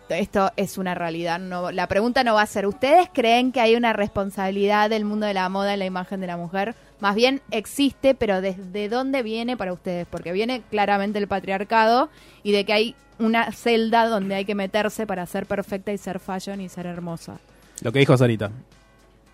esto 0.10 0.51
es 0.55 0.78
una 0.78 0.95
realidad. 0.95 1.39
No, 1.39 1.72
la 1.72 1.88
pregunta 1.88 2.24
no 2.24 2.36
va 2.36 2.41
a 2.41 2.45
ser, 2.45 2.66
¿ustedes 2.66 3.10
creen 3.14 3.51
que 3.51 3.60
hay 3.62 3.76
una 3.76 3.93
responsabilidad 3.93 4.89
del 4.89 5.05
mundo 5.05 5.26
de 5.26 5.34
la 5.34 5.49
moda 5.49 5.74
en 5.74 5.80
la 5.80 5.86
imagen 5.86 6.22
de 6.22 6.28
la 6.28 6.38
mujer? 6.38 6.76
Más 7.00 7.16
bien 7.16 7.41
existe, 7.52 8.16
pero 8.16 8.41
¿desde 8.41 8.89
dónde 8.89 9.22
viene 9.24 9.56
para 9.56 9.74
ustedes? 9.74 10.08
Porque 10.10 10.32
viene 10.32 10.64
claramente 10.72 11.20
el 11.20 11.28
patriarcado 11.28 12.10
y 12.43 12.52
de 12.52 12.66
que 12.66 12.74
hay 12.74 12.95
una 13.20 13.52
celda 13.52 14.08
donde 14.08 14.36
hay 14.36 14.45
que 14.45 14.56
meterse 14.56 15.06
para 15.06 15.26
ser 15.26 15.45
perfecta 15.45 15.91
y 15.91 15.98
ser 15.98 16.20
fashion 16.20 16.62
y 16.62 16.70
ser 16.70 16.86
hermosa. 16.86 17.38
Lo 17.82 17.91
que 17.91 18.00
dijo 18.00 18.18
Sarita. 18.18 18.52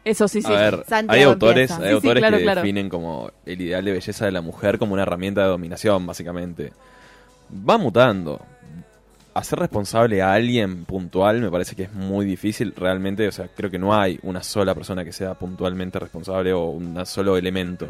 Eso 0.04 0.28
sí, 0.28 0.42
sí. 0.42 0.52
A 0.52 0.58
ver, 0.58 0.84
Santiago 0.88 1.12
hay 1.14 1.24
autores, 1.24 1.72
hay 1.72 1.78
Sí, 1.78 1.84
sí, 1.88 1.94
autores 1.94 2.22
claro, 2.22 2.38
que 2.38 2.44
claro. 2.44 2.62
definen 2.62 2.90
como 2.90 3.32
el 3.46 3.62
ideal 3.62 3.86
de 3.86 3.94
belleza 3.94 4.26
de 4.26 4.32
la 4.34 4.42
mujer 4.42 4.78
como 4.78 4.94
una 4.94 5.04
herramienta 5.04 5.42
de 5.44 5.48
dominación, 5.48 6.06
básicamente. 6.06 6.74
Va 7.70 7.78
mutando. 7.78 8.42
Hacer 9.34 9.60
responsable 9.60 10.22
a 10.22 10.34
alguien 10.34 10.86
puntual 10.86 11.42
me 11.42 11.50
parece 11.50 11.76
que 11.76 11.84
es 11.84 11.94
muy 11.94 12.26
difícil 12.26 12.74
realmente. 12.76 13.28
O 13.28 13.32
sea, 13.32 13.48
creo 13.48 13.72
que 13.72 13.80
no 13.80 13.96
hay 13.96 14.20
una 14.24 14.44
sola 14.44 14.76
persona 14.76 15.04
que 15.04 15.12
sea 15.12 15.34
puntualmente 15.34 15.98
responsable 16.00 16.54
o 16.54 16.66
un 16.66 17.04
solo 17.06 17.36
elemento. 17.36 17.90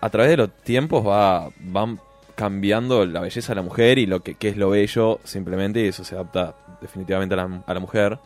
A 0.00 0.10
través 0.10 0.30
de 0.30 0.36
los 0.36 0.50
tiempos 0.62 1.06
va, 1.06 1.48
van 1.60 1.98
cambiando 2.34 3.06
la 3.06 3.20
belleza 3.20 3.52
de 3.52 3.56
la 3.56 3.62
mujer 3.62 3.98
y 3.98 4.04
lo 4.04 4.22
que, 4.22 4.34
qué 4.34 4.50
es 4.50 4.58
lo 4.58 4.70
bello 4.70 5.20
simplemente 5.24 5.80
y 5.80 5.88
eso 5.88 6.04
se 6.04 6.14
adapta 6.14 6.54
definitivamente 6.82 7.34
a 7.34 7.38
la, 7.38 7.62
a 7.66 7.74
la 7.74 7.80
mujer. 7.80 8.18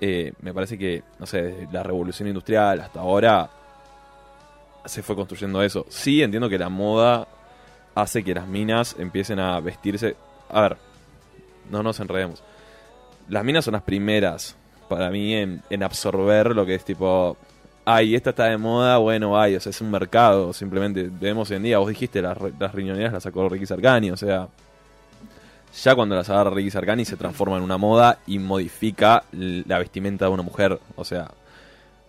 Eh, 0.00 0.32
me 0.40 0.52
parece 0.52 0.76
que, 0.76 1.04
no 1.20 1.26
sé, 1.26 1.42
desde 1.42 1.72
la 1.72 1.84
revolución 1.84 2.26
industrial 2.26 2.80
hasta 2.80 2.98
ahora 2.98 3.48
se 4.84 5.02
fue 5.02 5.14
construyendo 5.14 5.62
eso. 5.62 5.86
Sí, 5.88 6.22
entiendo 6.22 6.48
que 6.48 6.58
la 6.58 6.68
moda 6.68 7.28
hace 7.94 8.24
que 8.24 8.34
las 8.34 8.48
minas 8.48 8.96
empiecen 8.98 9.38
a 9.38 9.60
vestirse. 9.60 10.16
A 10.50 10.60
ver, 10.62 10.76
no 11.72 11.82
nos 11.82 11.98
enredemos. 11.98 12.42
Las 13.28 13.44
minas 13.44 13.64
son 13.64 13.72
las 13.72 13.82
primeras, 13.82 14.56
para 14.88 15.10
mí, 15.10 15.34
en, 15.34 15.82
absorber 15.82 16.54
lo 16.54 16.64
que 16.64 16.76
es 16.76 16.84
tipo 16.84 17.36
ay, 17.84 18.14
esta 18.14 18.30
está 18.30 18.44
de 18.44 18.58
moda, 18.58 18.98
bueno, 18.98 19.40
ay, 19.40 19.56
o 19.56 19.60
sea, 19.60 19.70
es 19.70 19.80
un 19.80 19.90
mercado, 19.90 20.52
simplemente 20.52 21.10
vemos 21.10 21.50
hoy 21.50 21.56
en 21.56 21.64
día, 21.64 21.78
vos 21.78 21.88
dijiste, 21.88 22.22
las, 22.22 22.38
las 22.56 22.72
riñoneras 22.72 23.12
las 23.12 23.24
sacó 23.24 23.48
Ricky 23.48 23.66
Sarkani, 23.66 24.12
o 24.12 24.16
sea, 24.16 24.46
ya 25.82 25.94
cuando 25.96 26.14
las 26.14 26.30
agarra 26.30 26.50
Ricky 26.50 26.70
Sarkani 26.70 27.04
se 27.04 27.16
transforma 27.16 27.56
en 27.56 27.64
una 27.64 27.78
moda 27.78 28.20
y 28.26 28.38
modifica 28.38 29.24
la 29.32 29.78
vestimenta 29.78 30.26
de 30.26 30.30
una 30.30 30.44
mujer, 30.44 30.78
o 30.94 31.04
sea, 31.04 31.32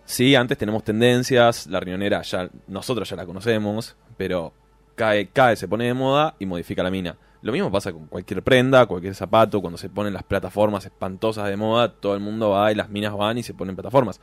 sí, 0.04 0.36
antes 0.36 0.58
tenemos 0.58 0.84
tendencias, 0.84 1.66
la 1.66 1.80
riñonera 1.80 2.22
ya, 2.22 2.48
nosotros 2.68 3.10
ya 3.10 3.16
la 3.16 3.26
conocemos, 3.26 3.96
pero 4.16 4.52
cae, 4.94 5.26
cae, 5.28 5.56
se 5.56 5.66
pone 5.66 5.86
de 5.86 5.94
moda 5.94 6.36
y 6.38 6.46
modifica 6.46 6.82
la 6.82 6.90
mina. 6.90 7.16
Lo 7.44 7.52
mismo 7.52 7.70
pasa 7.70 7.92
con 7.92 8.06
cualquier 8.06 8.42
prenda, 8.42 8.86
cualquier 8.86 9.14
zapato, 9.14 9.60
cuando 9.60 9.76
se 9.76 9.90
ponen 9.90 10.14
las 10.14 10.22
plataformas 10.22 10.86
espantosas 10.86 11.46
de 11.46 11.58
moda, 11.58 11.92
todo 11.92 12.14
el 12.14 12.20
mundo 12.20 12.48
va 12.48 12.72
y 12.72 12.74
las 12.74 12.88
minas 12.88 13.14
van 13.14 13.36
y 13.36 13.42
se 13.42 13.52
ponen 13.52 13.76
plataformas. 13.76 14.18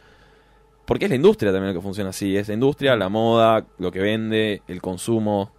Porque 0.87 1.05
es 1.05 1.09
la 1.11 1.17
industria 1.17 1.51
también 1.51 1.71
lo 1.71 1.79
que 1.79 1.83
funciona 1.83 2.09
así, 2.09 2.35
es 2.35 2.47
la 2.47 2.55
industria, 2.55 2.95
la 2.95 3.09
moda, 3.09 3.67
lo 3.77 3.91
que 3.91 3.99
vende, 3.99 4.63
el 4.67 4.81
consumo. 4.81 5.51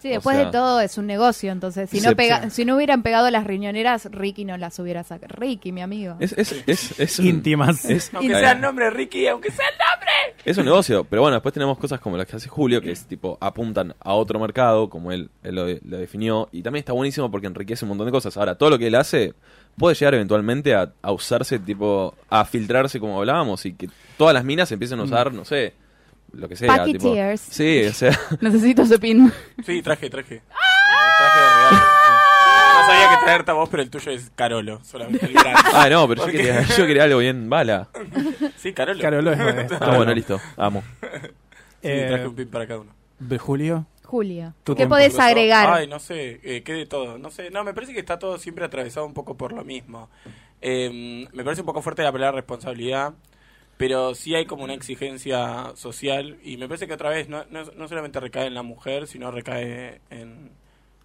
Sí, 0.00 0.08
O 0.08 0.12
después 0.12 0.36
sea, 0.36 0.46
de 0.46 0.52
todo 0.52 0.80
es 0.80 0.96
un 0.96 1.06
negocio, 1.06 1.50
entonces 1.50 1.90
si 1.90 2.00
no 2.00 2.14
pega, 2.14 2.50
si 2.50 2.64
no 2.64 2.76
hubieran 2.76 3.02
pegado 3.02 3.30
las 3.30 3.44
riñoneras, 3.44 4.08
Ricky 4.12 4.44
no 4.44 4.56
las 4.56 4.78
hubiera 4.78 5.02
sacado. 5.02 5.34
Ricky, 5.36 5.72
mi 5.72 5.82
amigo. 5.82 6.16
Es, 6.20 6.32
es, 6.38 6.54
es, 6.66 6.98
es 7.00 7.18
un- 7.18 7.26
Íntimas. 7.26 7.84
es- 7.84 8.14
Aunque 8.14 8.32
sea 8.34 8.52
el 8.52 8.60
nombre 8.60 8.90
Ricky, 8.90 9.26
aunque 9.26 9.50
sea 9.50 9.64
el 9.66 9.74
nombre. 9.78 10.42
Es 10.44 10.56
un 10.56 10.64
negocio, 10.64 11.04
pero 11.04 11.22
bueno, 11.22 11.34
después 11.36 11.52
tenemos 11.52 11.76
cosas 11.78 11.98
como 12.00 12.16
las 12.16 12.26
que 12.26 12.36
hace 12.36 12.48
Julio, 12.48 12.80
que 12.80 12.92
es 12.92 13.06
tipo, 13.06 13.36
apuntan 13.40 13.94
a 14.00 14.14
otro 14.14 14.38
mercado, 14.38 14.88
como 14.88 15.10
él, 15.12 15.30
él 15.42 15.54
lo, 15.56 15.66
lo 15.66 15.98
definió, 15.98 16.48
y 16.52 16.62
también 16.62 16.80
está 16.82 16.92
buenísimo 16.92 17.30
porque 17.30 17.48
enriquece 17.48 17.84
un 17.84 17.88
montón 17.90 18.06
de 18.06 18.12
cosas. 18.12 18.36
Ahora, 18.36 18.54
todo 18.54 18.70
lo 18.70 18.78
que 18.78 18.86
él 18.86 18.94
hace 18.94 19.34
puede 19.76 19.94
llegar 19.96 20.14
eventualmente 20.14 20.74
a, 20.74 20.92
a 21.02 21.12
usarse, 21.12 21.58
tipo, 21.58 22.14
a 22.30 22.44
filtrarse 22.44 23.00
como 23.00 23.18
hablábamos, 23.18 23.66
y 23.66 23.72
que 23.74 23.88
todas 24.16 24.32
las 24.32 24.44
minas 24.44 24.70
empiecen 24.72 25.00
a 25.00 25.02
usar, 25.02 25.32
no 25.34 25.44
sé, 25.44 25.74
lo 26.32 26.48
que 26.48 26.56
sea. 26.56 26.84
Tipo, 26.84 26.98
Packeteers. 27.08 27.40
sí, 27.40 27.84
o 27.86 27.92
sea, 27.92 28.18
Necesito 28.40 28.82
ese 28.82 28.98
pin. 28.98 29.32
Sí, 29.64 29.82
traje, 29.82 30.08
traje. 30.10 30.42
Traje 30.48 31.40
de 31.40 31.46
regalo. 31.48 31.86
No 32.80 32.86
sabía 32.86 33.08
que 33.18 33.24
traerte 33.24 33.50
a 33.50 33.54
vos, 33.54 33.68
pero 33.68 33.82
el 33.82 33.90
tuyo 33.90 34.12
es 34.12 34.30
Carolo, 34.34 34.80
solamente 34.84 35.26
el 35.26 35.32
grande. 35.34 35.60
ah, 35.74 35.88
no, 35.90 36.08
pero 36.08 36.26
yo 36.26 36.32
quería, 36.32 36.62
yo 36.62 36.86
quería 36.86 37.04
algo 37.04 37.18
bien 37.18 37.48
bala. 37.50 37.88
Sí, 38.56 38.72
Carolo. 38.72 39.00
Carolo 39.00 39.32
es 39.32 39.72
Ah, 39.80 39.96
bueno, 39.96 40.14
listo, 40.14 40.40
amo. 40.56 40.82
Sí, 41.00 41.08
Eh, 41.82 42.06
traje 42.08 42.26
un 42.26 42.34
pin 42.34 42.48
para 42.48 42.66
cada 42.66 42.80
uno. 42.80 42.92
de 43.18 43.38
Julio. 43.38 43.86
Julio. 44.04 44.54
¿Tú 44.64 44.72
¿Qué 44.72 44.78
tiempo? 44.78 44.94
podés 44.94 45.18
agregar? 45.18 45.68
Ay, 45.70 45.86
no 45.86 45.98
sé, 45.98 46.40
eh, 46.42 46.62
¿qué 46.62 46.72
de 46.72 46.86
todo? 46.86 47.18
No 47.18 47.30
sé, 47.30 47.50
no, 47.50 47.62
me 47.62 47.74
parece 47.74 47.92
que 47.92 48.00
está 48.00 48.18
todo 48.18 48.38
siempre 48.38 48.64
atravesado 48.64 49.04
un 49.04 49.12
poco 49.12 49.36
por 49.36 49.52
lo 49.52 49.64
mismo. 49.64 50.08
Eh, 50.62 51.26
me 51.32 51.44
parece 51.44 51.60
un 51.62 51.66
poco 51.66 51.82
fuerte 51.82 52.02
la 52.02 52.10
palabra 52.10 52.36
responsabilidad, 52.36 53.12
pero 53.78 54.14
sí 54.14 54.34
hay 54.34 54.44
como 54.44 54.64
una 54.64 54.74
exigencia 54.74 55.72
social 55.76 56.36
y 56.44 56.58
me 56.58 56.68
parece 56.68 56.86
que 56.86 56.92
otra 56.94 57.08
vez 57.10 57.28
no, 57.30 57.44
no, 57.50 57.64
no 57.64 57.88
solamente 57.88 58.20
recae 58.20 58.46
en 58.46 58.54
la 58.54 58.62
mujer, 58.62 59.06
sino 59.06 59.30
recae 59.30 60.00
en, 60.10 60.50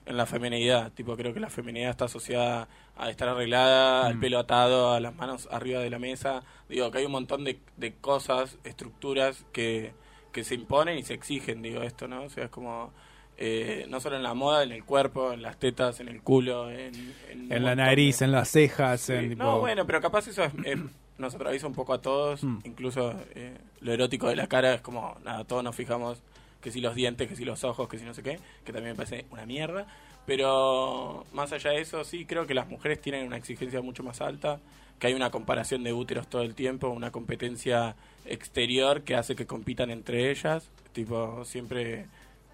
en 0.06 0.18
la 0.18 0.26
feminidad. 0.26 0.92
Tipo, 0.92 1.16
creo 1.16 1.34
que 1.34 1.40
la 1.40 1.50
feminidad 1.50 1.92
está 1.92 2.06
asociada 2.06 2.68
a 2.98 3.10
estar 3.10 3.30
arreglada, 3.30 4.08
al 4.08 4.20
pelo 4.20 4.40
atado, 4.40 4.92
a 4.92 5.00
las 5.00 5.16
manos 5.16 5.48
arriba 5.52 5.80
de 5.80 5.90
la 5.90 6.00
mesa. 6.00 6.44
Digo, 6.68 6.92
que 6.92 6.98
hay 6.98 7.06
un 7.06 7.12
montón 7.14 7.44
de, 7.46 7.60
de 7.78 7.94
cosas, 7.94 8.58
estructuras 8.66 9.46
que, 9.54 9.94
que 10.32 10.44
se 10.44 10.56
imponen 10.56 10.98
y 10.98 11.04
se 11.04 11.14
exigen, 11.14 11.62
digo, 11.62 11.82
esto, 11.84 12.08
¿no? 12.08 12.24
O 12.24 12.30
sea, 12.30 12.46
es 12.46 12.50
como... 12.50 12.92
eh, 13.38 13.86
no 13.90 14.00
solo 14.00 14.16
en 14.16 14.24
la 14.24 14.34
moda, 14.34 14.64
en 14.64 14.72
el 14.72 14.84
cuerpo, 14.84 15.32
en 15.34 15.42
las 15.42 15.58
tetas, 15.58 16.00
en 16.00 16.08
el 16.08 16.22
culo, 16.22 16.70
en, 16.72 16.94
en 17.32 17.46
un 17.46 17.52
En 17.52 17.64
la 17.66 17.76
nariz, 17.76 18.20
de- 18.20 18.26
en 18.26 18.32
las 18.32 18.50
cejas, 18.50 19.02
Sí, 19.02 19.14
en 19.14 19.30
tipo... 19.30 19.44
No, 19.44 19.60
bueno, 19.60 19.86
pero 19.88 20.02
capaz 20.02 20.28
eso 20.28 20.44
es- 20.44 20.54
es- 20.66 20.80
nos 21.18 21.36
atraviesa 21.36 21.68
un 21.68 21.74
poco 21.74 21.94
a 21.94 22.02
todos, 22.02 22.44
Mm. 22.44 22.60
incluso 22.66 23.14
eh, 23.36 23.58
lo 23.82 23.94
erótico 23.94 24.28
de 24.28 24.36
la 24.36 24.48
cara 24.48 24.74
es 24.76 24.82
como, 24.82 25.16
nada, 25.24 25.44
todos 25.46 25.64
nos 25.64 25.76
fijamos 25.76 26.22
que 26.62 26.72
si 26.72 26.80
los 26.82 26.96
dientes, 26.96 27.28
que 27.28 27.36
si 27.36 27.46
los 27.46 27.64
ojos, 27.64 27.88
que 27.90 28.00
si 28.00 28.06
no 28.06 28.14
sé 28.14 28.24
qué, 28.24 28.40
que 28.66 28.72
también 28.74 28.94
me 28.94 28.96
parece 28.96 29.26
una 29.32 29.46
mierda, 29.46 29.86
pero 30.26 31.26
más 31.34 31.52
allá 31.52 31.72
de 31.72 31.82
eso, 31.82 32.04
sí 32.04 32.26
creo 32.26 32.48
que 32.48 32.54
las 32.54 32.68
mujeres 32.68 33.00
tienen 33.02 33.28
una 33.28 33.38
exigencia 33.38 33.82
mucho 33.82 34.04
más 34.04 34.22
alta, 34.22 34.60
que 35.00 35.08
hay 35.08 35.14
una 35.14 35.30
comparación 35.32 35.84
de 35.84 35.92
úteros 35.94 36.28
todo 36.28 36.42
el 36.44 36.56
tiempo, 36.56 36.88
una 36.90 37.12
competencia 37.12 37.96
exterior 38.26 39.02
que 39.04 39.16
hace 39.16 39.36
que 39.36 39.46
compitan 39.46 39.92
entre 39.92 40.32
ellas, 40.32 40.70
tipo, 40.94 41.44
siempre 41.46 42.06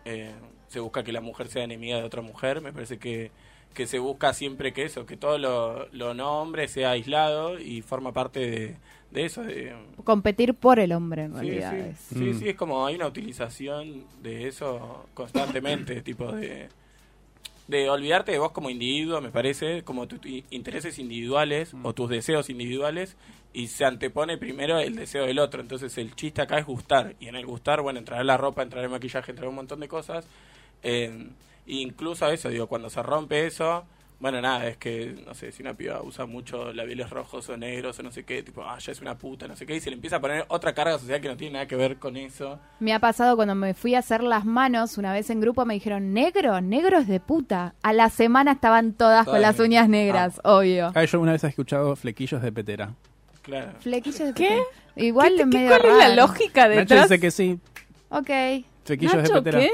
eh, 0.06 0.34
se 0.70 0.80
busca 0.80 1.04
que 1.04 1.12
la 1.12 1.22
mujer 1.22 1.48
sea 1.48 1.64
enemiga 1.64 1.98
de 1.98 2.04
otra 2.04 2.22
mujer, 2.22 2.62
me 2.62 2.74
parece 2.74 2.98
que 2.98 3.32
que 3.74 3.88
se 3.88 4.00
busca 4.00 4.34
siempre 4.34 4.74
que 4.74 4.84
eso, 4.84 5.06
que 5.06 5.18
todo 5.18 5.38
lo, 5.38 5.88
lo 5.94 6.14
no 6.14 6.42
hombre 6.42 6.68
sea 6.68 6.92
aislado 6.92 7.60
y 7.60 7.82
forma 7.82 8.12
parte 8.12 8.40
de, 8.40 8.76
de 9.12 9.26
eso. 9.26 9.44
De, 9.44 9.74
Competir 10.04 10.54
por 10.56 10.80
el 10.80 10.92
hombre, 10.92 11.24
en 11.24 11.32
sí, 11.34 11.36
realidad. 11.40 11.92
sí, 11.98 12.16
Mm. 12.16 12.40
sí, 12.40 12.50
es 12.50 12.56
como 12.56 12.86
hay 12.86 12.96
una 12.96 13.08
utilización 13.08 14.04
de 14.22 14.48
eso 14.48 15.06
constantemente, 15.14 16.02
tipo 16.02 16.32
de, 16.32 16.68
de 17.68 17.90
olvidarte 17.90 18.32
de 18.32 18.40
vos 18.40 18.52
como 18.52 18.70
individuo, 18.70 19.22
me 19.22 19.30
parece, 19.30 19.84
como 19.84 20.08
tus 20.08 20.20
intereses 20.50 20.98
individuales 21.00 21.74
o 21.84 21.94
tus 21.94 22.10
deseos 22.10 22.50
individuales 22.50 23.16
y 23.54 23.68
se 23.68 23.86
antepone 23.86 24.38
primero 24.38 24.80
el 24.80 24.96
deseo 24.96 25.26
del 25.26 25.40
otro. 25.40 25.62
Entonces 25.62 25.98
el 26.00 26.16
chiste 26.16 26.42
acá 26.42 26.58
es 26.60 26.66
gustar 26.66 27.16
y 27.20 27.28
en 27.28 27.36
el 27.36 27.46
gustar, 27.46 27.82
bueno, 27.82 28.00
entrará 28.00 28.24
la 28.24 28.38
ropa, 28.38 28.64
entrará 28.64 28.86
el 28.86 28.92
maquillaje, 28.92 29.32
entrará 29.32 29.50
un 29.50 29.56
montón 29.56 29.80
de 29.80 29.88
cosas. 29.88 30.26
Eh, 30.84 31.28
incluso 31.70 32.28
eso, 32.30 32.50
digo, 32.50 32.68
cuando 32.68 32.90
se 32.90 33.02
rompe 33.04 33.46
eso, 33.48 33.86
bueno, 34.20 34.42
nada, 34.42 34.68
es 34.68 34.76
que, 34.76 35.16
no 35.26 35.34
sé, 35.34 35.52
si 35.54 35.62
una 35.64 35.74
piba 35.76 36.02
usa 36.04 36.26
mucho 36.26 36.74
labiales 36.74 37.10
rojos 37.10 37.48
o 37.48 37.56
negros 37.56 37.98
o 38.00 38.04
no 38.04 38.12
sé 38.12 38.26
qué, 38.26 38.44
tipo, 38.44 38.62
ah, 38.66 38.78
ya 38.78 38.92
es 38.92 39.00
una 39.00 39.18
puta, 39.18 39.48
no 39.48 39.56
sé 39.56 39.66
qué, 39.66 39.76
y 39.78 39.80
se 39.80 39.90
le 39.90 39.96
empieza 39.96 40.18
a 40.18 40.20
poner 40.20 40.44
otra 40.50 40.74
carga 40.74 41.00
social 41.00 41.22
que 41.22 41.30
no 41.30 41.38
tiene 41.38 41.54
nada 41.54 41.68
que 41.68 41.78
ver 41.78 41.98
con 42.00 42.18
eso. 42.18 42.60
Me 42.82 42.94
ha 42.94 43.00
pasado 43.00 43.38
cuando 43.38 43.56
me 43.56 43.74
fui 43.74 43.96
a 43.96 44.00
hacer 44.00 44.22
las 44.22 44.44
manos, 44.44 44.98
una 44.98 45.14
vez 45.14 45.30
en 45.30 45.40
grupo 45.40 45.64
me 45.66 45.74
dijeron, 45.76 46.14
negro, 46.14 46.60
negro 46.60 46.98
es 46.98 47.08
de 47.08 47.22
puta. 47.22 47.76
A 47.82 47.94
la 47.94 48.10
semana 48.10 48.52
estaban 48.52 48.92
todas 48.92 49.26
con 49.26 49.42
las 49.42 49.58
uñas 49.60 49.88
negras, 49.88 50.42
obvio. 50.44 50.92
Ah, 50.96 51.06
yo 51.06 51.20
una 51.22 51.32
vez 51.32 51.44
he 51.46 51.48
escuchado 51.48 51.96
flequillos 51.96 52.42
de 52.42 52.52
petera. 52.52 52.94
Claro. 53.42 53.72
Flequillos 53.80 54.20
de 54.20 54.34
¿Qué? 54.34 54.50
puta. 54.50 55.02
Igual 55.02 55.30
¿Qué- 55.30 55.38
qué- 55.38 55.46
medio 55.46 55.70
¿Cuál 55.80 55.86
es 55.86 55.98
la 55.98 56.16
lógica 56.16 56.68
Nacho 56.68 56.80
detrás? 56.80 57.04
dice 57.10 57.20
que 57.22 57.32
sí. 57.32 57.58
Ok. 58.10 58.30
Flequillos 58.84 59.14
de 59.14 59.22
Nacho, 59.22 59.34
petera. 59.36 59.60
¿qué? 59.62 59.72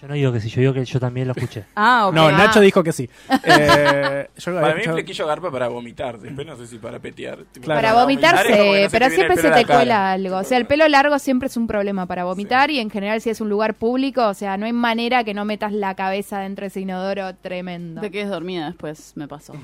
Yo 0.00 0.08
no 0.08 0.14
digo 0.14 0.32
que 0.32 0.40
sí, 0.40 0.48
yo 0.48 0.60
digo 0.60 0.72
que 0.72 0.84
yo 0.84 1.00
también 1.00 1.26
lo 1.28 1.34
escuché. 1.36 1.64
Ah, 1.76 2.06
ok. 2.08 2.14
No, 2.14 2.26
Ah. 2.26 2.32
Nacho 2.32 2.60
dijo 2.60 2.82
que 2.82 2.92
sí. 2.92 3.08
Eh, 3.44 4.28
yo 4.36 4.50
había 4.50 4.60
Para 4.60 4.74
mí 4.74 4.80
escuchado- 4.80 4.96
flequillo 4.96 5.26
garpa 5.26 5.50
para 5.50 5.68
vomitar, 5.68 6.18
después 6.18 6.46
no 6.46 6.56
sé 6.56 6.66
si 6.66 6.78
para 6.78 6.98
petear. 6.98 7.38
Tipo, 7.52 7.64
Claro. 7.66 7.78
Para 7.80 7.92
Para 7.92 8.02
vomitar 8.04 8.34
es 8.34 8.42
como 8.42 8.72
que 8.72 8.78
se, 8.78 8.84
no 8.84 8.90
pero 8.90 9.06
viene 9.08 9.14
siempre 9.14 9.34
el 9.34 9.40
se 9.40 9.42
pelo 9.42 9.54
a 9.54 9.56
te 9.56 9.62
la 9.62 9.66
cara. 9.66 9.78
cuela 9.78 10.12
algo. 10.12 10.36
O 10.38 10.44
sea, 10.44 10.58
el 10.58 10.66
pelo 10.66 10.88
largo 10.88 11.18
siempre 11.18 11.46
es 11.48 11.56
un 11.56 11.66
problema 11.66 12.06
para 12.06 12.24
vomitar 12.24 12.70
y 12.70 12.78
en 12.80 12.90
general 12.90 13.20
si 13.20 13.30
es 13.30 13.40
un 13.40 13.48
lugar 13.48 13.74
público, 13.74 14.26
o 14.28 14.34
sea, 14.34 14.56
no 14.56 14.66
hay 14.66 14.72
manera 14.72 15.24
que 15.24 15.34
no 15.34 15.44
metas 15.44 15.72
la 15.72 15.94
cabeza 15.94 16.40
dentro 16.40 16.62
de 16.64 16.68
ese 16.68 16.80
inodoro 16.80 17.34
tremendo. 17.36 18.00
Te 18.00 18.10
quedes 18.10 18.28
dormida 18.30 18.66
después, 18.66 19.12
me 19.16 19.28
pasó. 19.28 19.54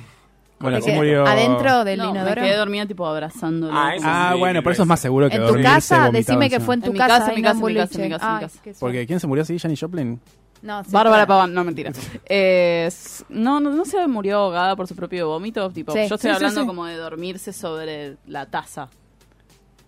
Bueno, 0.60 0.78
qued- 0.78 0.94
murió... 0.94 1.26
Adentro 1.26 1.84
del 1.84 1.98
No, 1.98 2.12
me 2.12 2.20
inodoro. 2.20 2.42
quedé 2.42 2.56
dormida 2.56 2.86
tipo 2.86 3.06
abrazándolo. 3.06 3.72
Ah, 3.74 3.94
eso 3.96 4.04
Ah, 4.08 4.30
sí, 4.34 4.38
bueno, 4.38 4.60
pero 4.62 4.72
eso 4.72 4.82
es 4.82 4.88
más 4.88 5.00
seguro 5.00 5.28
que 5.28 5.36
En 5.36 5.40
tu 5.42 5.46
dormirse 5.48 5.72
casa, 5.72 6.10
decime 6.10 6.48
que 6.50 6.60
fue 6.60 6.74
en 6.76 6.82
tu 6.82 6.92
casa, 6.92 7.08
casa, 7.18 7.30
en 7.30 7.36
mi 7.36 7.42
casa, 7.42 7.58
en 7.60 7.64
mi 7.66 7.74
casa, 7.74 7.98
en 7.98 8.02
mi 8.04 8.10
casa. 8.10 8.50
Porque 8.78 9.06
¿quién 9.06 9.18
se 9.20 9.26
murió 9.26 9.42
así? 9.42 9.58
¿Janis 9.58 9.80
Joplin? 9.80 10.20
No, 10.62 10.84
sí, 10.84 10.90
Bárbara 10.92 11.22
fue- 11.22 11.28
Paván, 11.28 11.54
no 11.54 11.64
mentira. 11.64 11.90
Eh, 12.28 12.90
no, 13.30 13.60
no, 13.60 13.70
no 13.70 13.84
se 13.86 14.06
murió 14.06 14.36
ahogada 14.38 14.76
por 14.76 14.86
su 14.86 14.94
propio 14.94 15.28
vómito. 15.28 15.70
Tipo, 15.70 15.92
Sí. 15.92 16.00
yo 16.06 16.16
estoy 16.16 16.30
Sí, 16.30 16.36
hablando 16.36 16.60
sí. 16.60 16.66
como 16.66 16.84
de 16.84 16.96
dormirse 16.96 17.54
sobre 17.54 18.16
la 18.26 18.44
taza. 18.46 18.88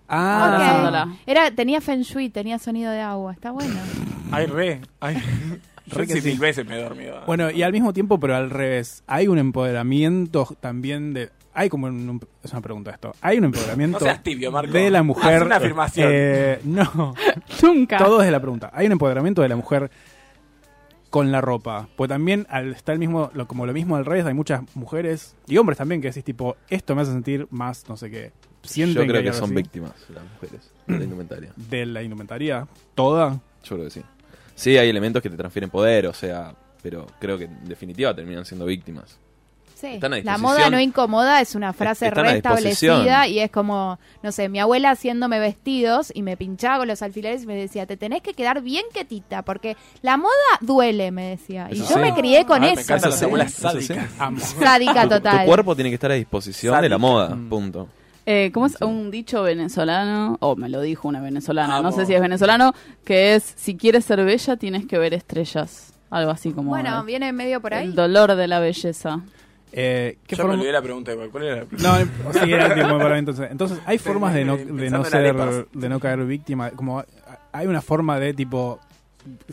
Ah, 0.08 0.46
Ok. 0.48 0.54
abrazándola. 0.54 1.16
Era, 1.26 1.50
tenía 1.50 1.80
feng 1.82 2.00
shui, 2.02 2.30
tenía 2.30 2.58
sonido 2.58 2.90
de 2.90 3.00
agua, 3.00 3.32
está 3.32 3.50
bueno. 3.50 3.74
Ay, 4.30 4.46
re. 4.46 4.80
Ay. 5.00 5.16
Yo 5.86 5.98
Re 5.98 6.06
que 6.06 6.14
sí 6.14 6.20
sí. 6.20 6.28
mil 6.30 6.38
veces 6.38 6.66
me 6.66 6.78
he 6.78 6.82
dormido. 6.82 7.22
Bueno, 7.26 7.50
y 7.50 7.62
al 7.62 7.72
mismo 7.72 7.92
tiempo, 7.92 8.18
pero 8.20 8.36
al 8.36 8.50
revés, 8.50 9.02
hay 9.06 9.28
un 9.28 9.38
empoderamiento 9.38 10.48
también 10.60 11.12
de... 11.12 11.30
Hay 11.54 11.68
como 11.68 11.86
un... 11.86 12.20
Es 12.42 12.52
una 12.52 12.60
pregunta 12.62 12.90
esto. 12.92 13.14
Hay 13.20 13.38
un 13.38 13.44
empoderamiento 13.44 13.98
No 14.00 14.04
seas 14.06 14.22
tibio, 14.22 14.50
Marco. 14.52 14.72
de 14.72 14.90
la 14.90 15.02
mujer... 15.02 15.34
Haz 15.36 15.42
una 15.42 15.56
afirmación. 15.56 16.08
eh, 16.12 16.60
no, 16.64 17.14
Nunca. 17.62 17.98
todo 17.98 18.20
es 18.20 18.26
de 18.26 18.32
la 18.32 18.40
pregunta. 18.40 18.70
Hay 18.72 18.86
un 18.86 18.92
empoderamiento 18.92 19.42
de 19.42 19.48
la 19.48 19.56
mujer 19.56 19.90
con 21.10 21.30
la 21.30 21.40
ropa. 21.42 21.88
Pues 21.96 22.08
también 22.08 22.46
al 22.48 22.72
estar 22.72 22.94
el 22.94 22.98
mismo, 22.98 23.30
lo- 23.34 23.46
como 23.46 23.66
lo 23.66 23.72
mismo 23.74 23.96
al 23.96 24.06
revés, 24.06 24.24
hay 24.24 24.34
muchas 24.34 24.62
mujeres 24.74 25.36
y 25.46 25.58
hombres 25.58 25.76
también 25.78 26.00
que 26.00 26.08
decís 26.08 26.24
tipo, 26.24 26.56
esto 26.70 26.94
me 26.94 27.02
hace 27.02 27.12
sentir 27.12 27.46
más, 27.50 27.86
no 27.88 27.96
sé 27.98 28.10
qué. 28.10 28.32
Sienten 28.62 29.02
Yo 29.06 29.08
creo 29.10 29.22
que 29.22 29.32
son 29.32 29.44
así 29.46 29.54
víctimas 29.54 29.92
las 30.14 30.22
mujeres 30.24 30.70
de 30.86 30.96
la 30.98 31.04
indumentaria. 31.04 31.52
de 31.56 31.86
la 31.86 32.02
indumentaria. 32.02 32.66
Toda. 32.94 33.40
Yo 33.64 33.76
creo 33.76 33.84
que 33.84 33.90
sí. 33.90 34.02
Sí, 34.54 34.76
hay 34.78 34.88
elementos 34.88 35.22
que 35.22 35.30
te 35.30 35.36
transfieren 35.36 35.70
poder, 35.70 36.06
o 36.06 36.12
sea, 36.14 36.54
pero 36.82 37.06
creo 37.20 37.38
que 37.38 37.44
en 37.44 37.64
definitiva 37.64 38.14
terminan 38.14 38.44
siendo 38.44 38.64
víctimas. 38.66 39.18
Sí. 39.74 39.94
Están 39.94 40.12
a 40.14 40.18
La 40.22 40.38
moda 40.38 40.70
no 40.70 40.78
incomoda 40.78 41.40
es 41.40 41.56
una 41.56 41.72
frase 41.72 42.08
restablecida 42.08 43.26
y 43.26 43.40
es 43.40 43.50
como, 43.50 43.98
no 44.22 44.30
sé, 44.30 44.48
mi 44.48 44.60
abuela 44.60 44.90
haciéndome 44.90 45.40
vestidos 45.40 46.12
y 46.14 46.22
me 46.22 46.36
pinchaba 46.36 46.78
con 46.78 46.88
los 46.88 47.02
alfileres 47.02 47.42
y 47.42 47.46
me 47.46 47.56
decía, 47.56 47.84
te 47.86 47.96
tenés 47.96 48.22
que 48.22 48.32
quedar 48.34 48.62
bien 48.62 48.84
quietita 48.92 49.42
porque 49.42 49.76
la 50.02 50.16
moda 50.16 50.30
duele, 50.60 51.10
me 51.10 51.30
decía. 51.30 51.66
Y 51.70 51.74
Eso 51.80 51.88
yo 51.88 51.94
sí. 51.96 52.00
me 52.00 52.14
crié 52.14 52.46
con 52.46 52.60
me 52.60 52.72
eso. 52.74 52.94
Eso 52.94 53.08
las 53.08 53.18
sí, 53.18 53.24
abuelas 53.24 53.52
sádicas. 53.54 54.08
Sádica 54.38 55.02
Tu, 55.02 55.08
tu 55.08 55.14
total. 55.16 55.46
cuerpo 55.46 55.74
tiene 55.74 55.90
que 55.90 55.94
estar 55.94 56.12
a 56.12 56.14
disposición 56.14 56.74
de 56.80 56.88
la 56.88 56.94
Sádica. 56.94 56.98
moda, 56.98 57.28
Mm. 57.34 57.48
punto. 57.48 57.88
Eh, 58.24 58.50
¿Cómo 58.54 58.66
es 58.66 58.80
un 58.80 59.10
dicho 59.10 59.42
venezolano? 59.42 60.36
O 60.40 60.54
me 60.56 60.68
lo 60.68 60.80
dijo 60.80 61.08
una 61.08 61.20
venezolana, 61.20 61.82
no 61.82 61.90
sé 61.92 62.06
si 62.06 62.14
es 62.14 62.20
venezolano, 62.20 62.72
que 63.04 63.34
es, 63.34 63.42
si 63.56 63.76
quieres 63.76 64.04
ser 64.04 64.24
bella 64.24 64.56
tienes 64.56 64.86
que 64.86 64.98
ver 64.98 65.12
estrellas. 65.14 65.92
Algo 66.10 66.30
así 66.30 66.52
como 66.52 66.70
Bueno, 66.70 67.00
el, 67.00 67.06
viene 67.06 67.32
medio 67.32 67.60
por 67.60 67.74
ahí. 67.74 67.86
el 67.86 67.94
dolor 67.94 68.34
de 68.36 68.46
la 68.46 68.60
belleza. 68.60 69.20
Eh, 69.72 70.18
¿qué 70.26 70.36
Yo 70.36 70.42
me 70.44 70.48
forma- 70.48 70.54
olvidé 70.60 70.72
la 70.72 70.82
pregunta 70.82 71.12
igual. 71.12 71.30
¿Cuál 71.30 71.44
era 71.44 71.56
la 71.56 71.64
pregunta? 71.64 71.98
No, 72.24 72.32
sí, 72.34 72.52
era 72.52 72.66
el 72.66 72.74
tiempo 72.74 72.98
para 72.98 73.14
mí, 73.14 73.18
entonces. 73.20 73.50
Entonces, 73.50 73.78
hay 73.86 73.96
formas 73.98 74.34
de 74.34 74.44
no, 74.44 74.56
de 74.58 74.90
no 74.90 75.04
ser, 75.04 75.66
de 75.72 75.88
no 75.88 75.98
caer 75.98 76.24
víctima. 76.26 76.70
Como 76.72 77.02
hay 77.52 77.66
una 77.66 77.80
forma 77.80 78.20
de 78.20 78.34
tipo 78.34 78.78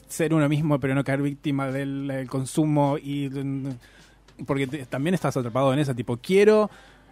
ser 0.09 0.33
uno 0.33 0.49
mismo, 0.49 0.77
pero 0.79 0.93
no 0.93 1.03
caer 1.05 1.21
víctima 1.21 1.71
del, 1.71 2.07
del 2.07 2.27
consumo 2.29 2.97
y 3.01 3.29
porque 4.45 4.67
te- 4.67 4.85
también 4.85 5.13
estás 5.13 5.37
atrapado 5.37 5.71
en 5.73 5.79
esa 5.79 5.93
tipo 5.93 6.17
quiero 6.17 6.69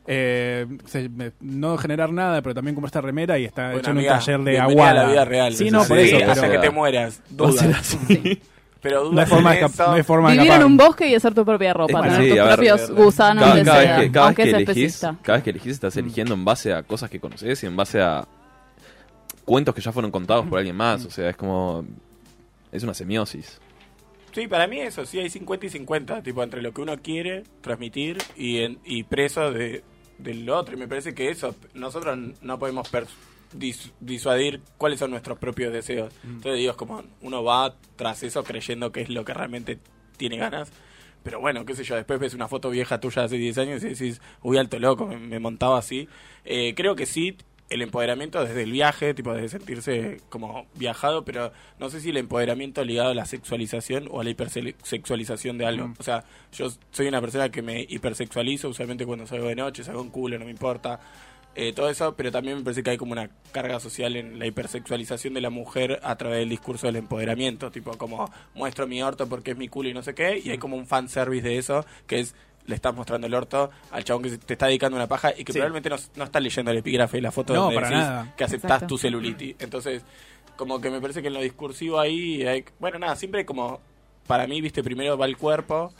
eh, 0.07 0.65
se- 0.85 1.09
me- 1.09 1.33
no 1.41 1.77
generar 1.77 2.11
nada, 2.13 2.41
pero 2.41 2.55
también 2.55 2.73
comprar 2.75 2.87
esta 2.89 3.01
remera 3.01 3.37
y 3.37 3.45
está 3.45 3.65
Bueno, 3.65 3.79
hecho 3.79 3.89
en 3.91 3.97
un 3.97 3.99
amiga, 3.99 4.19
taller 4.19 4.39
de 4.39 4.51
bienvenida 4.51 4.63
agua. 4.63 4.89
a 4.89 4.93
la 4.93 5.09
vida 5.09 5.25
real. 5.25 5.53
Sí, 5.53 5.69
no, 5.69 5.83
Sí, 5.83 5.89
por 5.89 5.97
eso. 5.99 6.17
hasta 6.17 6.41
pero- 6.41 6.53
que 6.53 6.59
te 6.67 6.69
mueras. 6.73 7.21
Va 7.41 7.49
a 7.49 7.51
ser 7.51 7.67
Dudas. 7.67 7.79
así. 8.03 8.41
Pero 8.79 9.03
dudas 9.05 9.13
No 9.15 9.19
hay 9.21 9.27
forma 9.27 9.53
de 9.55 9.61
no 9.61 9.91
hay 9.93 10.03
forma 10.03 10.27
Vivir 10.29 10.41
en 10.41 10.47
escapar. 10.47 10.65
un 10.65 10.77
bosque 10.77 11.07
y 11.09 11.15
hacer 11.15 11.33
tu 11.33 11.43
propia 11.43 11.73
ropa, 11.73 11.99
Es 11.99 12.03
que 12.03 12.09
tener 12.09 12.23
sí, 12.23 12.29
tus 12.29 12.39
a 12.39 12.43
ver, 12.45 12.53
propios 12.55 12.91
gusanos 12.91 13.43
cada, 13.43 13.55
de 13.55 13.63
cada 13.65 13.77
vez 13.79 13.87
seda, 13.87 13.99
que, 13.99 14.11
cada 14.11 14.25
vez 14.25 14.27
aunque 14.27 14.43
que 14.43 14.49
sea 14.49 14.57
elegís, 14.59 14.69
especista. 14.77 15.15
cada 15.23 15.37
vez 15.37 15.43
que 15.43 15.49
elegís 15.49 15.71
estás 15.73 15.97
eligiendo 15.97 16.33
en 16.35 16.45
base 16.45 16.73
a 16.73 16.83
cosas 16.83 17.09
que 17.09 17.19
conoces 17.19 17.63
y 17.63 17.65
en 17.65 17.75
base 17.75 17.99
a 18.01 18.25
cuentos 19.45 19.73
que 19.75 19.81
ya 19.81 19.91
fueron 19.91 20.11
contados 20.11 20.45
por 20.45 20.59
alguien 20.59 20.75
más. 20.75 21.03
O 21.05 21.09
sea, 21.09 21.29
es 21.29 21.35
como. 21.35 21.83
Es 22.71 22.83
una 22.83 22.93
semiosis. 22.93 23.59
Sí, 24.33 24.47
para 24.47 24.67
mí 24.67 24.79
eso, 24.79 25.05
sí 25.05 25.19
hay 25.19 25.29
50 25.31 25.65
y 25.65 25.69
50, 25.69 26.21
tipo 26.21 26.43
entre 26.43 26.61
lo 26.61 26.71
que 26.71 26.81
uno 26.81 26.95
quiere 27.01 27.43
transmitir 27.61 28.17
y, 28.35 28.59
en- 28.59 28.77
y 28.85 29.03
preso 29.03 29.51
de, 29.51 29.83
del 30.17 30.49
otro. 30.49 30.75
Y 30.75 30.79
me 30.79 30.87
parece 30.87 31.13
que 31.13 31.29
eso, 31.29 31.55
nosotros 31.73 32.17
no 32.41 32.59
podemos 32.59 32.89
dis- 33.53 33.91
disuadir 33.99 34.61
cuáles 34.77 34.99
son 34.99 35.11
nuestros 35.11 35.37
propios 35.39 35.71
deseos. 35.73 36.13
Entonces 36.23 36.55
digo, 36.57 36.71
es 36.71 36.77
como 36.77 37.03
uno 37.21 37.43
va 37.43 37.75
tras 37.95 38.23
eso 38.23 38.43
creyendo 38.43 38.91
que 38.91 39.01
es 39.01 39.09
lo 39.09 39.23
que 39.25 39.33
realmente 39.33 39.79
tiene 40.17 40.37
ganas. 40.37 40.71
Pero 41.23 41.39
bueno, 41.41 41.65
qué 41.65 41.75
sé 41.75 41.83
yo, 41.83 41.95
después 41.95 42.19
ves 42.19 42.33
una 42.33 42.47
foto 42.47 42.69
vieja 42.69 42.99
tuya 42.99 43.23
de 43.23 43.25
hace 43.25 43.37
10 43.37 43.57
años 43.57 43.83
y 43.83 43.89
decís, 43.89 44.21
uy, 44.43 44.57
alto 44.57 44.79
loco, 44.79 45.05
me, 45.07 45.17
me 45.17 45.39
montaba 45.39 45.77
así. 45.77 46.07
Eh, 46.45 46.73
creo 46.75 46.95
que 46.95 47.05
sí, 47.05 47.35
el 47.69 47.81
empoderamiento 47.81 48.43
desde 48.43 48.63
el 48.63 48.71
viaje, 48.71 49.13
tipo 49.13 49.33
desde 49.33 49.49
sentirse 49.49 50.21
como 50.29 50.67
viajado, 50.75 51.25
pero 51.25 51.51
no 51.79 51.89
sé 51.89 51.99
si 51.99 52.09
el 52.09 52.17
empoderamiento 52.17 52.83
ligado 52.83 53.11
a 53.11 53.15
la 53.15 53.25
sexualización 53.25 54.07
o 54.09 54.21
a 54.21 54.23
la 54.23 54.29
hipersexualización 54.29 55.57
de 55.57 55.65
algo. 55.65 55.89
Mm. 55.89 55.95
O 55.99 56.03
sea, 56.03 56.23
yo 56.53 56.69
soy 56.91 57.07
una 57.07 57.19
persona 57.21 57.49
que 57.49 57.61
me 57.61 57.81
hipersexualizo 57.81 58.69
usualmente 58.69 59.05
cuando 59.05 59.27
salgo 59.27 59.47
de 59.47 59.55
noche, 59.55 59.83
salgo 59.83 60.01
en 60.01 60.09
culo, 60.09 60.39
no 60.39 60.45
me 60.45 60.51
importa. 60.51 60.99
eh, 61.55 61.73
todo 61.73 61.89
eso, 61.89 62.15
pero 62.15 62.31
también 62.31 62.57
me 62.59 62.63
parece 62.63 62.83
que 62.83 62.91
hay 62.91 62.97
como 62.97 63.13
una 63.13 63.31
carga 63.51 63.79
social 63.79 64.15
en 64.15 64.37
la 64.37 64.45
hipersexualización 64.45 65.33
de 65.33 65.41
la 65.41 65.49
mujer 65.49 65.99
a 66.03 66.15
través 66.15 66.39
del 66.39 66.49
discurso 66.49 66.85
del 66.85 66.97
empoderamiento, 66.97 67.71
tipo 67.71 67.97
como 67.97 68.31
muestro 68.53 68.85
mi 68.85 69.01
orto 69.01 69.27
porque 69.27 69.51
es 69.51 69.57
mi 69.57 69.67
culo 69.67 69.89
y 69.89 69.93
no 69.93 70.03
sé 70.03 70.13
qué, 70.13 70.37
y 70.37 70.51
hay 70.51 70.59
como 70.59 70.77
un 70.77 70.85
fanservice 70.85 71.47
de 71.47 71.57
eso, 71.57 71.83
que 72.05 72.19
es 72.19 72.35
le 72.67 72.75
estás 72.75 72.93
mostrando 72.93 73.25
el 73.27 73.33
orto 73.33 73.71
al 73.91 74.03
chabón 74.03 74.23
que 74.23 74.37
te 74.37 74.53
está 74.53 74.67
dedicando 74.67 74.95
una 74.97 75.07
paja 75.07 75.31
y 75.35 75.43
que 75.43 75.51
Sí. 75.53 75.59
probablemente 75.59 75.89
no, 75.89 75.95
no 76.15 76.23
está 76.25 76.39
leyendo 76.39 76.69
el 76.71 76.77
epígrafe 76.77 77.17
de 77.17 77.21
la 77.21 77.31
foto 77.31 77.53
No, 77.53 77.61
donde 77.61 77.75
para 77.75 77.87
decís 77.89 78.03
nada. 78.03 78.33
que 78.37 78.43
aceptás 78.43 78.71
Exacto. 78.71 78.87
tu 78.87 78.97
celulitis. 78.97 79.55
Entonces, 79.59 80.03
como 80.55 80.79
que 80.81 80.89
me 80.89 80.99
parece 81.01 81.21
que 81.21 81.27
en 81.29 81.33
lo 81.33 81.41
discursivo 81.41 81.99
ahí, 81.99 82.45
hay, 82.45 82.63
bueno, 82.79 82.99
nada, 82.99 83.15
siempre 83.15 83.45
como, 83.45 83.79
para 84.27 84.45
mí, 84.47 84.59
viste, 84.61 84.83
primero 84.83 85.17
va 85.17 85.25
el 85.25 85.37
cuerpo, 85.37 85.93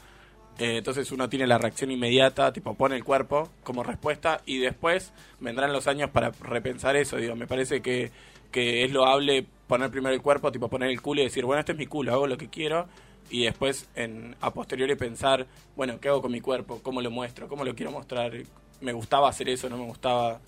eh, 0.59 0.78
entonces 0.78 1.11
uno 1.11 1.30
tiene 1.30 1.45
la 1.47 1.57
reacción 1.57 1.91
inmediata, 1.91 2.51
tipo 2.51 2.74
pone 2.74 2.95
el 2.95 3.03
cuerpo 3.03 3.49
como 3.63 3.84
respuesta 3.84 4.41
y 4.45 4.57
después 4.57 5.13
vendrán 5.39 5.72
los 5.72 5.88
años 5.88 6.09
para 6.09 6.32
repensar 6.41 6.95
eso, 6.95 7.18
digo, 7.18 7.36
me 7.36 7.45
parece 7.47 7.82
que, 7.82 8.11
que 8.51 8.84
es 8.84 8.91
loable 8.91 9.45
poner 9.68 9.91
primero 9.91 10.15
el 10.15 10.22
cuerpo, 10.22 10.51
tipo 10.51 10.68
poner 10.68 10.89
el 10.89 11.01
culo 11.01 11.22
y 11.22 11.26
decir, 11.26 11.45
bueno, 11.45 11.59
este 11.59 11.74
es 11.74 11.78
mi 11.78 11.86
culo, 11.86 12.11
hago 12.13 12.26
lo 12.28 12.38
que 12.38 12.49
quiero 12.49 12.88
y 13.30 13.44
después 13.46 13.88
en 13.96 14.36
a 14.42 14.54
posteriori 14.54 14.96
pensar, 14.96 15.46
bueno, 15.76 16.00
¿qué 16.00 16.10
hago 16.10 16.22
con 16.22 16.32
mi 16.32 16.42
cuerpo? 16.42 16.80
¿Cómo 16.84 17.02
lo 17.02 17.12
muestro? 17.12 17.48
¿Cómo 17.48 17.64
lo 17.64 17.76
quiero 17.76 17.92
mostrar? 17.92 18.32
¿Me 18.82 18.94
gustaba 18.94 19.30
hacer 19.30 19.50
eso? 19.50 19.70
¿No 19.70 19.78
me 19.78 19.86
gustaba? 19.86 20.40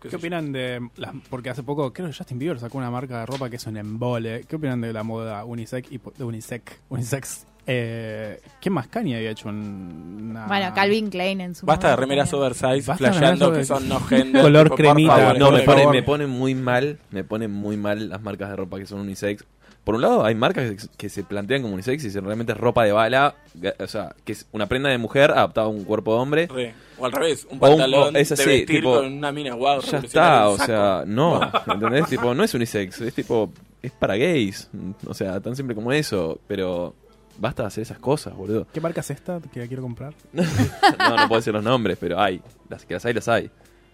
¿Qué 0.00 0.08
yo? 0.10 0.18
opinan 0.18 0.50
de 0.52 0.80
las, 0.96 1.12
porque 1.30 1.50
hace 1.50 1.62
poco 1.62 1.92
creo 1.92 2.08
que 2.08 2.14
Justin 2.14 2.38
Bieber 2.38 2.58
sacó 2.58 2.78
una 2.78 2.90
marca 2.90 3.20
de 3.20 3.26
ropa 3.26 3.48
que 3.48 3.56
es 3.56 3.66
un 3.66 3.76
embole. 3.76 4.44
¿Qué 4.48 4.56
opinan 4.56 4.80
de 4.80 4.92
la 4.92 5.02
moda 5.04 5.44
unisex 5.44 5.90
y 5.92 5.98
de 5.98 6.24
unisex? 6.24 6.80
Unisex. 6.88 7.46
Eh, 7.64 8.40
¿Qué 8.60 8.70
más 8.70 8.88
Kanye 8.88 9.16
había 9.18 9.30
hecho 9.30 9.48
una 9.48 10.46
Bueno, 10.48 10.72
Calvin 10.74 11.08
Klein 11.10 11.40
en 11.40 11.54
su 11.54 11.64
Basta 11.64 11.90
de 11.90 11.96
remeras 11.96 12.32
oversize, 12.34 12.82
Basta 12.88 12.94
de 12.94 13.12
flasheando 13.12 13.46
remeras 13.50 13.68
que 13.68 13.74
son 13.74 13.88
no 13.88 13.96
oversize. 13.98 14.16
gender. 14.24 14.42
Color 14.42 14.64
tipo, 14.64 14.74
cremita. 14.76 15.16
favor, 15.16 15.38
No, 15.38 15.50
me 15.52 15.62
pone, 15.62 15.86
me 15.86 16.02
pone 16.02 16.26
muy 16.26 16.54
mal, 16.56 16.98
me 17.12 17.22
pone 17.22 17.46
muy 17.46 17.76
mal 17.76 18.08
las 18.08 18.20
marcas 18.20 18.50
de 18.50 18.56
ropa 18.56 18.78
que 18.78 18.86
son 18.86 18.98
unisex. 19.00 19.44
Por 19.84 19.96
un 19.96 20.02
lado, 20.02 20.24
hay 20.24 20.34
marcas 20.36 20.70
que, 20.70 20.76
que 20.96 21.08
se 21.08 21.24
plantean 21.24 21.62
como 21.62 21.74
unisex 21.74 22.04
y 22.04 22.10
realmente 22.20 22.52
es 22.52 22.58
ropa 22.58 22.84
de 22.84 22.92
bala, 22.92 23.34
o 23.80 23.86
sea, 23.88 24.14
que 24.24 24.30
es 24.32 24.46
una 24.52 24.66
prenda 24.66 24.88
de 24.90 24.98
mujer 24.98 25.32
adaptada 25.32 25.66
a 25.66 25.70
un 25.70 25.82
cuerpo 25.84 26.14
de 26.14 26.20
hombre. 26.20 26.46
Re. 26.46 26.74
O 26.98 27.06
al 27.06 27.10
revés, 27.12 27.44
un 27.50 27.52
O 27.52 27.54
un- 27.54 27.60
pantalón 27.60 28.14
o 28.14 28.18
es 28.18 28.28
de 28.28 28.34
así, 28.34 28.44
vestir 28.46 28.76
tipo, 28.78 28.94
con 28.94 29.12
una 29.12 29.32
mina 29.32 29.54
guau. 29.54 29.80
ya 29.82 29.98
está, 29.98 30.48
o 30.50 30.56
sea, 30.56 31.02
no, 31.04 31.40
¿entendés? 31.66 32.06
tipo, 32.06 32.32
no 32.32 32.44
es 32.44 32.54
unisex, 32.54 33.00
es 33.00 33.12
tipo, 33.14 33.50
es 33.82 33.90
para 33.90 34.14
gays, 34.16 34.70
o 35.06 35.14
sea, 35.14 35.40
tan 35.40 35.56
simple 35.56 35.74
como 35.74 35.90
eso, 35.92 36.38
pero 36.46 36.94
basta 37.38 37.62
de 37.64 37.66
hacer 37.68 37.82
esas 37.82 37.98
cosas, 37.98 38.36
boludo. 38.36 38.68
¿Qué 38.72 38.80
marca 38.80 39.00
es 39.00 39.10
esta 39.10 39.40
que 39.52 39.58
la 39.60 39.66
quiero 39.66 39.82
comprar? 39.82 40.14
No, 40.32 41.16
no 41.16 41.26
puedo 41.28 41.40
decir 41.40 41.52
los 41.52 41.64
nombres, 41.64 41.98
pero 42.00 42.20
hay, 42.20 42.40
las 42.68 42.84
que 42.84 42.94
las 42.94 43.04
hay, 43.04 43.14
las 43.14 43.26
hay. 43.26 43.50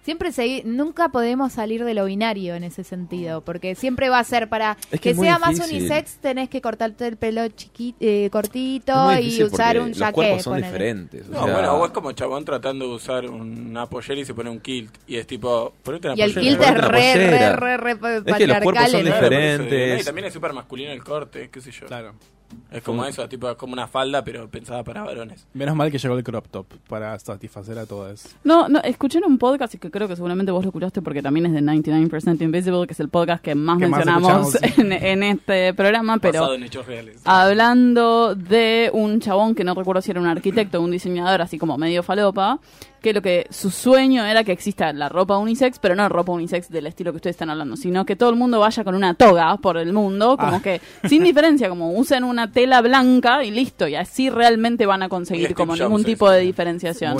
Siempre 0.09 0.31
segui- 0.31 0.65
nunca 0.65 1.11
podemos 1.11 1.53
salir 1.53 1.85
de 1.85 1.93
lo 1.93 2.07
binario 2.07 2.55
en 2.55 2.65
ese 2.65 2.83
sentido, 2.83 3.43
porque 3.43 3.75
siempre 3.75 4.09
va 4.09 4.19
a 4.21 4.25
ser 4.25 4.49
para 4.49 4.79
Es 4.91 4.93
que 4.93 4.99
que, 5.01 5.11
es 5.11 5.19
sea 5.19 5.39
más 5.39 5.61
unisex 5.61 6.17
tenés 6.17 6.49
que 6.49 6.63
cortarte 6.63 7.07
el 7.07 7.19
pelo 7.19 7.43
chiqui- 7.43 7.95
eh, 8.01 8.31
cortito 8.33 9.11
Es 9.11 9.23
y 9.39 9.45
usar 9.45 9.79
un 9.79 9.91
los 9.91 9.99
jaquet. 9.99 10.15
cuerpos 10.15 10.43
son 10.45 10.53
ponele. 10.55 10.67
diferentes. 10.73 11.29
O 11.29 11.33
No, 11.33 11.45
sea, 11.45 11.53
bueno, 11.53 11.75
o 11.75 11.85
es 11.85 11.93
como 11.93 12.13
chabón 12.13 12.43
tratando 12.47 12.87
de 12.89 12.95
usar 12.95 13.27
una 13.29 13.85
pollera 13.85 14.19
y 14.23 14.25
se 14.25 14.33
pone 14.33 14.49
un 14.49 14.61
kilt. 14.61 14.97
Y 15.07 15.17
es 15.17 15.27
tipo, 15.27 15.75
ponete 15.83 16.09
una 16.09 16.17
Y 16.17 16.23
el 16.23 16.33
pollera. 16.33 16.57
kilt 16.57 16.63
es 16.63 16.75
re, 16.89 17.15
re, 17.29 17.77
re, 17.77 17.77
re, 17.77 17.99
que 17.99 18.09
los 18.09 18.23
patriarcal. 18.25 18.63
cuerpos 18.63 18.91
son 18.91 19.05
diferentes. 19.05 19.95
¿no? 19.95 20.01
Y 20.01 20.05
también 20.05 20.27
es 20.29 20.33
súper 20.33 20.55
masculino 20.55 20.91
el 20.91 21.05
corte, 21.05 21.51
qué 21.53 21.61
sé 21.61 21.71
yo. 21.71 21.87
Claro. 21.87 22.15
Es 22.71 22.83
como 22.83 23.05
eso, 23.05 23.27
tipo, 23.29 23.51
es 23.51 23.57
como 23.57 23.73
una 23.73 23.87
falda, 23.87 24.23
pero 24.25 24.49
pensada 24.49 24.85
para 24.85 25.03
varones. 25.03 25.47
Menos 25.55 25.75
mal 25.75 25.91
que 25.91 25.99
llegó 25.99 26.17
el 26.17 26.25
crop 26.25 26.47
top 26.49 26.67
para 26.89 27.19
satisfacer 27.19 27.79
a 27.79 27.87
todos. 27.87 28.27
No, 28.45 28.69
no, 28.69 28.81
escuché 28.81 29.19
en 29.19 29.25
un 29.25 29.39
podcast 29.39 29.75
y 29.75 29.79
que 29.79 29.91
creo 29.91 30.09
que 30.09 30.17
seguramente 30.17 30.53
vos 30.53 30.65
lo 30.65 30.69
escuchaste 30.71 31.03
porque 31.03 31.23
también 31.23 31.47
es 31.47 31.53
de 31.53 31.61
99% 31.61 32.41
Invisible, 32.43 32.87
que 32.87 32.93
es 32.93 33.01
el 33.01 33.09
podcast 33.09 33.43
que 33.43 33.55
más 33.55 33.79
Que 33.79 33.87
mencionamos 33.87 34.59
en, 34.79 34.93
en 34.93 35.23
este 35.23 35.75
programa, 35.75 36.19
pero 36.19 36.41
Basado 36.41 36.55
en 36.55 36.63
hechos 36.65 36.87
reales. 36.87 37.21
hablando 37.25 38.35
de 38.35 38.91
un 38.93 39.21
chabón 39.21 39.55
que 39.55 39.65
no 39.65 39.75
recuerdo 39.75 40.03
si 40.03 40.11
era 40.11 40.21
un 40.21 40.27
arquitecto 40.27 40.79
o 40.79 40.83
un 40.83 40.91
diseñador, 40.91 41.43
así 41.43 41.59
como 41.59 41.77
medio 41.79 42.03
falopa, 42.03 42.61
que 43.01 43.13
lo 43.13 43.23
que 43.23 43.47
su 43.51 43.71
sueño 43.71 44.25
era 44.25 44.45
que 44.45 44.53
exista 44.53 44.93
la 44.93 45.09
ropa 45.09 45.39
unisex, 45.39 45.79
pero 45.79 45.95
no 45.95 46.09
ropa 46.09 46.33
unisex 46.33 46.69
del 46.69 46.87
estilo 46.87 47.13
que 47.13 47.17
ustedes 47.17 47.35
están 47.35 47.51
hablando, 47.51 47.77
sino 47.77 48.05
que 48.05 48.17
todo 48.17 48.31
el 48.31 48.37
mundo 48.37 48.61
vaya 48.61 48.83
con 48.85 48.95
una 48.95 49.15
toga 49.15 49.57
por 49.59 49.77
el 49.77 49.93
mundo, 49.93 50.37
como 50.37 50.57
Ah. 50.57 50.63
que 50.63 50.81
sin 51.09 51.23
diferencia, 51.25 51.69
como 51.69 51.93
usen 51.93 52.25
una 52.25 52.51
tela 52.51 52.81
blanca 52.81 53.45
y 53.45 53.51
listo, 53.51 53.87
y 53.89 53.95
así 53.95 54.31
realmente 54.31 54.87
van 54.87 55.03
a 55.03 55.09
conseguir 55.09 55.55
como 55.55 55.73
Jobs 55.73 55.83
ningún 55.83 56.05
tipo 56.05 56.31
de 56.31 56.41
diferenciación. 56.41 57.17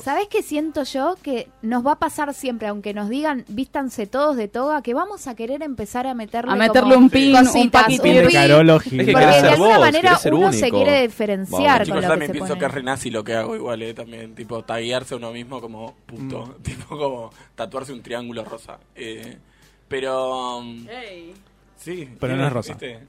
¿Sabés 0.00 0.28
qué 0.28 0.42
siento 0.42 0.84
yo? 0.84 1.16
Que 1.22 1.48
nos 1.62 1.84
va 1.86 1.92
a 1.92 1.98
pasar 1.98 2.32
siempre, 2.34 2.68
aunque 2.68 2.94
nos 2.94 3.08
digan 3.08 3.44
vístanse 3.48 4.06
todos 4.06 4.36
de 4.36 4.48
toga, 4.48 4.82
que 4.82 4.94
vamos 4.94 5.26
a 5.26 5.34
querer 5.34 5.62
empezar 5.62 6.06
a 6.06 6.14
meterle, 6.14 6.52
A 6.52 6.56
meterle 6.56 6.94
como 6.94 7.04
un 7.06 7.10
pin, 7.10 7.34
un 7.36 7.44
cositas, 7.44 7.82
paquitín. 7.82 8.02
Pin 8.02 8.14
de 8.14 8.22
pin, 8.22 8.32
Carolo 8.32 8.76
Es 8.76 8.82
que 8.84 8.90
Gil. 8.90 8.98
querés 9.06 9.14
Porque 9.26 9.42
de 9.42 9.48
alguna 9.48 9.78
manera 9.78 10.18
uno 10.32 10.52
se 10.52 10.70
quiere 10.70 11.02
diferenciar 11.02 11.84
Chicos, 11.84 11.88
con 11.88 11.88
yo 11.88 11.94
lo 11.94 12.00
que 12.02 12.06
también 12.08 12.30
pienso 12.32 12.48
pone. 12.48 12.60
que 12.60 12.66
es 12.66 12.72
re 12.72 12.82
nazi 12.82 13.10
lo 13.10 13.24
que 13.24 13.34
hago 13.34 13.56
igual, 13.56 13.82
eh, 13.82 13.94
también, 13.94 14.34
tipo, 14.34 14.62
taguearse 14.62 15.15
a 15.16 15.18
uno 15.18 15.32
mismo 15.32 15.60
como 15.60 15.94
puto, 16.06 16.56
tipo 16.62 16.96
como 16.96 17.30
tatuarse 17.54 17.92
un 17.92 18.02
triángulo 18.02 18.44
rosa. 18.44 18.78
Eh, 18.94 19.36
pero, 19.88 20.58
um, 20.58 20.86
sí. 21.76 22.08
Pero 22.20 22.36
no 22.36 22.46
es 22.46 22.52
rosa. 22.52 22.72
¿viste? 22.74 23.00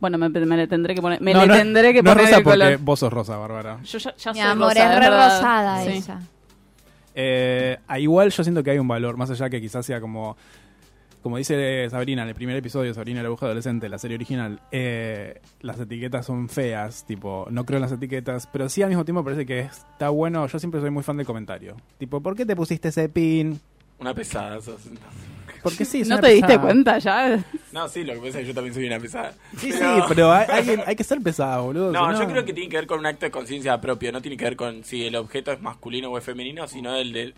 Bueno, 0.00 0.16
me, 0.18 0.28
me 0.30 0.56
le 0.56 0.66
tendré 0.66 0.94
que 0.94 1.02
poner, 1.02 1.20
me 1.20 1.32
No, 1.34 1.40
le 1.42 1.46
no 1.48 1.54
es- 1.54 1.60
tendré 1.60 1.92
que 1.92 2.02
no 2.02 2.10
es 2.10 2.14
poner 2.16 2.24
rosa 2.26 2.38
el 2.38 2.44
porque 2.44 2.58
color. 2.58 2.78
vos 2.78 2.98
sos 3.00 3.12
rosa, 3.12 3.36
Bárbara. 3.36 3.78
Yo 3.82 3.98
ya, 3.98 4.16
ya 4.16 4.32
Mi 4.32 4.38
soy 4.40 4.48
amor, 4.48 4.68
rosa, 4.70 4.92
es 4.94 4.98
re 5.00 5.06
rosada 5.10 5.82
Sí. 5.84 5.88
ella. 5.90 6.20
Eh, 7.14 7.78
a 7.86 7.98
igual 7.98 8.30
yo 8.30 8.42
siento 8.42 8.62
que 8.62 8.70
hay 8.70 8.78
un 8.78 8.88
valor, 8.88 9.16
más 9.16 9.30
allá 9.30 9.48
que 9.48 9.60
quizás 9.60 9.84
sea 9.86 10.00
como, 10.00 10.36
como 11.26 11.38
dice 11.38 11.90
Sabrina 11.90 12.22
en 12.22 12.28
el 12.28 12.36
primer 12.36 12.54
episodio, 12.56 12.94
Sabrina 12.94 13.20
la 13.20 13.26
aguja 13.26 13.46
adolescente, 13.46 13.88
la 13.88 13.98
serie 13.98 14.14
original, 14.14 14.60
eh, 14.70 15.40
las 15.60 15.80
etiquetas 15.80 16.24
son 16.24 16.48
feas, 16.48 17.04
tipo, 17.04 17.48
no 17.50 17.64
creo 17.64 17.78
en 17.78 17.82
las 17.82 17.90
etiquetas, 17.90 18.46
pero 18.52 18.68
sí 18.68 18.80
al 18.84 18.90
mismo 18.90 19.04
tiempo 19.04 19.24
parece 19.24 19.44
que 19.44 19.58
está 19.58 20.10
bueno, 20.10 20.46
yo 20.46 20.58
siempre 20.60 20.80
soy 20.80 20.90
muy 20.90 21.02
fan 21.02 21.16
del 21.16 21.26
comentario. 21.26 21.74
Tipo, 21.98 22.20
¿por 22.20 22.36
qué 22.36 22.46
te 22.46 22.54
pusiste 22.54 22.90
ese 22.90 23.08
pin? 23.08 23.58
Una 23.98 24.14
pesada 24.14 24.60
sos. 24.60 24.82
Porque 25.64 25.84
sí, 25.84 26.02
es 26.02 26.08
¿No 26.08 26.14
una 26.14 26.22
te 26.22 26.28
diste 26.34 26.46
pesada. 26.46 26.62
cuenta 26.62 26.98
ya? 26.98 27.44
No, 27.72 27.88
sí, 27.88 28.04
lo 28.04 28.12
que 28.12 28.18
pasa 28.20 28.28
es 28.28 28.36
que 28.36 28.46
yo 28.46 28.54
también 28.54 28.74
soy 28.74 28.86
una 28.86 29.00
pesada. 29.00 29.32
Sí, 29.58 29.72
sí, 29.72 29.80
pero 30.06 30.30
hay, 30.32 30.46
hay 30.48 30.64
que- 30.64 30.84
hay 30.86 30.94
que 30.94 31.02
ser 31.02 31.20
pesado, 31.22 31.64
boludo. 31.64 31.90
No, 31.90 32.12
si 32.14 32.22
yo 32.22 32.28
creo 32.28 32.44
que 32.44 32.52
tiene 32.52 32.68
que 32.70 32.76
ver 32.76 32.86
con 32.86 33.00
un 33.00 33.06
acto 33.06 33.26
de 33.26 33.32
conciencia 33.32 33.80
propio, 33.80 34.12
no 34.12 34.22
tiene 34.22 34.36
que 34.36 34.44
ver 34.44 34.54
con 34.54 34.84
si 34.84 35.04
el 35.04 35.16
objeto 35.16 35.50
es 35.50 35.60
masculino 35.60 36.08
o 36.08 36.18
es 36.18 36.22
femenino, 36.22 36.68
sino 36.68 36.94
el 36.94 37.12
de 37.12 37.34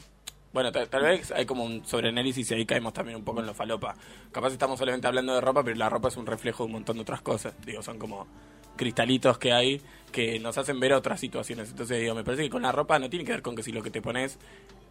Bueno, 0.53 0.73
tal, 0.73 1.03
vez 1.03 1.31
hay 1.31 1.45
como 1.45 1.63
un 1.63 1.85
sobreanálisis 1.85 2.51
y 2.51 2.55
ahí 2.55 2.65
caemos 2.65 2.95
también 2.95 3.17
un 3.17 3.25
poco 3.25 3.41
en 3.41 3.47
lo 3.47 3.55
falopa. 3.55 3.95
Capaz 4.33 4.53
estamos 4.53 4.79
solamente 4.79 5.07
hablando 5.07 5.35
de 5.35 5.41
ropa, 5.43 5.63
pero 5.63 5.77
la 5.77 5.91
ropa 5.91 6.09
es 6.09 6.17
un 6.17 6.27
reflejo 6.27 6.63
de 6.63 6.67
un 6.69 6.73
montón 6.73 6.97
de 6.97 7.03
otras 7.03 7.21
cosas. 7.21 7.55
Digo, 7.67 7.83
son 7.83 7.99
como 7.99 8.27
cristalitos 8.77 9.37
que 9.37 9.53
hay 9.53 9.83
que 10.11 10.41
nos 10.41 10.57
hacen 10.57 10.81
ver 10.81 10.95
otras 10.95 11.21
situaciones. 11.21 11.69
Entonces, 11.71 12.01
digo, 12.01 12.15
me 12.15 12.25
parece 12.25 12.45
que 12.45 12.51
con 12.51 12.63
la 12.63 12.73
ropa 12.73 12.99
no 12.99 13.11
tiene 13.11 13.27
que 13.27 13.33
ver 13.33 13.43
con 13.43 13.55
que 13.55 13.63
si 13.63 13.73
lo 13.73 13.83
que 13.83 13.91
te 13.91 14.01
pones 14.01 14.39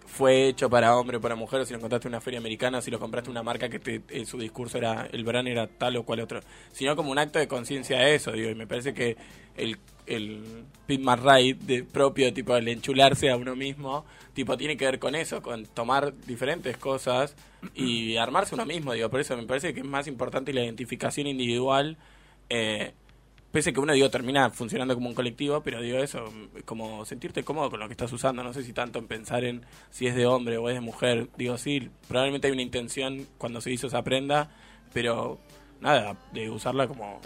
fue 0.08 0.47
hecho 0.47 0.70
para 0.70 0.95
hombre 0.95 1.18
o 1.18 1.22
para 1.22 1.36
mujer, 1.36 1.62
o 1.62 1.66
si 1.66 1.74
lo 1.74 1.78
encontraste 1.78 2.08
en 2.08 2.14
una 2.14 2.22
feria 2.22 2.39
americana, 2.39 2.82
si 2.82 2.89
lo 2.89 2.99
compraste 2.99 3.30
en 3.30 3.32
una 3.32 3.43
marca 3.43 3.70
que 3.70 3.80
te, 3.80 4.26
su 4.26 4.39
discurso 4.39 4.78
era, 4.78 5.08
el 5.12 5.24
brand 5.24 5.47
era 5.47 5.68
tal 5.68 5.97
o 5.97 6.03
cual 6.03 6.22
otro, 6.22 6.39
sino 6.72 6.95
como 6.95 7.12
un 7.12 7.20
acto 7.20 7.38
de 7.39 7.47
conciencia 7.47 7.99
de 7.99 8.16
eso, 8.16 8.32
digo, 8.32 8.49
y 8.49 8.55
me 8.55 8.66
parece 8.66 8.93
que 8.93 9.18
el, 9.58 9.78
el 10.05 10.64
Pete 10.88 11.03
McRae 11.03 11.53
de 11.53 11.84
propio, 11.84 12.34
tipo, 12.34 12.55
el 12.55 12.68
enchularse 12.70 13.30
a 13.30 13.36
uno 13.36 13.55
mismo, 13.55 14.05
tipo, 14.34 14.55
tiene 14.58 14.78
que 14.78 14.86
ver 14.86 14.97
con 14.97 15.14
eso, 15.14 15.41
con 15.41 15.66
tomar 15.66 16.14
diferentes 16.26 16.78
cosas 16.78 17.36
y 17.76 18.16
armarse 18.16 18.55
uno 18.55 18.66
mismo, 18.66 18.93
digo, 18.93 19.10
por 19.10 19.20
eso 19.20 19.36
me 19.36 19.43
parece 19.43 19.74
que 19.74 19.82
es 19.82 19.86
más 19.86 20.08
importante 20.08 20.53
la 20.53 20.64
identificación 20.64 21.28
individual, 21.28 21.97
eh, 22.49 22.93
pese 23.51 23.69
a 23.69 23.73
que 23.73 23.79
uno 23.79 23.93
digo 23.93 24.09
termina 24.09 24.49
funcionando 24.49 24.93
como 24.93 25.09
un 25.09 25.15
colectivo, 25.15 25.61
pero 25.61 25.81
digo 25.81 25.97
eso, 25.99 26.31
como 26.65 27.05
sentirte 27.05 27.43
cómodo 27.43 27.69
con 27.69 27.79
lo 27.79 27.87
que 27.87 27.93
estás 27.93 28.11
usando, 28.13 28.43
no 28.43 28.53
sé 28.53 28.63
si 28.63 28.73
tanto 28.73 28.99
en 28.99 29.07
pensar 29.07 29.43
en 29.45 29.65
si 29.89 30.05
es 30.07 30.15
de 30.15 30.25
hombre 30.25 30.57
o 30.57 30.69
es 30.69 30.75
de 30.75 30.81
mujer, 30.81 31.29
digo 31.37 31.57
sí, 31.57 31.89
probablemente 32.07 32.47
hay 32.47 32.53
una 32.53 32.61
intención 32.61 33.25
cuando 33.37 33.61
se 33.61 33.71
hizo 33.71 33.87
esa 33.87 34.03
prenda, 34.03 34.49
pero 34.93 35.39
nada, 35.81 36.15
de 36.33 36.49
usarla 36.49 36.87
como 36.87 37.19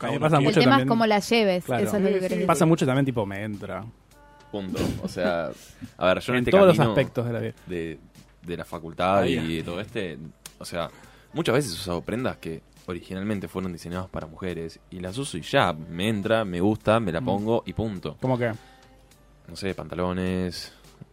A 0.00 0.06
mí 0.06 0.10
me 0.12 0.16
uno 0.18 0.20
pasa 0.20 0.40
mucho 0.40 0.58
El 0.60 0.64
tema 0.64 0.64
es 0.64 0.70
también- 0.80 0.88
cómo 0.88 1.06
la 1.06 1.18
lleves, 1.20 1.64
Claro. 1.64 1.84
eso 1.86 1.96
es 1.96 2.02
lo 2.02 2.08
que 2.08 2.14
querés 2.14 2.30
decir. 2.30 2.46
Pasa 2.46 2.66
mucho 2.66 2.86
también 2.86 3.04
tipo 3.06 3.24
me 3.26 3.42
entra. 3.42 3.84
Punto. 4.52 4.78
O 5.02 5.08
sea, 5.08 5.50
a 5.98 6.06
ver, 6.06 6.20
yo 6.20 6.32
en, 6.32 6.38
En 6.38 6.44
este 6.44 6.50
todos 6.52 6.66
los 6.68 6.78
aspectos 6.78 7.26
de 7.26 7.32
la 7.32 7.40
vida. 7.40 7.52
De, 7.66 7.98
de 8.42 8.56
la 8.56 8.64
facultad 8.64 9.18
Ah, 9.22 9.26
y 9.26 9.56
de 9.56 9.62
todo 9.64 9.80
este, 9.80 10.16
o 10.58 10.64
sea, 10.64 10.90
muchas 11.32 11.54
veces 11.56 11.72
he 11.72 11.74
usado 11.74 12.02
prendas 12.02 12.36
que 12.36 12.60
originalmente 12.86 13.48
fueron 13.48 13.72
diseñadas 13.72 14.08
para 14.08 14.26
mujeres 14.26 14.80
y 14.90 15.00
las 15.00 15.16
uso 15.18 15.36
y 15.38 15.42
ya, 15.42 15.72
me 15.72 16.08
entra, 16.08 16.44
me 16.44 16.60
gusta, 16.60 17.00
me 17.00 17.12
la 17.12 17.20
Mm. 17.20 17.24
pongo 17.24 17.62
y 17.66 17.72
punto. 17.72 18.16
¿Cómo 18.20 18.38
que? 18.38 18.52
No 19.48 19.56
sé, 19.56 19.74
pantalones. 19.74 20.72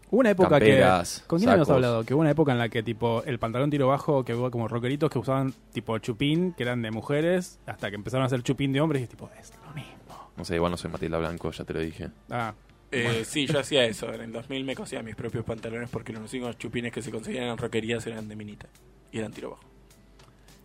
Hubo 0.10 0.20
una 0.20 0.32
época 0.32 0.50
Camperas, 0.50 1.22
que. 1.22 1.28
¿Con 1.28 1.40
quién 1.40 1.50
habíamos 1.50 1.68
sacos. 1.68 1.76
hablado? 1.78 2.04
Que 2.04 2.14
hubo 2.14 2.22
una 2.22 2.32
época 2.32 2.52
en 2.52 2.58
la 2.58 2.68
que, 2.70 2.84
tipo, 2.84 3.24
el 3.24 3.40
pantalón 3.40 3.70
tiro 3.70 3.88
bajo, 3.88 4.26
que 4.26 4.34
hubo 4.36 4.52
como 4.52 4.68
rockeritos 4.68 5.10
que 5.10 5.20
usaban, 5.20 5.54
tipo, 5.72 5.98
chupín, 6.00 6.54
que 6.54 6.64
eran 6.64 6.82
de 6.82 6.92
mujeres, 6.92 7.60
hasta 7.66 7.90
que 7.90 7.96
empezaron 7.96 8.24
a 8.24 8.26
hacer 8.28 8.44
chupín 8.44 8.74
de 8.74 8.82
hombres 8.82 9.02
y 9.02 9.04
es 9.04 9.10
tipo, 9.10 9.30
es 9.40 9.54
lo 9.66 9.74
mismo. 9.74 10.32
No 10.36 10.44
sé, 10.44 10.56
igual 10.56 10.72
no 10.72 10.78
soy 10.78 10.92
Matilda 10.92 11.18
Blanco, 11.18 11.52
ya 11.52 11.64
te 11.64 11.74
lo 11.74 11.80
dije. 11.80 12.10
Ah, 12.30 12.54
Eh, 12.94 13.24
sí, 13.26 13.46
yo 13.48 13.58
hacía 13.58 13.86
eso. 13.86 14.14
En 14.14 14.20
el 14.20 14.32
2000 14.34 14.66
me 14.66 14.76
cosía 14.76 15.02
mis 15.02 15.16
propios 15.16 15.46
pantalones 15.46 15.90
porque 15.90 16.12
los 16.12 16.30
únicos 16.34 16.58
chupines 16.58 16.92
que 16.92 17.02
se 17.02 17.10
conseguían 17.10 17.46
en 17.46 17.58
roquerías 17.58 18.06
eran 18.06 18.28
de 18.28 18.36
minita. 18.36 18.68
Y 19.14 19.20
eran 19.20 19.32
tiro 19.32 19.52
bajo. 19.52 19.64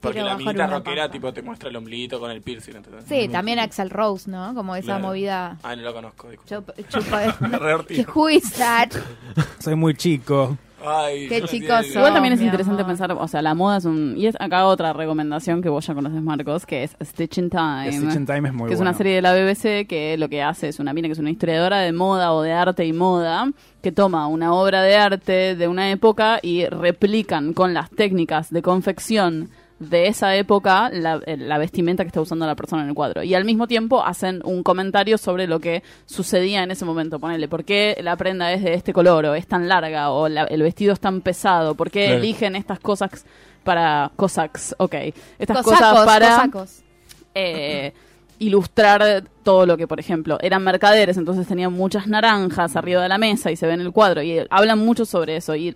Porque 0.00 0.22
la 0.22 0.36
minita 0.36 0.66
rockera 0.66 1.10
tipo 1.10 1.32
te 1.32 1.42
muestra 1.42 1.68
el 1.68 1.76
ombliguito 1.76 2.20
con 2.20 2.30
el 2.30 2.40
piercing. 2.42 2.76
¿entendés? 2.76 3.04
Sí, 3.08 3.28
también 3.28 3.58
Axel 3.58 3.90
Rose, 3.90 4.30
¿no? 4.30 4.54
Como 4.54 4.76
esa 4.76 4.84
Claro. 4.86 5.00
movida. 5.08 5.56
Ah, 5.62 5.74
no 5.74 5.82
lo 5.82 5.92
conozco. 5.94 6.28
chupa- 6.46 6.74
Re 7.58 7.74
ortigo. 7.74 8.04
¿Qué 8.04 8.10
who 8.18 8.28
is 8.30 8.52
that? 8.54 8.90
soy 9.58 9.74
muy 9.74 9.94
chico. 9.94 10.56
Ay, 10.84 11.26
Qué 11.28 11.40
yo 11.40 11.46
chicos 11.46 11.70
hacía- 11.70 11.92
son. 11.94 11.98
Igual 12.02 12.12
también 12.12 12.34
es 12.34 12.40
interesante 12.42 12.82
amor. 12.82 12.92
pensar, 12.92 13.10
o 13.12 13.26
sea, 13.26 13.42
la 13.42 13.54
moda 13.54 13.78
es 13.78 13.86
un... 13.86 14.14
Y 14.16 14.26
es 14.26 14.36
acá 14.38 14.66
otra 14.66 14.92
recomendación 14.92 15.60
que 15.62 15.68
vos 15.70 15.84
ya 15.84 15.94
conoces, 15.94 16.22
Marcos, 16.22 16.66
que 16.66 16.84
es 16.84 16.96
Stitch 17.02 17.38
in 17.38 17.50
Time. 17.50 17.90
Stitch 17.92 18.14
in 18.14 18.26
Time 18.26 18.48
es 18.50 18.54
muy 18.54 18.68
que 18.68 18.74
es 18.74 18.78
bueno. 18.78 18.90
una 18.90 18.94
serie 18.96 19.14
de 19.14 19.22
la 19.22 19.32
BBC 19.32 19.88
que 19.88 20.16
lo 20.18 20.28
que 20.28 20.42
hace 20.42 20.68
es 20.68 20.78
una 20.78 20.92
mina 20.92 21.08
que 21.08 21.12
es 21.12 21.18
una 21.18 21.30
historiadora 21.30 21.78
de 21.80 21.92
moda 21.92 22.32
o 22.34 22.42
de 22.42 22.52
arte 22.52 22.84
y 22.84 22.92
moda 22.92 23.50
que 23.82 23.90
toma 23.90 24.28
una 24.28 24.52
obra 24.52 24.82
de 24.82 24.96
arte 24.96 25.56
de 25.56 25.66
una 25.66 25.90
época 25.90 26.38
y 26.42 26.66
replican 26.66 27.52
con 27.54 27.72
las 27.74 27.90
técnicas 27.90 28.50
de 28.50 28.62
confección 28.62 29.48
de 29.78 30.06
esa 30.08 30.34
época 30.36 30.88
la, 30.90 31.20
eh, 31.26 31.36
la 31.36 31.58
vestimenta 31.58 32.02
que 32.02 32.08
está 32.08 32.20
usando 32.22 32.46
la 32.46 32.54
persona 32.54 32.82
en 32.82 32.88
el 32.88 32.94
cuadro. 32.94 33.22
Y 33.22 33.34
al 33.34 33.44
mismo 33.44 33.66
tiempo 33.66 34.02
hacen 34.02 34.40
un 34.44 34.62
comentario 34.62 35.18
sobre 35.18 35.46
lo 35.46 35.60
que 35.60 35.82
sucedía 36.06 36.62
en 36.62 36.70
ese 36.70 36.84
momento. 36.86 37.18
Ponele, 37.18 37.46
¿por 37.48 37.64
qué 37.64 37.96
la 38.02 38.16
prenda 38.16 38.52
es 38.52 38.62
de 38.62 38.72
este 38.74 38.92
color 38.94 39.26
o 39.26 39.34
es 39.34 39.46
tan 39.46 39.68
larga 39.68 40.10
o 40.10 40.28
la- 40.28 40.44
el 40.44 40.62
vestido 40.62 40.94
es 40.94 41.00
tan 41.00 41.20
pesado? 41.20 41.74
¿Por 41.74 41.90
qué 41.90 42.06
Claro. 42.06 42.18
eligen 42.20 42.56
estas 42.56 42.80
cosas 42.80 43.26
para... 43.64 44.10
Cossacks, 44.16 44.74
ok. 44.78 44.94
Estas 45.38 45.62
Cosacos, 45.62 45.90
cosas 45.90 46.06
para 46.06 46.28
cosacos. 46.50 46.82
eh, 47.34 47.92
ilustrar 48.38 49.24
todo 49.42 49.66
lo 49.66 49.76
que, 49.76 49.86
por 49.86 49.98
ejemplo, 50.00 50.38
eran 50.40 50.62
mercaderes, 50.62 51.16
entonces 51.16 51.46
tenían 51.46 51.72
muchas 51.72 52.06
naranjas 52.06 52.76
arriba 52.76 53.02
de 53.02 53.08
la 53.08 53.18
mesa 53.18 53.50
y 53.50 53.56
se 53.56 53.66
ve 53.66 53.72
en 53.74 53.80
el 53.80 53.92
cuadro 53.92 54.22
y 54.22 54.38
hablan 54.50 54.78
mucho 54.78 55.04
sobre 55.04 55.36
eso 55.36 55.54
y 55.54 55.74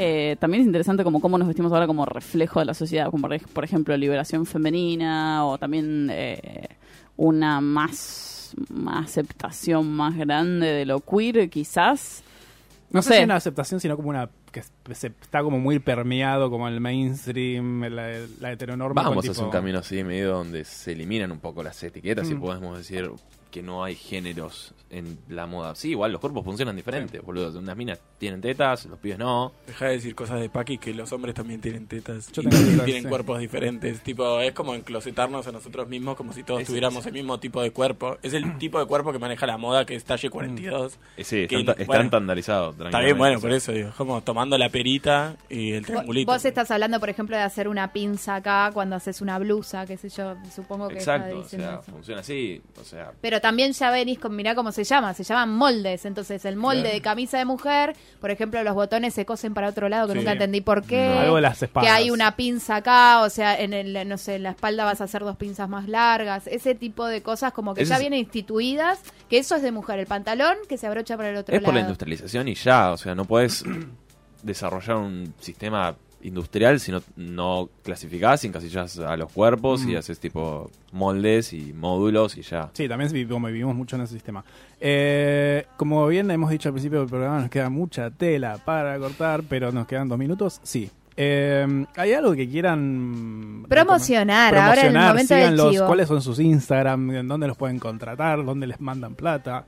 eh, 0.00 0.36
también 0.40 0.62
es 0.62 0.66
interesante 0.66 1.04
como 1.04 1.20
cómo 1.20 1.36
nos 1.38 1.46
vestimos 1.48 1.72
ahora 1.72 1.86
como 1.86 2.04
reflejo 2.06 2.58
de 2.60 2.66
la 2.66 2.74
sociedad, 2.74 3.10
como 3.10 3.22
por 3.22 3.32
ej- 3.34 3.46
por 3.52 3.64
ejemplo 3.64 3.96
liberación 3.96 4.46
femenina 4.46 5.44
o 5.46 5.58
también 5.58 6.08
eh, 6.10 6.68
una 7.16 7.60
más, 7.60 8.54
más 8.70 9.04
aceptación 9.04 9.92
más 9.92 10.16
grande 10.16 10.66
de 10.68 10.86
lo 10.86 11.00
queer, 11.00 11.50
quizás. 11.50 12.22
No, 12.90 12.98
No 12.98 13.02
sé 13.02 13.10
si 13.10 13.18
sé. 13.18 13.24
una 13.24 13.36
aceptación, 13.36 13.78
sino 13.80 13.96
como 13.96 14.08
una 14.08 14.28
que 14.50 14.62
se 14.94 15.06
está 15.08 15.42
como 15.44 15.60
muy 15.60 15.78
permeado 15.78 16.50
como 16.50 16.66
el 16.66 16.80
mainstream, 16.80 17.82
la, 17.84 18.08
la 18.40 18.50
heteronorma. 18.52 19.02
Vamos 19.02 19.22
tipo- 19.22 19.30
hacia 19.32 19.44
un 19.44 19.50
camino 19.50 19.78
así, 19.78 20.02
medio 20.02 20.32
donde 20.32 20.64
se 20.64 20.90
eliminan 20.92 21.30
un 21.30 21.38
poco 21.38 21.62
las 21.62 21.80
etiquetas 21.84 22.28
y 22.30 22.34
Mm. 22.34 22.40
podemos 22.40 22.76
decir 22.78 23.08
que 23.50 23.62
no 23.62 23.82
hay 23.84 23.94
géneros 23.94 24.74
en 24.90 25.18
la 25.28 25.46
moda. 25.46 25.74
Sí, 25.74 25.90
igual 25.90 26.10
los 26.12 26.20
cuerpos 26.20 26.44
funcionan 26.44 26.74
diferentes, 26.74 27.22
boludo. 27.22 27.56
Unas 27.58 27.76
minas 27.76 28.00
tienen 28.18 28.40
tetas, 28.40 28.86
los 28.86 28.98
pibes 28.98 29.18
no. 29.18 29.52
Deja 29.66 29.86
de 29.86 29.92
decir 29.92 30.14
cosas 30.14 30.40
de 30.40 30.48
Paki 30.50 30.78
que 30.78 30.92
los 30.94 31.12
hombres 31.12 31.34
también 31.34 31.60
tienen 31.60 31.86
tetas. 31.86 32.30
Yo 32.32 32.42
y 32.42 32.46
tengo 32.48 32.64
tetas, 32.64 32.84
tienen 32.84 33.02
sí. 33.04 33.08
cuerpos 33.08 33.38
diferentes. 33.38 34.00
Tipo, 34.02 34.40
es 34.40 34.52
como 34.52 34.74
enclosetarnos 34.74 35.46
a 35.46 35.52
nosotros 35.52 35.88
mismos 35.88 36.16
como 36.16 36.32
si 36.32 36.42
todos 36.42 36.62
Es- 36.62 36.66
tuviéramos 36.68 37.00
es- 37.00 37.06
el 37.06 37.12
mismo 37.12 37.38
tipo 37.38 37.62
de 37.62 37.70
cuerpo. 37.70 38.18
Es 38.22 38.34
el 38.34 38.58
tipo 38.58 38.78
de 38.80 38.86
cuerpo 38.86 39.12
que 39.12 39.18
maneja 39.20 39.46
la 39.46 39.56
moda 39.58 39.86
que 39.86 39.94
es 39.94 40.04
talle 40.04 40.28
42. 40.28 40.98
Eh, 41.16 41.24
sí, 41.24 41.46
Que, 41.46 41.60
están, 41.60 41.66
ta- 41.66 41.72
bueno, 41.74 41.92
están 41.92 42.04
estandarizados. 42.06 42.76
Está 42.80 43.00
bien, 43.00 43.16
bueno, 43.16 43.40
por 43.40 43.52
eso 43.52 43.72
digo. 43.72 43.90
Como 43.96 44.20
tomando 44.22 44.58
la 44.58 44.68
perita 44.70 45.36
y 45.48 45.72
el 45.72 45.86
triangulito. 45.86 46.32
Vos 46.32 46.44
estás 46.44 46.70
hablando, 46.70 46.98
por 46.98 47.10
ejemplo, 47.10 47.36
de 47.36 47.42
hacer 47.42 47.68
una 47.68 47.92
pinza 47.92 48.36
acá 48.36 48.70
cuando 48.74 48.96
haces 48.96 49.20
una 49.20 49.38
blusa, 49.38 49.86
qué 49.86 49.96
sé 49.96 50.08
yo, 50.08 50.34
supongo 50.54 50.88
que 50.88 50.98
está 50.98 51.16
Exacto, 51.16 51.38
o 51.40 51.44
sea, 51.44 51.72
eso. 51.74 51.82
funciona 51.92 52.20
así. 52.20 52.60
O 52.80 52.84
sea, 52.84 53.12
Pero 53.20 53.39
también 53.40 53.72
ya 53.72 53.90
venís 53.90 54.18
con, 54.18 54.34
mirá 54.36 54.54
cómo 54.54 54.72
se 54.72 54.84
llama, 54.84 55.14
se 55.14 55.24
llaman 55.24 55.50
moldes. 55.50 56.04
Entonces, 56.04 56.44
el 56.44 56.56
molde 56.56 56.82
Claro. 56.82 56.94
de 56.94 57.00
camisa 57.02 57.38
de 57.38 57.44
mujer, 57.44 57.96
por 58.20 58.30
ejemplo, 58.30 58.62
los 58.62 58.74
botones 58.74 59.14
se 59.14 59.24
cosen 59.26 59.54
para 59.54 59.68
otro 59.68 59.88
lado, 59.88 60.06
que 60.08 60.12
Sí. 60.14 60.18
nunca 60.18 60.32
entendí 60.32 60.60
por 60.60 60.82
qué. 60.84 61.08
No, 61.14 61.20
algo 61.20 61.36
de 61.36 61.42
las 61.42 61.62
espadas. 61.62 61.86
Que 61.88 61.92
hay 61.92 62.10
una 62.10 62.36
pinza 62.36 62.76
acá, 62.76 63.22
o 63.22 63.30
sea, 63.30 63.58
en 63.60 63.72
el, 63.74 64.08
no 64.08 64.18
sé, 64.18 64.36
en 64.36 64.44
la 64.44 64.50
espalda 64.50 64.84
vas 64.84 65.00
a 65.00 65.04
hacer 65.04 65.22
dos 65.24 65.36
pinzas 65.36 65.68
más 65.68 65.88
largas. 65.88 66.46
Ese 66.46 66.74
tipo 66.74 67.06
de 67.06 67.22
cosas 67.22 67.52
como 67.52 67.74
que 67.74 67.84
ya 67.84 67.94
es- 67.96 68.00
vienen 68.00 68.20
instituidas, 68.20 69.00
que 69.28 69.38
eso 69.38 69.56
es 69.56 69.62
de 69.62 69.72
mujer. 69.72 69.98
El 69.98 70.06
pantalón 70.06 70.56
que 70.68 70.76
se 70.78 70.86
abrocha 70.86 71.16
para 71.16 71.30
el 71.30 71.36
otro 71.36 71.54
es 71.54 71.60
por 71.62 71.74
la 71.74 71.80
lado. 71.80 71.88
industrialización 71.90 72.48
y 72.48 72.54
ya. 72.54 72.92
O 72.92 72.96
sea, 72.96 73.14
no 73.14 73.24
puedes 73.24 73.64
desarrollar 74.42 74.96
un 74.96 75.34
sistema 75.40 75.94
industrial 76.22 76.80
si 76.80 76.92
no, 76.92 77.02
no 77.16 77.68
clasificás 77.82 78.44
y 78.44 78.48
encasillás 78.48 78.98
a 78.98 79.16
los 79.16 79.32
cuerpos 79.32 79.84
y 79.86 79.96
haces 79.96 80.18
tipo 80.20 80.70
moldes 80.92 81.52
y 81.52 81.72
módulos 81.72 82.36
y 82.36 82.42
ya. 82.42 82.70
Sí, 82.72 82.88
también 82.88 83.28
como 83.28 83.46
vivimos 83.48 83.74
mucho 83.74 83.96
en 83.96 84.02
ese 84.02 84.14
sistema. 84.14 84.44
Eh, 84.80 85.66
como 85.76 86.06
bien 86.06 86.30
hemos 86.30 86.50
dicho 86.50 86.68
al 86.68 86.74
principio 86.74 87.00
del 87.00 87.08
programa, 87.08 87.40
nos 87.40 87.50
queda 87.50 87.70
mucha 87.70 88.10
tela 88.10 88.58
para 88.64 88.98
cortar, 88.98 89.42
pero 89.48 89.72
nos 89.72 89.86
quedan 89.86 90.08
dos 90.08 90.18
minutos. 90.18 90.60
Sí. 90.62 90.90
Eh, 91.16 91.84
¿Hay 91.96 92.12
algo 92.14 92.32
que 92.34 92.48
quieran 92.48 93.66
Promocionar, 93.68 94.54
recomendar? 94.54 94.68
ahora 94.68 94.80
en 94.80 94.86
el 94.86 94.92
Promocionar, 95.12 95.56
del 95.56 95.70
chivo. 95.70 95.86
¿Cuáles 95.86 96.08
son 96.08 96.22
sus 96.22 96.38
Instagram? 96.38 97.10
¿En 97.10 97.28
dónde 97.28 97.46
los 97.46 97.56
pueden 97.56 97.78
contratar? 97.78 98.44
¿Dónde 98.44 98.66
les 98.66 98.80
mandan 98.80 99.14
plata? 99.14 99.66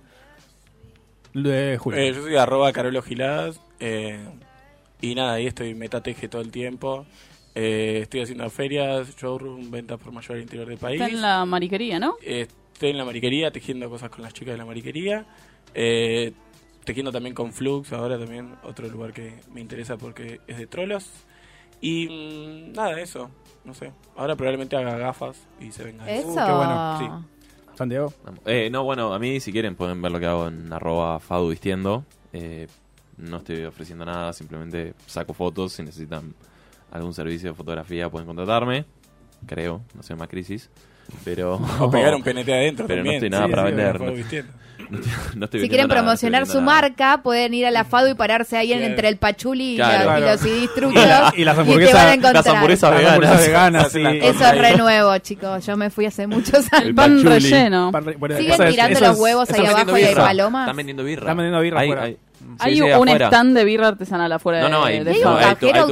Julio. 1.35 2.01
Eh, 2.01 2.13
yo 2.15 2.23
soy 2.23 2.37
arroba 2.37 2.73
Carolo 2.73 3.03
Giladas. 3.03 3.61
Y 5.03 5.15
nada, 5.15 5.35
ahí 5.35 5.47
estoy 5.47 5.75
metateje 5.75 6.29
todo 6.29 6.41
el 6.41 6.51
tiempo. 6.51 7.05
Eh, 7.55 7.99
estoy 8.03 8.23
haciendo 8.23 8.49
ferias, 8.49 9.15
showroom, 9.17 9.71
ventas 9.71 10.01
por 10.01 10.13
mayor 10.13 10.37
al 10.37 10.43
interior 10.43 10.67
del 10.67 10.79
país. 10.79 11.01
Está 11.01 11.13
en 11.13 11.21
la 11.21 11.45
mariquería, 11.45 11.99
¿no? 11.99 12.15
Eh, 12.23 12.47
estoy 12.73 12.91
en 12.91 12.99
la 12.99 13.05
mariquería, 13.05 13.51
tejiendo 13.51 13.91
cosas 13.91 14.09
con 14.09 14.23
las 14.23 14.33
chicas 14.33 14.55
de 14.55 14.59
la 14.59 14.65
mariquería. 14.65 15.27
Eh, 15.75 16.33
tejiendo 16.85 17.13
también 17.13 17.35
con 17.35 17.53
Flux, 17.53 17.93
ahora 17.93 18.19
también 18.19 18.55
otro 18.63 18.89
lugar 18.89 19.13
que 19.13 19.35
me 19.53 19.61
interesa 19.61 19.99
porque 19.99 20.41
es 20.47 20.57
de 20.57 20.67
trolos. 20.67 21.11
Y 21.81 22.09
mm, 22.09 22.73
nada, 22.73 22.99
eso. 23.01 23.29
No 23.65 23.75
sé. 23.75 23.93
Ahora 24.17 24.37
probablemente 24.37 24.77
haga 24.77 24.97
gafas 24.97 25.47
y 25.61 25.73
se 25.73 25.85
venga. 25.85 26.11
Eso. 26.11 26.29
Uh, 26.29 26.35
qué 26.35 26.53
bueno. 26.53 26.99
Sí. 26.99 27.77
Santiago. 27.77 28.13
Eh, 28.47 28.71
no, 28.71 28.85
bueno, 28.85 29.13
a 29.13 29.19
mí 29.19 29.41
si 29.41 29.53
quieren 29.53 29.75
pueden 29.75 30.01
ver 30.01 30.13
lo 30.13 30.21
que 30.21 30.27
hago 30.27 30.49
en 30.49 30.73
arroba 30.73 31.21
faduvistiendo. 31.21 32.05
Eh, 32.33 32.69
no 33.17 33.39
estoy 33.39 33.65
ofreciendo 33.65 34.05
nada, 34.05 34.33
simplemente 34.33 34.95
saco 35.07 35.35
fotos. 35.35 35.73
Si 35.75 35.83
necesitan 35.83 36.35
algún 36.91 37.15
servicio 37.15 37.51
de 37.51 37.55
fotografía 37.55 38.11
pueden 38.11 38.27
contratarme. 38.27 38.85
Creo, 39.47 39.83
no 39.95 40.03
sé, 40.03 40.15
más 40.15 40.29
crisis. 40.29 40.71
Pero... 41.25 41.61
O 41.81 41.91
pegar 41.91 42.15
un 42.15 42.23
PNT 42.23 42.49
adentro 42.49 42.87
Pero 42.87 43.05
no 43.05 43.11
también. 43.11 43.15
estoy 43.17 43.31
nada 43.31 43.45
Sí, 43.47 43.51
para 43.51 43.63
sí, 43.63 43.75
vender. 43.75 44.01
no- 44.01 44.99
no 45.37 45.45
estoy 45.47 45.61
Si 45.63 45.69
quieren 45.71 45.89
nada, 45.89 46.01
no 46.01 46.05
promocionar 46.05 46.43
estoy 46.43 46.57
su 46.61 46.61
nada. 46.63 46.81
marca, 46.83 47.21
pueden 47.23 47.55
ir 47.55 47.65
a 47.67 47.71
la 47.71 47.85
FADU 47.85 48.11
y 48.11 48.15
pararse 48.15 48.59
ahí 48.59 48.73
en- 48.73 48.79
Claro. 48.81 48.91
entre 48.93 49.09
el 49.09 49.17
pachuli 49.17 49.73
y, 49.73 49.77
Claro. 49.77 50.11
la- 50.11 50.19
y 50.19 50.23
los 50.23 50.41
CD 50.41 50.65
Y, 50.65 50.95
la- 50.95 51.33
y 51.35 51.45
las 51.45 51.55
te 51.55 51.61
hamburguesas, 51.63 51.95
van 51.95 52.07
a 52.09 52.13
encontrar. 52.15 52.35
las 52.35 52.47
hamburguesas 52.55 52.91
Las 52.91 52.99
veganas. 53.01 53.15
hamburguesas 53.15 53.47
veganas, 53.47 53.93
sí. 53.93 54.03
Eso 54.27 54.45
es 54.45 54.59
re 54.59 54.77
nuevo, 54.77 55.19
chicos. 55.19 55.65
Yo 55.67 55.77
me 55.79 55.89
fui 55.89 56.05
hace 56.07 56.27
muchos 56.27 56.71
años. 56.73 56.87
El 56.89 56.95
Pan 56.95 57.17
pachuli. 57.17 57.29
relleno. 57.31 57.91
Pan 57.93 58.05
re- 58.05 58.17
bueno, 58.17 58.37
¿Siguen 58.37 58.61
es- 58.63 58.71
tirando 58.71 58.99
eso 58.99 59.07
los 59.07 59.15
es- 59.17 59.23
huevos 59.23 59.49
Están 59.49 59.61
ahí 59.61 59.67
abajo 59.67 59.77
vendiendo 59.87 59.99
y 60.01 60.03
hay 60.05 60.15
birra. 60.15 60.25
palomas? 60.27 60.63
Están 60.65 60.77
vendiendo 60.77 61.05
birra. 61.05 61.23
Están 61.23 61.37
vendiendo 61.39 61.61
birra 61.61 61.81
Hay- 61.81 61.89
afuera. 61.89 62.03
hay- 62.03 62.17
Hay 62.59 62.73
sí, 62.73 62.77
sí, 62.77 62.83
un 62.83 62.93
afuera. 62.93 63.27
stand 63.29 63.57
de 63.57 63.65
birra 63.65 63.89
artesanal 63.89 64.33
afuera 64.33 64.61
No, 64.63 64.69
no, 64.69 64.85
de, 64.85 64.93
hay, 64.93 65.05
de 65.05 65.11
Hay 65.13 65.17
un 65.19 65.23
no, 65.23 65.37
hay, 65.37 65.45
un 65.45 65.49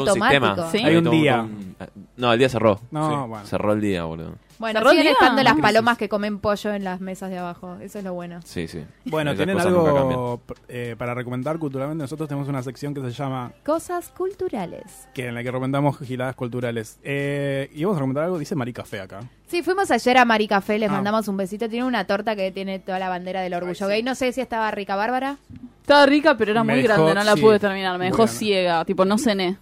sistema. 0.08 0.56
Hay 0.74 0.96
un 0.96 1.10
día. 1.10 1.40
un- 1.40 1.74
no, 2.18 2.32
el 2.34 2.38
día 2.38 2.48
cerró. 2.50 2.80
No, 2.90 3.08
Sí. 3.08 3.28
bueno. 3.28 3.46
Cerró 3.46 3.72
el 3.72 3.80
día, 3.80 4.04
boludo. 4.04 4.34
Bueno, 4.60 4.78
¿Cerró 4.78 4.90
el 4.90 4.98
siguen 4.98 5.12
día? 5.14 5.18
estando 5.20 5.42
las 5.42 5.54
¿Qué 5.56 5.62
palomas 5.62 5.96
que 5.98 6.08
comen 6.10 6.38
pollo 6.38 6.72
en 6.74 6.84
las 6.84 7.00
mesas 7.00 7.30
de 7.30 7.38
abajo. 7.38 7.78
Eso 7.80 7.98
es 7.98 8.04
lo 8.04 8.12
bueno. 8.14 8.40
Sí, 8.44 8.68
sí. 8.68 8.84
Bueno, 9.06 9.30
Esas 9.32 9.46
tienen 9.46 9.58
algo 9.58 10.42
eh, 10.68 10.94
para 10.98 11.14
recomendar 11.14 11.58
culturalmente. 11.58 12.02
Nosotros 12.02 12.28
tenemos 12.28 12.46
una 12.46 12.62
sección 12.62 12.92
que 12.94 13.00
se 13.00 13.10
llama 13.10 13.52
Cosas 13.64 14.10
culturales. 14.10 15.08
que 15.14 15.28
en 15.28 15.34
la 15.34 15.42
que 15.42 15.50
recomendamos 15.50 15.98
giladas 15.98 16.34
culturales. 16.36 16.98
Eh, 17.02 17.70
y 17.74 17.84
vamos 17.84 17.96
a 17.96 18.00
recomendar 18.00 18.24
algo, 18.24 18.38
dice 18.38 18.54
Maricafé 18.54 19.00
acá. 19.00 19.20
Sí, 19.46 19.62
fuimos 19.62 19.90
ayer 19.90 20.18
a 20.18 20.24
Maricafé, 20.26 20.78
les 20.78 20.90
Ah. 20.90 20.92
mandamos 20.92 21.26
un 21.28 21.38
besito. 21.38 21.66
Tiene 21.68 21.86
una 21.86 22.04
torta 22.06 22.36
que 22.36 22.52
tiene 22.52 22.78
toda 22.80 22.98
la 22.98 23.08
bandera 23.08 23.40
del 23.40 23.54
orgullo 23.54 23.88
gay. 23.88 24.02
No 24.02 24.14
sé 24.14 24.30
si 24.32 24.42
estaba 24.42 24.70
rica, 24.70 24.94
Bárbara. 24.94 25.38
Estaba 25.80 26.04
rica, 26.04 26.36
pero 26.36 26.50
era 26.52 26.62
Me 26.64 26.74
muy 26.74 26.82
dejó- 26.82 26.94
grande, 27.06 27.14
no 27.14 27.24
la 27.24 27.34
sí, 27.34 27.40
pude 27.40 27.58
terminar. 27.58 27.98
Me 27.98 28.04
dejó 28.04 28.18
bueno. 28.18 28.32
ciega, 28.32 28.84
tipo, 28.84 29.06
no 29.06 29.16
cené. 29.16 29.56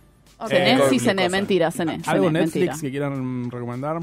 ¿Cené? 0.48 0.80
Sí, 0.88 0.98
cené, 0.98 1.28
mentira, 1.28 1.70
cené. 1.70 2.00
¿Algo 2.06 2.26
cené, 2.26 2.40
Netflix 2.40 2.54
mentira. 2.66 2.76
que 2.80 2.90
quieran 2.90 3.50
recomendar? 3.50 3.98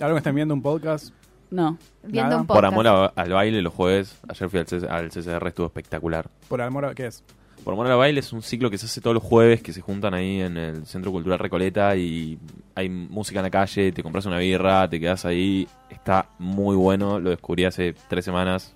¿Algo 0.00 0.14
que 0.14 0.18
estén 0.18 0.34
viendo? 0.34 0.54
¿Un 0.54 0.62
podcast? 0.62 1.12
No. 1.50 1.76
Viendo 2.02 2.30
Nada. 2.30 2.40
un 2.42 2.46
Por 2.46 2.56
podcast. 2.56 2.72
amor 2.72 2.86
a- 2.86 3.06
al 3.22 3.32
baile 3.32 3.60
los 3.62 3.74
jueves, 3.74 4.18
ayer 4.28 4.48
fui 4.48 4.60
al, 4.60 4.66
CC 4.66 4.86
al 4.88 5.10
CCR, 5.10 5.48
estuvo 5.48 5.66
espectacular. 5.66 6.28
¿Por 6.48 6.62
amor 6.62 6.84
a 6.86 6.94
qué 6.94 7.06
es? 7.06 7.24
Por 7.64 7.74
amor 7.74 7.86
al 7.88 7.98
baile 7.98 8.20
es 8.20 8.32
un 8.32 8.40
ciclo 8.40 8.70
que 8.70 8.78
se 8.78 8.86
hace 8.86 9.00
todos 9.00 9.14
los 9.14 9.22
jueves, 9.22 9.60
que 9.62 9.72
se 9.72 9.80
juntan 9.82 10.14
ahí 10.14 10.40
en 10.40 10.56
el 10.56 10.86
Centro 10.86 11.10
Cultural 11.12 11.38
Recoleta 11.38 11.94
y 11.96 12.38
hay 12.74 12.88
música 12.88 13.40
en 13.40 13.44
la 13.44 13.50
calle, 13.50 13.92
te 13.92 14.02
compras 14.02 14.24
una 14.26 14.38
birra, 14.38 14.88
te 14.88 14.98
quedas 14.98 15.24
ahí. 15.26 15.68
Está 15.90 16.28
muy 16.38 16.74
bueno, 16.76 17.18
lo 17.18 17.30
descubrí 17.30 17.64
hace 17.64 17.94
tres 18.08 18.24
semanas. 18.24 18.74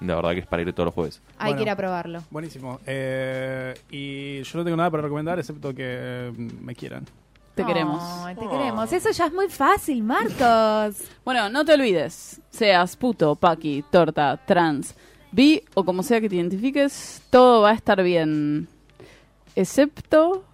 La 0.00 0.16
verdad 0.16 0.32
que 0.32 0.40
es 0.40 0.46
para 0.46 0.62
ir 0.62 0.72
todos 0.72 0.86
los 0.86 0.94
jueves. 0.94 1.22
Hay 1.38 1.52
Bueno. 1.52 1.56
que 1.58 1.62
ir 1.62 1.70
a 1.70 1.76
probarlo. 1.76 2.22
Buenísimo. 2.30 2.80
Eh, 2.86 3.74
y 3.90 4.42
yo 4.42 4.58
no 4.58 4.64
tengo 4.64 4.76
nada 4.76 4.90
para 4.90 5.04
recomendar 5.04 5.38
excepto 5.38 5.72
que 5.72 5.84
eh, 5.86 6.32
me 6.60 6.74
quieran. 6.74 7.04
Te 7.54 7.64
queremos. 7.64 8.02
Te 8.38 8.48
queremos. 8.48 8.92
Eso 8.92 9.10
ya 9.10 9.26
es 9.26 9.32
muy 9.32 9.48
fácil, 9.48 10.02
Marcos. 10.02 10.96
Bueno, 11.24 11.48
no 11.48 11.64
te 11.64 11.72
olvides, 11.72 12.40
seas 12.50 12.96
puto, 12.96 13.34
paqui, 13.34 13.82
torta, 13.90 14.38
trans, 14.44 14.94
bi 15.32 15.62
o 15.72 15.82
como 15.82 16.02
sea 16.02 16.20
que 16.20 16.28
te 16.28 16.36
identifiques, 16.36 17.22
todo 17.30 17.62
va 17.62 17.70
a 17.70 17.74
estar 17.74 18.02
bien. 18.02 18.68
Excepto... 19.56 20.44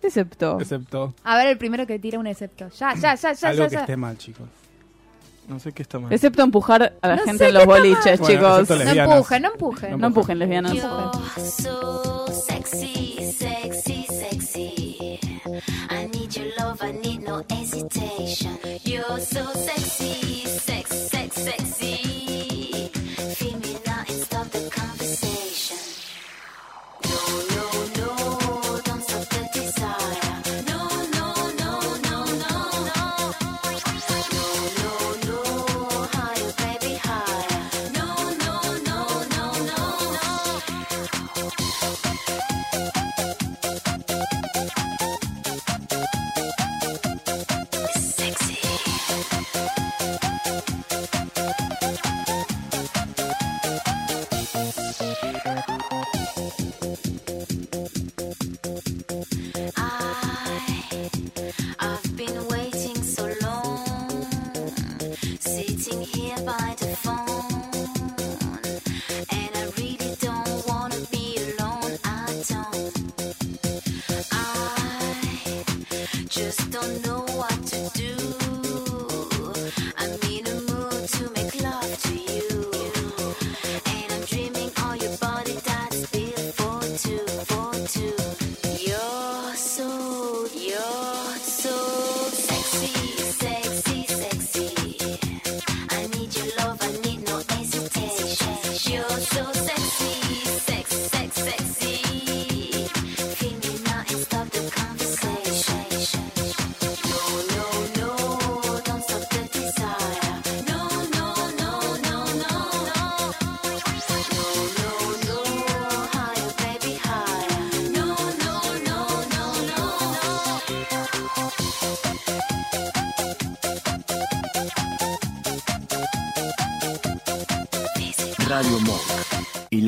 Excepto... 0.00 0.60
Excepto 0.60 1.12
A 1.24 1.36
ver, 1.36 1.48
el 1.48 1.58
primero 1.58 1.86
que 1.88 1.98
tira 1.98 2.20
un 2.20 2.28
excepto. 2.28 2.68
Ya, 2.78 2.94
ya, 2.94 3.16
ya, 3.16 3.32
ya, 3.32 3.48
algo 3.48 3.64
ya. 3.64 3.68
que 3.68 3.74
ya. 3.74 3.80
esté 3.80 3.96
mal, 3.96 4.16
chicos. 4.16 4.46
No 5.48 5.58
sé 5.58 5.72
qué 5.72 5.82
está 5.82 5.98
mal. 5.98 6.12
Excepto 6.12 6.42
empujar 6.42 6.96
a 7.00 7.08
la 7.08 7.16
No 7.16 7.22
gente 7.24 7.48
en 7.48 7.54
los 7.54 7.66
boliches. 7.66 8.20
Bueno, 8.20 8.34
chicos. 8.34 8.70
No 8.70 8.76
lesbianas. 8.76 9.14
empujen, 9.14 9.42
no 9.42 9.52
empujen. 9.52 9.98
No 9.98 10.06
empujen, 10.06 10.38
lesbianas. 10.38 10.74
You're 10.74 11.50
so 11.50 12.26
sexy, 12.28 12.76
sexy, 12.78 13.15
no 17.36 17.44
hesitation. 17.54 18.58
You're 18.84 19.18
so 19.18 19.44
sexy, 19.52 20.46
sex, 20.46 20.90
sex, 20.90 21.36
sexy. 21.36 22.35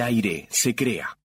Aire 0.09 0.47
se 0.51 0.75
crea. 0.75 1.18